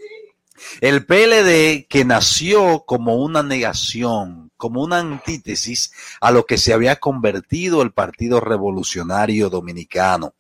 El 0.81 1.07
PLD 1.07 1.87
que 1.89 2.05
nació 2.05 2.85
como 2.87 3.17
una 3.17 3.43
negación, 3.43 4.51
como 4.57 4.83
una 4.83 4.99
antítesis 4.99 5.93
a 6.21 6.31
lo 6.31 6.47
que 6.47 6.59
se 6.59 6.73
había 6.73 6.97
convertido 6.97 7.83
el 7.83 7.93
Partido 7.93 8.41
Revolucionario 8.41 9.51
Dominicano. 9.51 10.35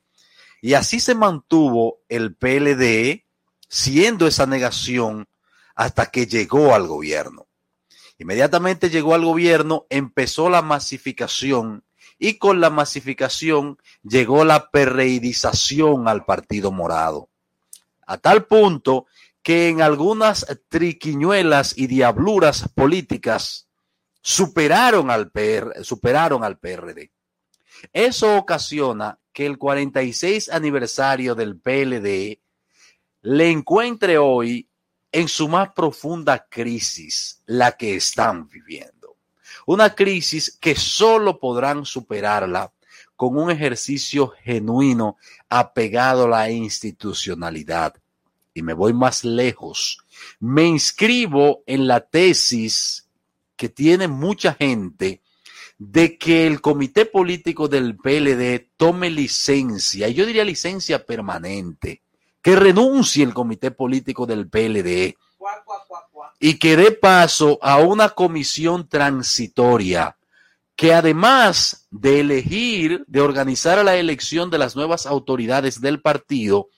Y 0.61 0.75
así 0.75 1.01
se 1.01 1.14
mantuvo 1.14 1.99
el 2.09 2.35
PLD 2.35 3.25
siendo 3.68 4.27
esa 4.27 4.47
negación 4.47 5.27
hasta 5.75 6.07
que 6.07 6.27
llegó 6.27 6.75
al 6.75 6.87
gobierno. 6.87 7.47
Inmediatamente 8.18 8.91
llegó 8.91 9.14
al 9.14 9.25
gobierno, 9.25 9.87
empezó 9.91 10.49
la 10.49 10.62
masificación 10.62 11.83
y 12.18 12.35
con 12.35 12.61
la 12.61 12.70
masificación 12.70 13.79
llegó 14.05 14.45
la 14.45 14.70
perreidización 14.70 16.07
al 16.07 16.25
Partido 16.25 16.70
Morado. 16.70 17.29
A 18.07 18.18
tal 18.18 18.45
punto 18.45 19.07
que 19.43 19.68
en 19.68 19.82
algunas 19.82 20.47
triquiñuelas 20.68 21.76
y 21.76 21.86
diabluras 21.86 22.68
políticas 22.74 23.68
superaron 24.20 25.11
al, 25.11 25.30
PR, 25.30 25.82
superaron 25.82 26.45
al 26.45 26.59
PRD. 26.59 27.11
Eso 27.93 28.36
ocasiona 28.36 29.18
que 29.32 29.47
el 29.47 29.59
46 29.59 30.51
aniversario 30.51 31.34
del 31.34 31.59
PLD 31.59 32.40
le 33.22 33.51
encuentre 33.51 34.18
hoy 34.18 34.68
en 35.11 35.28
su 35.28 35.49
más 35.49 35.72
profunda 35.72 36.47
crisis, 36.49 37.43
la 37.47 37.72
que 37.72 37.97
están 37.97 38.49
viviendo. 38.49 39.16
Una 39.66 39.95
crisis 39.95 40.57
que 40.61 40.74
solo 40.74 41.38
podrán 41.38 41.84
superarla 41.84 42.72
con 43.16 43.36
un 43.36 43.51
ejercicio 43.51 44.32
genuino 44.43 45.16
apegado 45.49 46.24
a 46.24 46.28
la 46.28 46.51
institucionalidad. 46.51 47.95
Y 48.55 48.62
me 48.62 48.74
voy 48.74 48.92
más 48.92 49.24
lejos. 49.24 49.98
Me 50.40 50.64
inscribo 50.64 51.62
en 51.66 51.86
la 51.86 52.00
tesis 52.00 53.09
que 53.57 53.68
tiene 53.68 54.09
mucha 54.09 54.55
gente 54.55 55.22
de 55.78 56.16
que 56.16 56.46
el 56.46 56.61
comité 56.61 57.07
político 57.07 57.66
del 57.66 57.96
PLD 57.96 58.70
tome 58.76 59.11
licencia, 59.11 60.09
y 60.09 60.14
yo 60.14 60.26
diría 60.26 60.44
licencia 60.44 61.05
permanente, 61.05 62.03
que 62.40 62.57
renuncie 62.57 63.24
el 63.24 63.34
comité 63.34 63.70
político 63.70 64.26
del 64.26 64.48
PLD 64.48 65.16
y 66.40 66.59
que 66.59 66.76
dé 66.76 66.92
paso 66.92 67.59
a 67.62 67.78
una 67.78 68.11
comisión 68.11 68.88
transitoria 68.88 70.16
que 70.74 70.92
además 70.94 71.86
de 71.90 72.20
elegir, 72.20 73.05
de 73.07 73.20
organizar 73.20 73.84
la 73.84 73.96
elección 73.96 74.50
de 74.50 74.59
las 74.59 74.74
nuevas 74.74 75.07
autoridades 75.07 75.80
del 75.80 76.00
partido, 76.00 76.68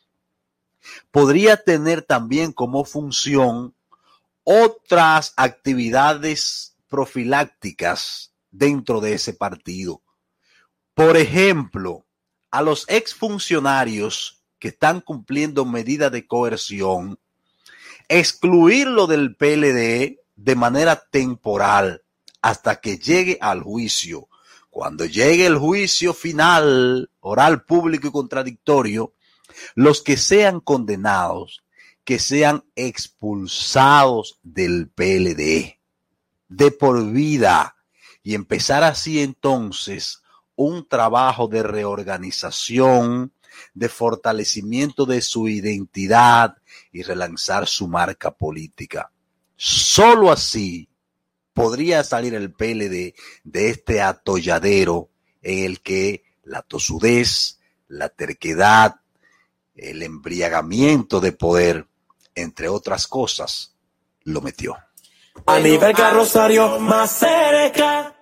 podría 1.11 1.57
tener 1.57 2.03
también 2.03 2.53
como 2.53 2.85
función 2.85 3.75
otras 4.45 5.33
actividades 5.37 6.77
profilácticas 6.89 8.33
dentro 8.51 9.01
de 9.01 9.15
ese 9.15 9.33
partido. 9.33 10.03
Por 10.95 11.17
ejemplo, 11.17 12.07
a 12.51 12.63
los 12.63 12.85
exfuncionarios 12.89 14.43
que 14.61 14.69
están 14.69 15.01
cumpliendo 15.01 15.65
medidas 15.65 16.13
de 16.13 16.27
coerción, 16.27 17.19
excluirlo 18.09 19.07
del 19.07 19.35
PLD 19.35 20.21
de 20.37 20.55
manera 20.57 21.03
temporal 21.11 22.03
hasta 22.43 22.77
que 22.77 22.99
llegue 22.99 23.39
al 23.41 23.63
juicio. 23.63 24.29
Cuando 24.71 25.05
llegue 25.05 25.47
el 25.47 25.57
juicio 25.57 26.15
final, 26.15 27.11
oral, 27.21 27.65
público 27.65 28.09
y 28.09 28.13
contradictorio, 28.13 29.15
los 29.75 30.03
que 30.03 30.17
sean 30.17 30.61
condenados, 30.61 31.65
que 32.05 32.19
sean 32.19 32.65
expulsados 32.77 34.39
del 34.43 34.89
PLD 34.89 35.79
de 36.49 36.71
por 36.71 37.11
vida 37.11 37.77
y 38.23 38.35
empezar 38.35 38.85
así 38.85 39.21
entonces 39.21 40.23
un 40.57 40.87
trabajo 40.87 41.49
de 41.49 41.63
reorganización, 41.63 43.33
de 43.73 43.89
fortalecimiento 43.89 45.07
de 45.07 45.21
su 45.21 45.49
identidad 45.49 46.57
y 46.93 47.03
relanzar 47.03 47.67
su 47.67 47.89
marca 47.89 48.33
política. 48.33 49.11
Solo 49.57 50.31
así 50.31 50.89
podría 51.53 52.03
salir 52.05 52.35
el 52.35 52.53
PLD 52.53 53.15
de 53.45 53.71
este 53.71 54.01
atolladero 54.01 55.11
en 55.43 55.65
el 55.65 55.81
que 55.81 56.25
la 56.43 56.63
tosudez, 56.63 57.61
la 57.89 58.09
terquedad, 58.09 58.97
el 59.75 60.03
embriagamiento 60.03 61.21
de 61.21 61.33
poder, 61.33 61.87
entre 62.35 62.69
otras 62.69 63.07
cosas, 63.07 63.77
lo 64.23 64.41
metió. 64.41 64.77
A 65.47 65.59
nivel 65.59 65.95
Rosario 65.95 66.79
más 66.79 67.19
cerca. 67.19 68.15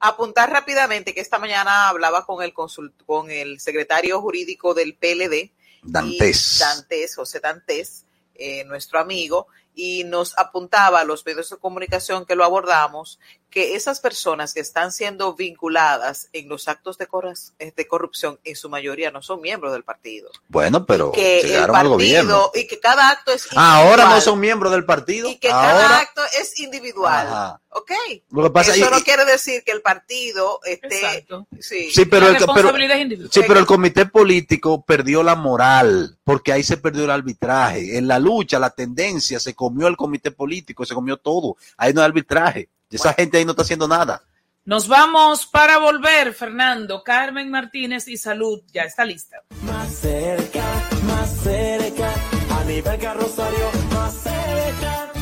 Apuntar 0.00 0.50
rápidamente 0.50 1.14
que 1.14 1.20
esta 1.20 1.38
mañana 1.38 1.88
hablaba 1.88 2.26
con 2.26 2.42
el 2.42 2.52
consult 2.52 2.92
con 3.06 3.30
el 3.30 3.60
secretario 3.60 4.20
jurídico 4.20 4.74
del 4.74 4.96
PLD, 4.96 5.52
Dantes. 5.84 6.58
Dantes, 6.58 7.14
José 7.14 7.38
Dantes, 7.38 8.04
eh, 8.34 8.64
nuestro 8.64 8.98
amigo, 8.98 9.46
y 9.74 10.04
nos 10.04 10.36
apuntaba 10.38 11.00
a 11.00 11.04
los 11.04 11.24
medios 11.24 11.50
de 11.50 11.56
comunicación 11.56 12.26
que 12.26 12.34
lo 12.34 12.44
abordamos, 12.44 13.20
que 13.52 13.76
esas 13.76 14.00
personas 14.00 14.52
que 14.54 14.60
están 14.60 14.90
siendo 14.90 15.34
vinculadas 15.34 16.28
en 16.32 16.48
los 16.48 16.66
actos 16.66 16.98
de, 16.98 17.06
corras- 17.06 17.52
eh, 17.60 17.72
de 17.76 17.86
corrupción, 17.86 18.40
en 18.42 18.56
su 18.56 18.68
mayoría 18.68 19.10
no 19.12 19.22
son 19.22 19.40
miembros 19.40 19.72
del 19.72 19.84
partido. 19.84 20.30
Bueno, 20.48 20.84
pero 20.86 21.12
Que 21.12 21.40
el 21.40 21.46
llegaron 21.48 21.76
al 21.76 21.88
gobierno. 21.88 22.44
partido, 22.46 22.64
y 22.64 22.66
que 22.66 22.80
cada 22.80 23.10
acto 23.10 23.30
es 23.32 23.46
Ahora 23.54 23.82
no 23.82 23.90
individual, 23.92 24.22
son 24.22 24.40
miembros 24.40 24.72
del 24.72 24.84
partido. 24.84 25.28
y 25.28 25.36
que 25.36 25.48
cada 25.48 25.98
acto 25.98 26.22
es 26.40 26.58
individual. 26.58 27.26
Ajá. 27.28 27.60
¿Ok? 27.74 27.90
Lo 28.30 28.42
que 28.42 28.50
pasa 28.50 28.74
Eso 28.74 28.86
y- 28.86 28.90
no 28.90 28.98
y- 28.98 29.02
quiere 29.02 29.24
decir 29.24 29.62
que 29.64 29.72
el 29.72 29.80
partido 29.80 30.60
esté... 30.64 30.88
Exacto. 30.96 31.46
Sí. 31.60 31.90
Sí, 31.90 32.04
pero 32.04 32.30
la 32.30 32.36
el, 32.38 32.44
pero, 32.54 32.70
individual. 32.98 33.30
sí, 33.32 33.40
pero 33.46 33.60
el 33.60 33.66
comité 33.66 34.04
político 34.06 34.82
perdió 34.84 35.22
la 35.22 35.36
moral, 35.36 36.18
porque 36.24 36.52
ahí 36.52 36.62
se 36.62 36.76
perdió 36.76 37.04
el 37.04 37.10
arbitraje. 37.10 37.96
En 37.96 38.08
la 38.08 38.18
lucha, 38.18 38.58
la 38.58 38.70
tendencia, 38.70 39.38
se 39.40 39.54
comió 39.54 39.88
el 39.88 39.96
comité 39.96 40.30
político, 40.30 40.84
se 40.84 40.94
comió 40.94 41.16
todo. 41.16 41.56
Ahí 41.76 41.92
no 41.94 42.00
hay 42.02 42.06
arbitraje. 42.06 42.68
Esa 42.92 43.14
gente 43.14 43.38
ahí 43.38 43.44
no 43.44 43.52
está 43.52 43.62
haciendo 43.62 43.88
nada. 43.88 44.22
Nos 44.64 44.86
vamos 44.86 45.46
para 45.46 45.78
volver, 45.78 46.34
Fernando. 46.34 47.02
Carmen 47.02 47.50
Martínez 47.50 48.06
y 48.06 48.16
Salud 48.16 48.62
ya 48.72 48.82
está 48.82 49.04
lista. 49.04 49.42
Más 49.62 49.92
cerca, 49.92 50.64
más 51.06 51.30
cerca. 51.42 52.14
A 52.50 52.64
nivel 52.64 53.00
Rosario 53.14 53.70
más 53.92 54.14
cerca. 54.14 55.12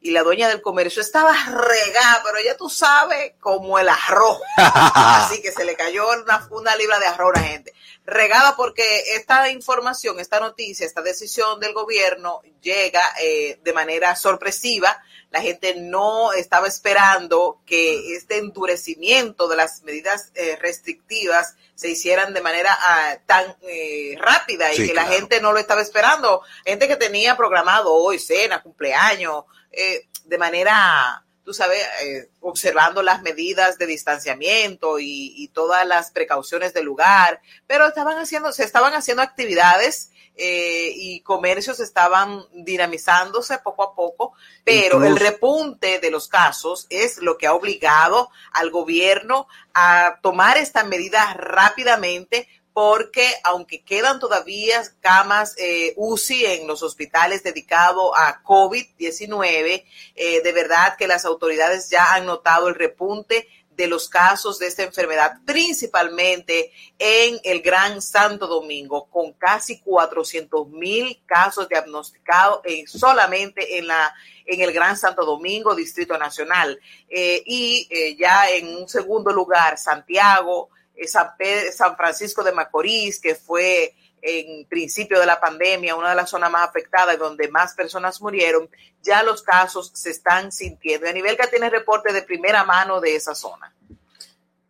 y 0.00 0.12
la 0.12 0.22
dueña 0.22 0.48
del 0.48 0.62
comercio 0.62 1.02
estaba 1.02 1.32
regada, 1.32 2.22
pero 2.24 2.38
ya 2.44 2.56
tú 2.56 2.68
sabes, 2.70 3.32
como 3.40 3.78
el 3.78 3.88
arroz. 3.88 4.40
Así 4.56 5.42
que 5.42 5.50
se 5.50 5.64
le 5.64 5.74
cayó 5.74 6.06
una, 6.22 6.46
una 6.50 6.76
libra 6.76 6.98
de 6.98 7.06
arroz 7.06 7.36
a 7.36 7.40
la 7.40 7.46
gente. 7.46 7.74
Regada 8.04 8.54
porque 8.56 9.14
esta 9.16 9.50
información, 9.50 10.20
esta 10.20 10.40
noticia, 10.40 10.86
esta 10.86 11.02
decisión 11.02 11.58
del 11.60 11.74
gobierno 11.74 12.40
llega 12.62 13.02
eh, 13.20 13.58
de 13.62 13.72
manera 13.72 14.14
sorpresiva. 14.14 15.02
La 15.30 15.42
gente 15.42 15.74
no 15.74 16.32
estaba 16.32 16.68
esperando 16.68 17.60
que 17.66 18.14
este 18.14 18.38
endurecimiento 18.38 19.46
de 19.46 19.56
las 19.56 19.82
medidas 19.82 20.30
eh, 20.36 20.56
restrictivas 20.60 21.56
se 21.74 21.90
hicieran 21.90 22.32
de 22.32 22.40
manera 22.40 22.76
ah, 22.80 23.18
tan 23.26 23.56
eh, 23.62 24.16
rápida 24.18 24.72
y 24.72 24.76
Sí, 24.76 24.86
que 24.88 24.94
la 24.94 25.02
claro. 25.04 25.16
gente 25.18 25.40
no 25.40 25.52
lo 25.52 25.58
estaba 25.58 25.82
esperando. 25.82 26.42
Gente 26.64 26.88
que 26.88 26.96
tenía 26.96 27.36
programado 27.36 27.92
hoy 27.92 28.18
cena, 28.18 28.62
cumpleaños, 28.62 29.44
eh, 29.72 30.08
de 30.24 30.38
manera, 30.38 31.24
tú 31.44 31.52
sabes, 31.54 31.80
eh, 32.02 32.30
observando 32.40 33.02
las 33.02 33.22
medidas 33.22 33.78
de 33.78 33.86
distanciamiento 33.86 34.98
y, 34.98 35.34
y 35.36 35.48
todas 35.48 35.86
las 35.86 36.10
precauciones 36.10 36.74
del 36.74 36.84
lugar, 36.84 37.40
pero 37.66 37.86
estaban 37.86 38.18
haciendo, 38.18 38.52
se 38.52 38.64
estaban 38.64 38.94
haciendo 38.94 39.22
actividades 39.22 40.10
eh, 40.40 40.92
y 40.94 41.20
comercios 41.22 41.80
estaban 41.80 42.44
dinamizándose 42.52 43.58
poco 43.58 43.82
a 43.82 43.96
poco, 43.96 44.34
pero 44.62 45.04
el 45.04 45.16
repunte 45.16 45.98
de 45.98 46.12
los 46.12 46.28
casos 46.28 46.86
es 46.90 47.18
lo 47.18 47.36
que 47.36 47.48
ha 47.48 47.54
obligado 47.54 48.30
al 48.52 48.70
gobierno 48.70 49.48
a 49.74 50.20
tomar 50.22 50.56
esta 50.56 50.84
medida 50.84 51.34
rápidamente 51.34 52.46
porque 52.78 53.34
aunque 53.42 53.82
quedan 53.82 54.20
todavía 54.20 54.80
camas 55.00 55.56
eh, 55.58 55.94
UCI 55.96 56.46
en 56.46 56.68
los 56.68 56.84
hospitales 56.84 57.42
dedicados 57.42 58.12
a 58.16 58.40
COVID-19, 58.44 59.84
eh, 60.14 60.42
de 60.42 60.52
verdad 60.52 60.96
que 60.96 61.08
las 61.08 61.24
autoridades 61.24 61.90
ya 61.90 62.14
han 62.14 62.24
notado 62.24 62.68
el 62.68 62.76
repunte 62.76 63.48
de 63.72 63.88
los 63.88 64.08
casos 64.08 64.60
de 64.60 64.68
esta 64.68 64.84
enfermedad, 64.84 65.40
principalmente 65.44 66.70
en 67.00 67.40
el 67.42 67.62
Gran 67.62 68.00
Santo 68.00 68.46
Domingo, 68.46 69.08
con 69.10 69.32
casi 69.32 69.80
400 69.80 70.68
mil 70.68 71.20
casos 71.26 71.68
diagnosticados 71.68 72.60
solamente 72.86 73.78
en 73.78 73.88
la 73.88 74.14
en 74.46 74.60
el 74.60 74.72
Gran 74.72 74.96
Santo 74.96 75.24
Domingo, 75.24 75.74
Distrito 75.74 76.16
Nacional. 76.16 76.78
Eh, 77.08 77.42
y 77.44 78.16
ya 78.16 78.48
en 78.48 78.68
un 78.68 78.88
segundo 78.88 79.32
lugar, 79.32 79.76
Santiago, 79.78 80.70
San, 81.06 81.28
San 81.72 81.96
Francisco 81.96 82.42
de 82.42 82.52
Macorís, 82.52 83.20
que 83.20 83.34
fue 83.34 83.94
en 84.20 84.66
principio 84.66 85.20
de 85.20 85.26
la 85.26 85.38
pandemia 85.40 85.94
una 85.94 86.10
de 86.10 86.16
las 86.16 86.30
zonas 86.30 86.50
más 86.50 86.68
afectadas 86.68 87.14
y 87.14 87.18
donde 87.18 87.48
más 87.48 87.74
personas 87.74 88.20
murieron, 88.20 88.68
ya 89.02 89.22
los 89.22 89.42
casos 89.42 89.92
se 89.94 90.10
están 90.10 90.50
sintiendo. 90.50 91.08
A 91.08 91.12
nivel 91.12 91.36
que 91.36 91.46
tiene 91.46 91.70
reporte 91.70 92.12
de 92.12 92.22
primera 92.22 92.64
mano 92.64 93.00
de 93.00 93.14
esa 93.14 93.34
zona. 93.34 93.72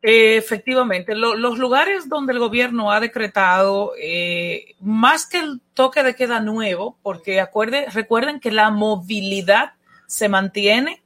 Efectivamente, 0.00 1.14
lo- 1.16 1.34
los 1.34 1.58
lugares 1.58 2.08
donde 2.08 2.32
el 2.32 2.38
gobierno 2.38 2.92
ha 2.92 3.00
decretado, 3.00 3.94
eh, 4.00 4.76
más 4.80 5.26
que 5.26 5.38
el 5.38 5.60
toque 5.74 6.04
de 6.04 6.14
queda 6.14 6.38
nuevo, 6.40 6.96
porque 7.02 7.40
acuerde, 7.40 7.86
recuerden 7.92 8.38
que 8.38 8.52
la 8.52 8.70
movilidad 8.70 9.72
se 10.06 10.28
mantiene 10.28 11.02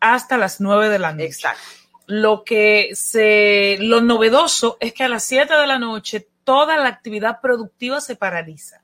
hasta 0.00 0.36
las 0.36 0.60
9 0.60 0.88
de 0.88 0.98
la 0.98 1.12
noche. 1.12 1.26
Exacto. 1.26 1.62
Lo 2.06 2.44
que 2.44 2.90
se, 2.94 3.76
lo 3.80 4.00
novedoso 4.00 4.76
es 4.80 4.92
que 4.92 5.04
a 5.04 5.08
las 5.08 5.24
7 5.24 5.54
de 5.54 5.66
la 5.66 5.78
noche 5.78 6.28
toda 6.44 6.76
la 6.76 6.88
actividad 6.88 7.40
productiva 7.40 8.00
se 8.00 8.16
paraliza. 8.16 8.82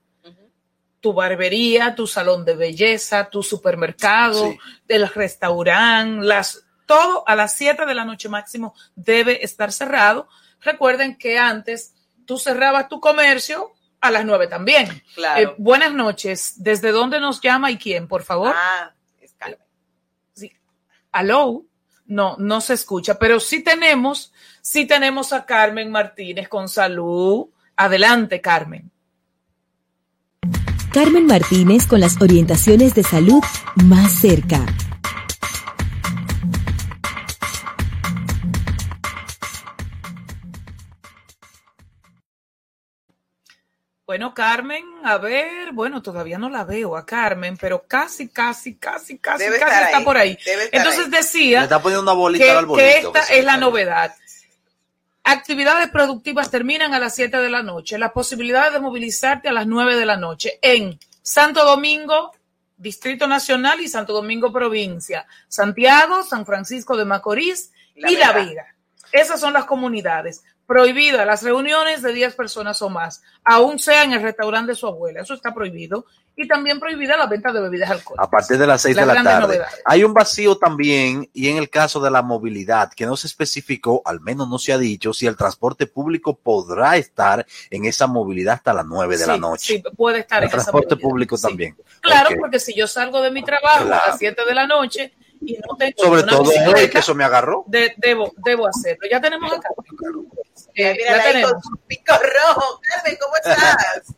Tu 1.01 1.13
barbería, 1.15 1.95
tu 1.95 2.07
salón 2.07 2.45
de 2.45 2.55
belleza, 2.57 3.29
tu 3.31 3.43
supermercado, 3.43 4.51
Sí. 4.51 4.59
el 4.89 5.09
restaurante, 5.09 6.27
las, 6.27 6.65
todo 6.87 7.25
a 7.27 7.35
las 7.37 7.55
7 7.55 7.87
de 7.87 7.95
la 7.95 8.05
noche 8.05 8.29
máximo 8.29 8.75
debe 8.95 9.43
estar 9.45 9.73
cerrado. 9.73 10.29
Recuerden 10.61 11.17
que 11.17 11.39
antes 11.39 11.95
tú 12.27 12.39
cerrabas 12.39 12.89
tu 12.89 13.01
comercio 13.01 13.73
a 14.01 14.11
las 14.11 14.25
9 14.27 14.47
también. 14.47 15.03
Claro. 15.15 15.41
Eh, 15.51 15.55
buenas 15.59 15.93
noches. 15.93 16.55
¿Desde 16.57 16.91
dónde 16.91 17.19
nos 17.21 17.41
llama 17.41 17.71
y 17.71 17.79
quién, 17.79 18.07
por 18.09 18.23
favor? 18.23 18.55
Ah, 18.55 18.93
es 19.21 19.33
Carmen. 19.35 19.59
Sí. 20.35 20.53
Aló. 21.13 21.65
No, 22.11 22.35
no 22.39 22.61
se 22.61 22.75
escucha, 22.75 23.21
pero 23.21 23.39
sí 23.39 23.63
tenemos, 23.63 24.33
sí 24.61 24.85
tenemos 24.85 25.33
a 25.33 25.47
Carmen 25.47 25.93
Martínez 25.93 26.49
con 26.49 26.69
salud. 26.69 27.47
Adelante, 27.77 28.41
Carmen. 28.41 28.91
Carmen 30.93 31.27
Martínez 31.27 31.87
con 31.87 32.01
las 32.01 32.21
orientaciones 32.21 32.95
de 32.95 33.05
salud 33.05 33.41
más 33.77 34.11
cerca. 34.11 34.67
Bueno, 44.11 44.35
Carmen, 44.35 44.85
a 45.05 45.19
ver, 45.19 45.71
bueno, 45.73 46.03
todavía 46.03 46.37
no 46.37 46.51
la 46.51 46.65
veo 46.65 46.97
a 46.97 47.07
Carmen, 47.07 47.57
pero 47.57 47.85
casi, 47.87 48.27
casi, 48.29 48.75
casi, 48.75 49.19
casi, 49.19 49.45
Debe 49.45 49.61
casi 49.61 49.85
está 49.85 49.99
ahí, 49.99 50.05
por 50.05 50.17
ahí. 50.17 50.37
Entonces 50.73 51.05
ahí. 51.05 51.11
Le 51.13 51.17
decía 51.17 51.63
está 51.63 51.81
poniendo 51.81 52.03
una 52.03 52.15
bolita 52.15 52.45
que, 52.45 52.51
al 52.51 52.57
arbolito. 52.57 52.85
que 52.85 52.99
esta 52.99 53.27
que 53.27 53.39
es 53.39 53.45
la 53.45 53.57
novedad. 53.57 54.13
Actividades 55.23 55.91
productivas 55.91 56.51
terminan 56.51 56.93
a 56.93 56.99
las 56.99 57.15
7 57.15 57.37
de 57.37 57.51
la 57.51 57.63
noche. 57.63 57.99
Las 57.99 58.11
posibilidades 58.11 58.73
de 58.73 58.81
movilizarte 58.81 59.49
a 59.49 59.53
las 59.53 59.69
9 59.69 59.95
de 59.95 60.07
la 60.07 60.17
noche 60.17 60.59
en 60.61 60.99
Santo 61.23 61.65
Domingo, 61.65 62.33
Distrito 62.79 63.29
Nacional 63.29 63.81
y 63.81 63.87
Santo 63.87 64.13
Domingo 64.13 64.53
Provincia, 64.53 65.25
Santiago, 65.47 66.25
San 66.25 66.45
Francisco 66.45 66.97
de 66.97 67.05
Macorís 67.05 67.71
La 67.95 68.11
y 68.11 68.17
La. 68.17 68.33
Vega. 68.33 68.75
Esas 69.13 69.39
son 69.39 69.53
las 69.53 69.67
comunidades. 69.67 70.43
Prohibidas 70.71 71.27
las 71.27 71.43
reuniones 71.43 72.01
de 72.01 72.13
10 72.13 72.37
personas 72.37 72.81
o 72.81 72.89
más, 72.89 73.23
aún 73.45 73.81
sea 73.81 74.05
en 74.05 74.13
el 74.13 74.23
restaurante 74.23 74.71
de 74.71 74.77
su 74.77 74.87
abuela. 74.87 75.21
Eso 75.21 75.35
está 75.35 75.53
prohibido. 75.53 76.07
Y 76.37 76.47
también 76.47 76.79
prohibida 76.79 77.17
la 77.17 77.27
venta 77.27 77.53
de 77.53 77.61
bebidas 77.61 77.91
alcohólicas. 77.91 78.25
A 78.25 78.31
partir 78.31 78.57
de 78.57 78.67
las 78.69 78.81
6 78.83 78.95
Las 78.95 79.09
de 79.09 79.15
la 79.15 79.23
tarde. 79.25 79.41
novedades. 79.49 79.83
Hay 79.85 80.05
un 80.05 80.15
vacío 80.15 80.57
también, 80.57 81.29
y 81.35 81.49
en 81.49 81.57
el 81.57 81.69
caso 81.69 81.99
de 81.99 82.09
la 82.13 82.23
movilidad, 82.23 82.93
que 82.95 83.05
no 83.05 83.17
se 83.17 83.27
especificó, 83.27 84.01
al 84.05 84.21
menos 84.21 84.49
no 84.49 84.61
se 84.61 84.73
ha 84.73 84.79
dicho, 84.79 85.13
si 85.13 85.27
el 85.27 85.37
transporte 85.37 85.89
público 85.89 86.37
podrá 86.37 86.97
estar 86.97 87.45
en 87.69 87.85
esa 87.85 88.07
movilidad 88.07 88.55
hasta 88.55 88.73
las 88.73 88.87
9 88.87 89.19
de 89.19 89.27
la 89.27 89.37
noche. 89.39 89.75
Sí, 89.75 89.83
puede 89.97 90.21
estar 90.21 90.39
el 90.39 90.45
en 90.45 90.51
transporte 90.53 90.95
público 90.97 91.37
Sí. 91.37 91.49
también. 91.49 91.77
Claro, 92.01 92.31
porque 92.39 92.61
si 92.61 92.75
yo 92.77 92.87
salgo 92.87 93.21
de 93.21 93.33
mi 93.33 93.43
trabajo 93.43 93.83
a 93.83 94.07
las 94.09 94.19
7 94.19 94.43
de 94.47 94.55
la 94.55 94.69
noche 94.69 95.13
y 95.43 95.55
no 95.69 95.77
tengo 95.77 95.95
Sobre 96.05 96.23
todo 96.23 96.43
hoy, 96.43 96.49
bicicleta, 96.51 96.91
que 96.91 96.99
eso 97.01 97.15
me 97.15 97.25
agarró. 97.25 97.65
de- 97.67 97.93
debo, 97.97 98.33
debo 98.37 98.67
hacerlo. 98.69 99.07
Ya 99.11 99.21
tenemos 99.21 99.53
acá. 99.53 99.69
Eh, 100.75 100.95
Mira, 100.97 101.15
ahí 101.15 101.33
tenemos. 101.33 101.53
con 101.53 101.63
su 101.63 101.77
pico 101.87 102.13
rojo. 102.15 102.81
Carmen, 102.83 103.19
¿cómo 103.21 103.37
estás? 103.45 104.15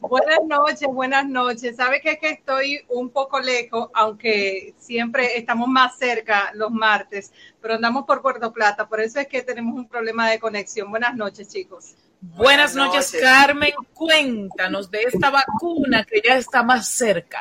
Buenas 0.00 0.40
noches, 0.46 0.88
buenas 0.88 1.26
noches. 1.26 1.76
Sabe 1.76 2.00
que 2.00 2.12
es 2.12 2.18
que 2.18 2.30
estoy 2.30 2.84
un 2.88 3.10
poco 3.10 3.40
lejos, 3.40 3.88
aunque 3.94 4.74
siempre 4.78 5.38
estamos 5.38 5.68
más 5.68 5.96
cerca 5.96 6.50
los 6.54 6.70
martes, 6.70 7.32
pero 7.60 7.74
andamos 7.74 8.04
por 8.04 8.20
Puerto 8.20 8.52
Plata, 8.52 8.88
por 8.88 9.00
eso 9.00 9.20
es 9.20 9.28
que 9.28 9.42
tenemos 9.42 9.74
un 9.74 9.88
problema 9.88 10.28
de 10.28 10.40
conexión. 10.40 10.90
Buenas 10.90 11.14
noches, 11.14 11.48
chicos. 11.48 11.94
Buenas, 12.20 12.74
noches, 12.74 13.16
Carmen. 13.20 13.72
Cuéntanos 13.94 14.90
de 14.90 15.02
esta 15.02 15.30
vacuna 15.30 16.04
que 16.04 16.20
ya 16.24 16.36
está 16.36 16.62
más 16.62 16.88
cerca. 16.88 17.38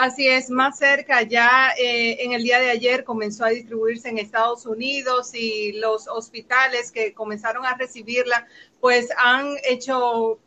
Así 0.00 0.26
es, 0.26 0.48
más 0.48 0.78
cerca. 0.78 1.20
Ya 1.20 1.74
eh, 1.76 2.24
en 2.24 2.32
el 2.32 2.42
día 2.42 2.58
de 2.58 2.70
ayer 2.70 3.04
comenzó 3.04 3.44
a 3.44 3.50
distribuirse 3.50 4.08
en 4.08 4.16
Estados 4.16 4.64
Unidos 4.64 5.34
y 5.34 5.72
los 5.72 6.08
hospitales 6.08 6.90
que 6.90 7.12
comenzaron 7.12 7.66
a 7.66 7.74
recibirla, 7.74 8.46
pues 8.80 9.10
han 9.18 9.56
hecho, 9.62 10.38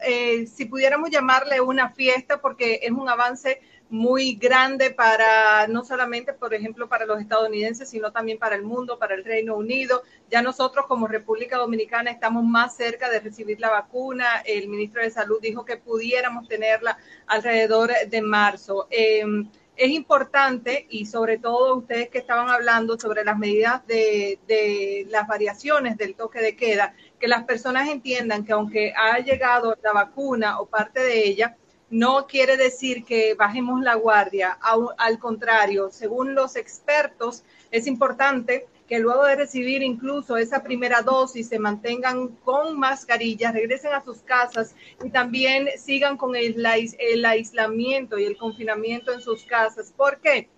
eh, 0.00 0.46
si 0.46 0.64
pudiéramos 0.64 1.10
llamarle 1.10 1.60
una 1.60 1.90
fiesta, 1.90 2.40
porque 2.40 2.80
es 2.82 2.92
un 2.92 3.06
avance 3.06 3.60
muy 3.90 4.34
grande 4.34 4.90
para, 4.90 5.66
no 5.68 5.84
solamente, 5.84 6.32
por 6.32 6.54
ejemplo, 6.54 6.88
para 6.88 7.06
los 7.06 7.20
estadounidenses, 7.20 7.88
sino 7.88 8.12
también 8.12 8.38
para 8.38 8.56
el 8.56 8.62
mundo, 8.62 8.98
para 8.98 9.14
el 9.14 9.24
Reino 9.24 9.56
Unido. 9.56 10.02
Ya 10.30 10.42
nosotros 10.42 10.86
como 10.86 11.06
República 11.06 11.58
Dominicana 11.58 12.10
estamos 12.10 12.44
más 12.44 12.76
cerca 12.76 13.10
de 13.10 13.20
recibir 13.20 13.60
la 13.60 13.70
vacuna. 13.70 14.42
El 14.44 14.68
ministro 14.68 15.02
de 15.02 15.10
Salud 15.10 15.38
dijo 15.40 15.64
que 15.64 15.76
pudiéramos 15.76 16.48
tenerla 16.48 16.98
alrededor 17.26 17.92
de 18.08 18.22
marzo. 18.22 18.88
Em, 18.90 19.48
es 19.76 19.90
importante 19.90 20.86
y 20.88 21.06
sobre 21.06 21.38
todo 21.38 21.76
ustedes 21.76 22.08
que 22.08 22.18
estaban 22.18 22.48
hablando 22.48 22.98
sobre 22.98 23.24
las 23.24 23.36
medidas 23.36 23.84
de, 23.86 24.38
de, 24.46 25.06
las 25.08 25.26
variaciones 25.26 25.96
del 25.96 26.14
toque 26.14 26.40
de 26.40 26.56
queda, 26.56 26.94
que 27.18 27.26
las 27.26 27.44
personas 27.44 27.88
entiendan 27.88 28.44
que 28.44 28.52
aunque 28.52 28.92
ha 28.96 29.18
llegado 29.18 29.76
la 29.82 29.92
vacuna 29.92 30.60
o 30.60 30.66
parte 30.66 31.00
de 31.00 31.26
ella, 31.26 31.56
no 31.90 32.26
quiere 32.26 32.56
decir 32.56 33.04
que 33.04 33.34
bajemos 33.34 33.80
la 33.80 33.94
guardia, 33.94 34.58
al 34.98 35.18
contrario, 35.18 35.90
según 35.90 36.34
los 36.34 36.56
expertos, 36.56 37.44
es 37.70 37.86
importante 37.86 38.66
que 38.88 38.98
luego 38.98 39.24
de 39.24 39.36
recibir 39.36 39.82
incluso 39.82 40.36
esa 40.36 40.62
primera 40.62 41.02
dosis 41.02 41.48
se 41.48 41.58
mantengan 41.58 42.28
con 42.44 42.78
mascarillas, 42.78 43.54
regresen 43.54 43.92
a 43.92 44.04
sus 44.04 44.18
casas 44.18 44.74
y 45.02 45.10
también 45.10 45.68
sigan 45.78 46.16
con 46.16 46.36
el, 46.36 46.64
aislamiento 46.66 48.18
y 48.18 48.24
el 48.24 48.36
confinamiento 48.36 49.12
en 49.12 49.20
sus 49.20 49.44
casas. 49.44 49.92
¿Por 49.96 50.20
qué? 50.20 50.48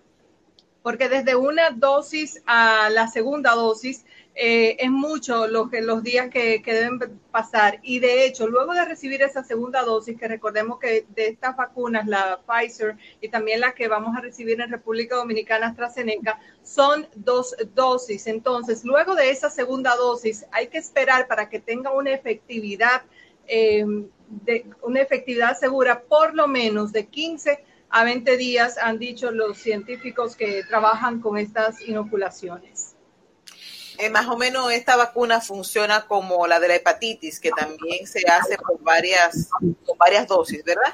Porque 0.83 1.09
desde 1.09 1.35
una 1.35 1.69
dosis 1.71 2.41
a 2.45 2.89
la 2.89 3.07
segunda 3.07 3.51
dosis 3.51 4.05
eh, 4.39 4.77
es 4.85 4.91
mucho 4.91 5.47
lo 5.47 5.67
que, 5.67 5.81
los 5.81 6.03
días 6.03 6.29
que, 6.29 6.61
deben 6.63 7.19
pasar. 7.31 7.79
Y 7.81 7.97
de 7.97 8.23
hecho, 8.23 8.47
luego 8.47 8.71
de 8.75 8.85
recibir 8.85 9.23
esa 9.23 9.43
segunda 9.43 9.81
dosis, 9.81 10.15
que 10.15 10.27
recordemos 10.27 10.77
que 10.79 11.07
de 11.15 11.29
estas 11.29 11.57
vacunas, 11.57 12.05
la 12.05 12.39
Pfizer 12.45 12.97
y 13.19 13.29
también 13.29 13.61
la 13.61 13.73
que 13.73 13.87
vamos 13.87 14.15
a 14.15 14.21
recibir 14.21 14.61
en 14.61 14.69
República 14.69 15.15
Dominicana, 15.15 15.69
AstraZeneca, 15.69 16.39
son 16.61 17.07
dos 17.15 17.55
dosis. 17.73 18.27
Entonces, 18.27 18.85
luego 18.85 19.15
de 19.15 19.31
esa 19.31 19.49
segunda 19.49 19.95
dosis, 19.95 20.45
hay 20.51 20.67
que 20.67 20.77
esperar 20.77 21.27
para 21.27 21.49
que 21.49 21.59
tenga 21.59 21.91
una 21.91 22.11
efectividad, 22.11 23.01
eh, 23.47 23.83
de, 24.27 24.67
una 24.83 25.01
efectividad 25.01 25.57
segura, 25.57 26.03
por 26.03 26.35
lo 26.35 26.47
menos 26.47 26.91
de 26.91 27.07
15 27.07 27.63
a 27.89 28.03
20 28.03 28.37
días, 28.37 28.77
han 28.77 28.99
dicho 28.99 29.31
los 29.31 29.57
científicos 29.57 30.35
que 30.35 30.63
trabajan 30.63 31.21
con 31.21 31.39
estas 31.39 31.81
inoculaciones. 31.81 32.96
Eh, 33.99 34.09
más 34.09 34.27
o 34.27 34.37
menos 34.37 34.71
esta 34.71 34.95
vacuna 34.95 35.41
funciona 35.41 36.05
como 36.05 36.45
la 36.45 36.59
de 36.59 36.67
la 36.67 36.75
hepatitis, 36.75 37.39
que 37.39 37.49
también 37.49 38.05
se 38.05 38.21
hace 38.27 38.55
con 38.57 38.83
varias, 38.83 39.49
con 39.85 39.97
varias 39.97 40.27
dosis, 40.27 40.63
¿verdad? 40.63 40.93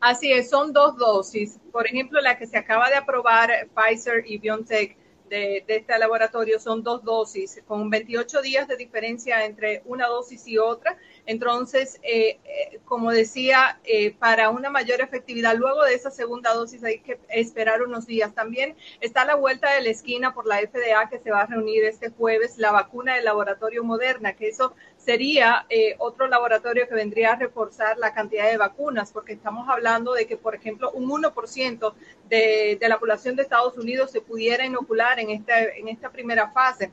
Así 0.00 0.32
es, 0.32 0.50
son 0.50 0.72
dos 0.72 0.96
dosis. 0.96 1.58
Por 1.70 1.86
ejemplo, 1.86 2.20
la 2.20 2.36
que 2.36 2.46
se 2.46 2.58
acaba 2.58 2.90
de 2.90 2.96
aprobar 2.96 3.68
Pfizer 3.74 4.24
y 4.26 4.38
BioNTech 4.38 4.96
de, 5.28 5.64
de, 5.66 5.76
este 5.76 5.98
laboratorio 5.98 6.58
son 6.58 6.82
dos 6.82 7.02
dosis, 7.02 7.62
con 7.66 7.88
28 7.88 8.42
días 8.42 8.68
de 8.68 8.76
diferencia 8.76 9.44
entre 9.46 9.82
una 9.86 10.06
dosis 10.08 10.46
y 10.46 10.58
otra. 10.58 10.98
Entonces, 11.24 12.00
eh, 12.02 12.40
eh, 12.44 12.80
como 12.84 13.12
decía, 13.12 13.78
eh, 13.84 14.12
para 14.18 14.50
una 14.50 14.70
mayor 14.70 15.00
efectividad, 15.00 15.56
luego 15.56 15.84
de 15.84 15.94
esa 15.94 16.10
segunda 16.10 16.52
dosis 16.52 16.82
hay 16.82 16.98
que 16.98 17.20
esperar 17.28 17.82
unos 17.82 18.06
días. 18.06 18.34
También 18.34 18.74
está 19.00 19.22
a 19.22 19.26
la 19.26 19.34
vuelta 19.36 19.72
de 19.72 19.82
la 19.82 19.90
esquina 19.90 20.34
por 20.34 20.46
la 20.46 20.58
FDA 20.58 21.08
que 21.08 21.20
se 21.20 21.30
va 21.30 21.42
a 21.42 21.46
reunir 21.46 21.84
este 21.84 22.10
jueves 22.10 22.58
la 22.58 22.72
vacuna 22.72 23.14
del 23.14 23.24
laboratorio 23.24 23.84
Moderna, 23.84 24.34
que 24.34 24.48
eso 24.48 24.74
sería 24.96 25.66
otro 25.98 26.28
laboratorio 26.28 26.86
que 26.88 26.94
vendría 26.94 27.32
a 27.32 27.36
reforzar 27.36 27.98
la 27.98 28.14
cantidad 28.14 28.48
de 28.48 28.56
vacunas, 28.56 29.10
porque 29.10 29.32
estamos 29.32 29.68
hablando 29.68 30.12
de 30.12 30.26
que, 30.26 30.36
por 30.36 30.54
ejemplo, 30.54 30.92
un 30.92 31.08
1% 31.08 31.94
de, 32.28 32.78
de 32.80 32.88
la 32.88 33.00
población 33.00 33.34
de 33.34 33.42
Estados 33.42 33.76
Unidos 33.76 34.12
se 34.12 34.20
pudiera 34.20 34.64
inocular 34.64 35.18
en 35.18 35.30
esta, 35.30 35.60
en 35.64 35.88
esta 35.88 36.10
primera 36.10 36.50
fase. 36.52 36.92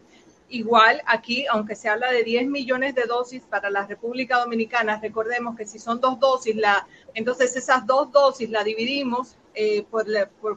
Igual 0.52 1.04
aquí, 1.06 1.46
aunque 1.46 1.76
se 1.76 1.90
habla 1.90 2.12
de 2.12 2.24
10 2.24 2.48
millones 2.48 2.96
de 2.96 3.04
dosis 3.04 3.44
para 3.44 3.70
la 3.70 3.86
República 3.86 4.40
Dominicana, 4.40 5.00
recordemos 5.00 5.56
que 5.56 5.68
si 5.68 5.78
son 5.78 6.02
dos 6.02 6.20
dosis, 6.20 6.56
la, 6.56 6.88
entonces 7.14 7.56
esas 7.56 7.86
dos 7.86 8.12
dosis 8.12 8.50
la 8.50 8.64
dividimos 8.64 9.36
eh, 9.54 9.84
por, 9.92 10.08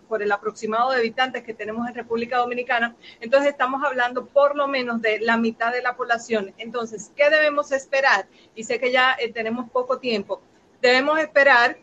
por, 0.08 0.22
el 0.22 0.32
aproximado 0.32 0.92
de 0.92 0.98
habitantes 0.98 1.42
que 1.42 1.52
tenemos 1.52 1.86
en 1.86 1.94
República 1.94 2.38
Dominicana, 2.38 2.96
entonces 3.20 3.50
estamos 3.50 3.84
hablando 3.84 4.24
por 4.24 4.56
lo 4.56 4.66
menos 4.66 5.02
de 5.02 5.20
la 5.20 5.36
mitad 5.36 5.72
de 5.72 5.82
la 5.82 5.94
población. 5.94 6.54
Entonces, 6.56 7.12
¿qué 7.14 7.28
debemos 7.28 7.70
esperar? 7.70 8.26
Y 8.54 8.64
sé 8.64 8.80
que 8.80 8.92
ya 8.92 9.14
eh, 9.20 9.30
tenemos 9.30 9.70
poco 9.70 9.98
tiempo. 9.98 10.40
Debemos 10.80 11.18
esperar 11.18 11.76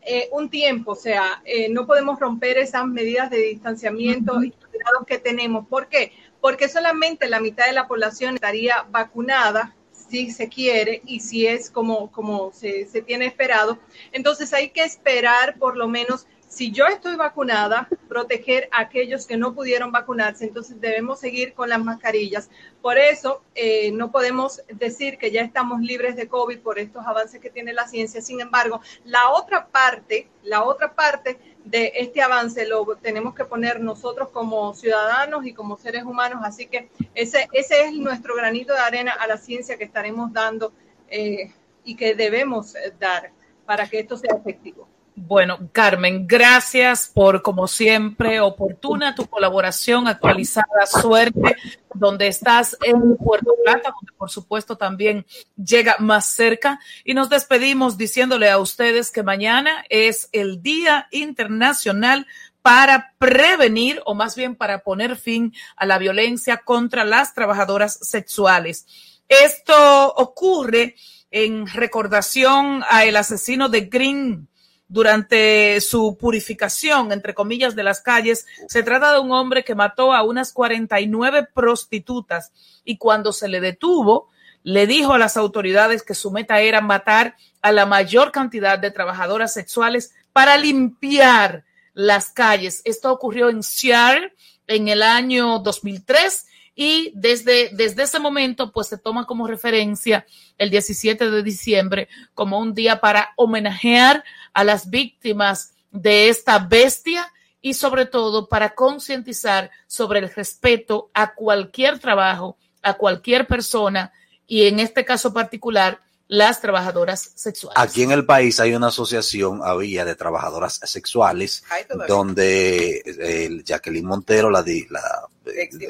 eh, 0.00 0.30
un 0.32 0.48
tiempo, 0.48 0.92
o 0.92 0.96
sea, 0.96 1.42
no 1.70 1.86
podemos 1.86 2.18
romper 2.18 2.56
esas 2.56 2.86
medidas 2.86 3.28
de 3.28 3.36
distanciamiento 3.38 4.42
y 4.42 4.50
cuidados 4.52 5.06
que 5.06 5.18
tenemos. 5.18 5.66
¿Por 5.68 5.88
qué? 5.88 6.12
Porque 6.48 6.70
solamente 6.70 7.28
la 7.28 7.40
mitad 7.40 7.66
de 7.66 7.72
la 7.72 7.86
población 7.86 8.36
estaría 8.36 8.86
vacunada 8.88 9.76
si 9.92 10.30
se 10.30 10.48
quiere 10.48 11.02
y 11.04 11.20
si 11.20 11.46
es 11.46 11.68
como, 11.68 12.10
como 12.10 12.52
se, 12.54 12.86
se 12.86 13.02
tiene 13.02 13.26
esperado. 13.26 13.78
Entonces 14.12 14.54
hay 14.54 14.70
que 14.70 14.82
esperar 14.82 15.58
por 15.58 15.76
lo 15.76 15.88
menos 15.88 16.26
si 16.48 16.70
yo 16.70 16.86
estoy 16.86 17.16
vacunada, 17.16 17.86
proteger 18.08 18.70
a 18.72 18.80
aquellos 18.80 19.26
que 19.26 19.36
no 19.36 19.54
pudieron 19.54 19.92
vacunarse, 19.92 20.46
entonces 20.46 20.80
debemos 20.80 21.20
seguir 21.20 21.52
con 21.52 21.68
las 21.68 21.84
mascarillas. 21.84 22.48
Por 22.80 22.96
eso 22.96 23.42
eh, 23.54 23.92
no 23.92 24.10
podemos 24.10 24.62
decir 24.72 25.18
que 25.18 25.30
ya 25.30 25.42
estamos 25.42 25.82
libres 25.82 26.16
de 26.16 26.28
COVID 26.28 26.60
por 26.60 26.78
estos 26.78 27.06
avances 27.06 27.42
que 27.42 27.50
tiene 27.50 27.74
la 27.74 27.86
ciencia. 27.86 28.22
Sin 28.22 28.40
embargo, 28.40 28.80
la 29.04 29.28
otra 29.28 29.66
parte, 29.66 30.28
la 30.42 30.64
otra 30.64 30.94
parte 30.94 31.38
de 31.70 31.92
este 31.96 32.22
avance 32.22 32.66
lo 32.66 32.84
tenemos 32.96 33.34
que 33.34 33.44
poner 33.44 33.80
nosotros 33.80 34.28
como 34.30 34.74
ciudadanos 34.74 35.46
y 35.46 35.52
como 35.52 35.76
seres 35.76 36.04
humanos. 36.04 36.40
Así 36.44 36.66
que 36.66 36.88
ese, 37.14 37.48
ese 37.52 37.84
es 37.84 37.92
nuestro 37.92 38.34
granito 38.34 38.72
de 38.72 38.80
arena 38.80 39.12
a 39.12 39.26
la 39.26 39.36
ciencia 39.36 39.76
que 39.76 39.84
estaremos 39.84 40.32
dando 40.32 40.72
eh, 41.10 41.52
y 41.84 41.94
que 41.94 42.14
debemos 42.14 42.74
dar 42.98 43.30
para 43.66 43.86
que 43.86 44.00
esto 44.00 44.16
sea 44.16 44.34
efectivo. 44.34 44.88
Bueno, 45.14 45.58
Carmen, 45.72 46.26
gracias 46.26 47.10
por, 47.12 47.42
como 47.42 47.66
siempre, 47.66 48.40
oportuna 48.40 49.14
tu 49.14 49.26
colaboración 49.26 50.06
actualizada, 50.06 50.86
suerte, 50.86 51.56
donde 51.98 52.28
estás 52.28 52.76
en 52.82 53.16
Puerto 53.16 53.54
Plata, 53.64 53.92
donde 53.94 54.12
por 54.16 54.30
supuesto 54.30 54.76
también 54.76 55.26
llega 55.56 55.96
más 55.98 56.26
cerca. 56.26 56.80
Y 57.04 57.14
nos 57.14 57.28
despedimos 57.28 57.98
diciéndole 57.98 58.50
a 58.50 58.58
ustedes 58.58 59.10
que 59.10 59.22
mañana 59.22 59.84
es 59.88 60.28
el 60.32 60.62
Día 60.62 61.08
Internacional 61.10 62.26
para 62.62 63.14
prevenir 63.18 64.02
o 64.04 64.14
más 64.14 64.36
bien 64.36 64.54
para 64.54 64.80
poner 64.80 65.16
fin 65.16 65.54
a 65.76 65.86
la 65.86 65.98
violencia 65.98 66.58
contra 66.58 67.04
las 67.04 67.34
trabajadoras 67.34 67.98
sexuales. 68.02 68.86
Esto 69.28 70.12
ocurre 70.14 70.96
en 71.30 71.66
recordación 71.66 72.82
a 72.88 73.04
el 73.04 73.16
asesino 73.16 73.68
de 73.68 73.82
Green 73.82 74.48
durante 74.88 75.80
su 75.80 76.16
purificación, 76.18 77.12
entre 77.12 77.34
comillas, 77.34 77.76
de 77.76 77.84
las 77.84 78.00
calles. 78.00 78.46
Se 78.68 78.82
trata 78.82 79.12
de 79.12 79.20
un 79.20 79.32
hombre 79.32 79.64
que 79.64 79.74
mató 79.74 80.12
a 80.12 80.22
unas 80.22 80.52
49 80.52 81.48
prostitutas 81.54 82.52
y 82.84 82.96
cuando 82.96 83.32
se 83.32 83.48
le 83.48 83.60
detuvo, 83.60 84.28
le 84.62 84.86
dijo 84.86 85.12
a 85.12 85.18
las 85.18 85.36
autoridades 85.36 86.02
que 86.02 86.14
su 86.14 86.30
meta 86.30 86.60
era 86.60 86.80
matar 86.80 87.36
a 87.62 87.70
la 87.70 87.86
mayor 87.86 88.32
cantidad 88.32 88.78
de 88.78 88.90
trabajadoras 88.90 89.52
sexuales 89.52 90.14
para 90.32 90.56
limpiar 90.56 91.64
las 91.92 92.30
calles. 92.30 92.82
Esto 92.84 93.12
ocurrió 93.12 93.50
en 93.50 93.62
Seattle 93.62 94.32
en 94.66 94.88
el 94.88 95.02
año 95.02 95.58
2003 95.58 96.46
y 96.80 97.10
desde, 97.16 97.70
desde 97.72 98.04
ese 98.04 98.20
momento 98.20 98.70
pues 98.70 98.86
se 98.86 98.98
toma 98.98 99.26
como 99.26 99.48
referencia 99.48 100.24
el 100.58 100.70
17 100.70 101.28
de 101.28 101.42
diciembre 101.42 102.08
como 102.34 102.60
un 102.60 102.72
día 102.72 103.00
para 103.00 103.32
homenajear 103.34 104.22
a 104.52 104.62
las 104.62 104.88
víctimas 104.88 105.74
de 105.90 106.28
esta 106.28 106.60
bestia 106.60 107.32
y 107.60 107.74
sobre 107.74 108.06
todo 108.06 108.48
para 108.48 108.76
concientizar 108.76 109.72
sobre 109.88 110.20
el 110.20 110.32
respeto 110.32 111.10
a 111.14 111.34
cualquier 111.34 111.98
trabajo, 111.98 112.56
a 112.80 112.94
cualquier 112.94 113.48
persona 113.48 114.12
y 114.46 114.68
en 114.68 114.78
este 114.78 115.04
caso 115.04 115.34
particular 115.34 116.00
las 116.28 116.60
trabajadoras 116.60 117.32
sexuales. 117.34 117.82
Aquí 117.82 118.02
en 118.02 118.12
el 118.12 118.24
país 118.24 118.60
hay 118.60 118.74
una 118.74 118.88
asociación, 118.88 119.60
había 119.64 120.04
de 120.04 120.14
trabajadoras 120.14 120.80
sexuales, 120.84 121.64
donde 122.06 123.02
eh, 123.04 123.62
Jacqueline 123.64 124.06
Montero 124.06 124.50
la, 124.50 124.64
la, 124.90 125.28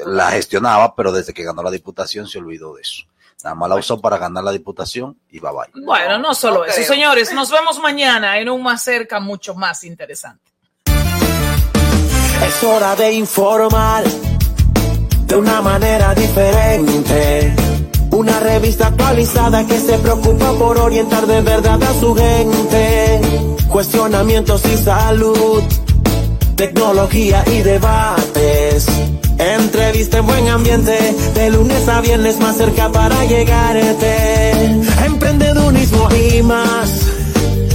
la 0.05 0.31
gestionaba, 0.31 0.95
pero 0.95 1.11
desde 1.11 1.33
que 1.33 1.43
ganó 1.43 1.61
la 1.61 1.71
diputación 1.71 2.27
se 2.27 2.39
olvidó 2.39 2.75
de 2.75 2.81
eso 2.81 3.03
Nada 3.43 3.55
más 3.55 3.69
la 3.69 3.75
usó 3.75 4.01
para 4.01 4.17
ganar 4.17 4.43
la 4.43 4.51
diputación 4.51 5.17
y 5.31 5.39
bye 5.39 5.51
bye. 5.51 5.85
Bueno, 5.85 6.17
no 6.17 6.35
solo 6.35 6.59
no 6.59 6.65
eso, 6.65 6.75
creo. 6.75 6.87
señores. 6.87 7.33
Nos 7.33 7.49
vemos 7.49 7.79
mañana 7.79 8.37
en 8.37 8.49
un 8.49 8.61
más 8.61 8.83
cerca 8.83 9.19
mucho 9.21 9.55
más 9.55 9.83
interesante. 9.85 10.43
Es 10.85 12.63
hora 12.63 12.95
de 12.95 13.13
informar 13.13 14.03
de 15.25 15.35
una 15.35 15.61
manera 15.61 16.13
diferente. 16.13 17.78
Una 18.11 18.39
revista 18.39 18.87
actualizada 18.87 19.65
que 19.65 19.79
se 19.79 19.97
preocupa 19.99 20.51
por 20.53 20.77
orientar 20.77 21.27
de 21.27 21.41
verdad 21.41 21.81
a 21.81 21.99
su 21.99 22.15
gente. 22.15 23.21
Cuestionamientos 23.67 24.63
y 24.65 24.77
salud, 24.77 25.61
tecnología 26.55 27.43
y 27.47 27.59
debates. 27.59 28.87
Entrevista 29.37 30.17
en 30.17 30.25
buen 30.25 30.47
ambiente, 30.49 31.15
de 31.33 31.49
lunes 31.51 31.87
a 31.87 32.01
viernes 32.01 32.39
más 32.39 32.57
cerca 32.57 32.91
para 32.91 33.23
llegarte. 33.25 34.51
Emprendedurismo 35.05 36.09
y 36.11 36.41
más. 36.41 36.89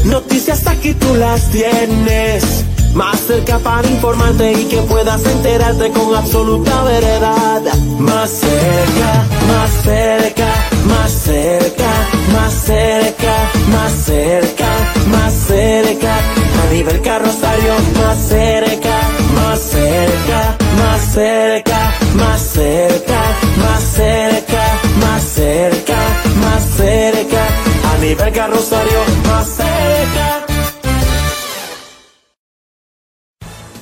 Noticias 0.05 0.67
aquí 0.67 0.95
tú 0.95 1.15
las 1.15 1.51
tienes. 1.51 2.65
Más 2.95 3.19
cerca 3.27 3.59
para 3.59 3.89
informarte 3.89 4.53
y 4.53 4.65
que 4.67 4.81
puedas 4.83 5.25
enterarte 5.27 5.91
con 5.91 6.15
absoluta 6.15 6.85
veredad. 6.85 7.61
Más 7.99 8.31
cerca, 8.31 9.27
más 9.49 9.71
cerca, 9.83 10.47
más 10.87 11.11
cerca, 11.11 11.91
más 12.33 12.53
cerca, 12.53 13.51
más 13.67 13.93
cerca, 13.93 14.69
más 15.09 15.33
cerca. 15.33 16.17
A 16.63 16.73
nivel 16.73 17.01
carrosario, 17.03 17.75
más 18.01 18.29
cerca, 18.29 19.01
más 19.35 19.61
cerca, 19.61 20.57
más 20.79 21.01
cerca, 21.01 21.95
más 22.15 22.41
cerca, 22.41 23.25
más 23.67 23.83
cerca, 23.83 24.63
más 25.01 25.25
cerca, 25.25 25.97
más 26.41 26.65
cerca. 26.77 27.47
A 27.93 27.99
nivel 27.99 28.33
carrosario, 28.33 29.01
más 29.27 29.49
cerca. 29.49 30.54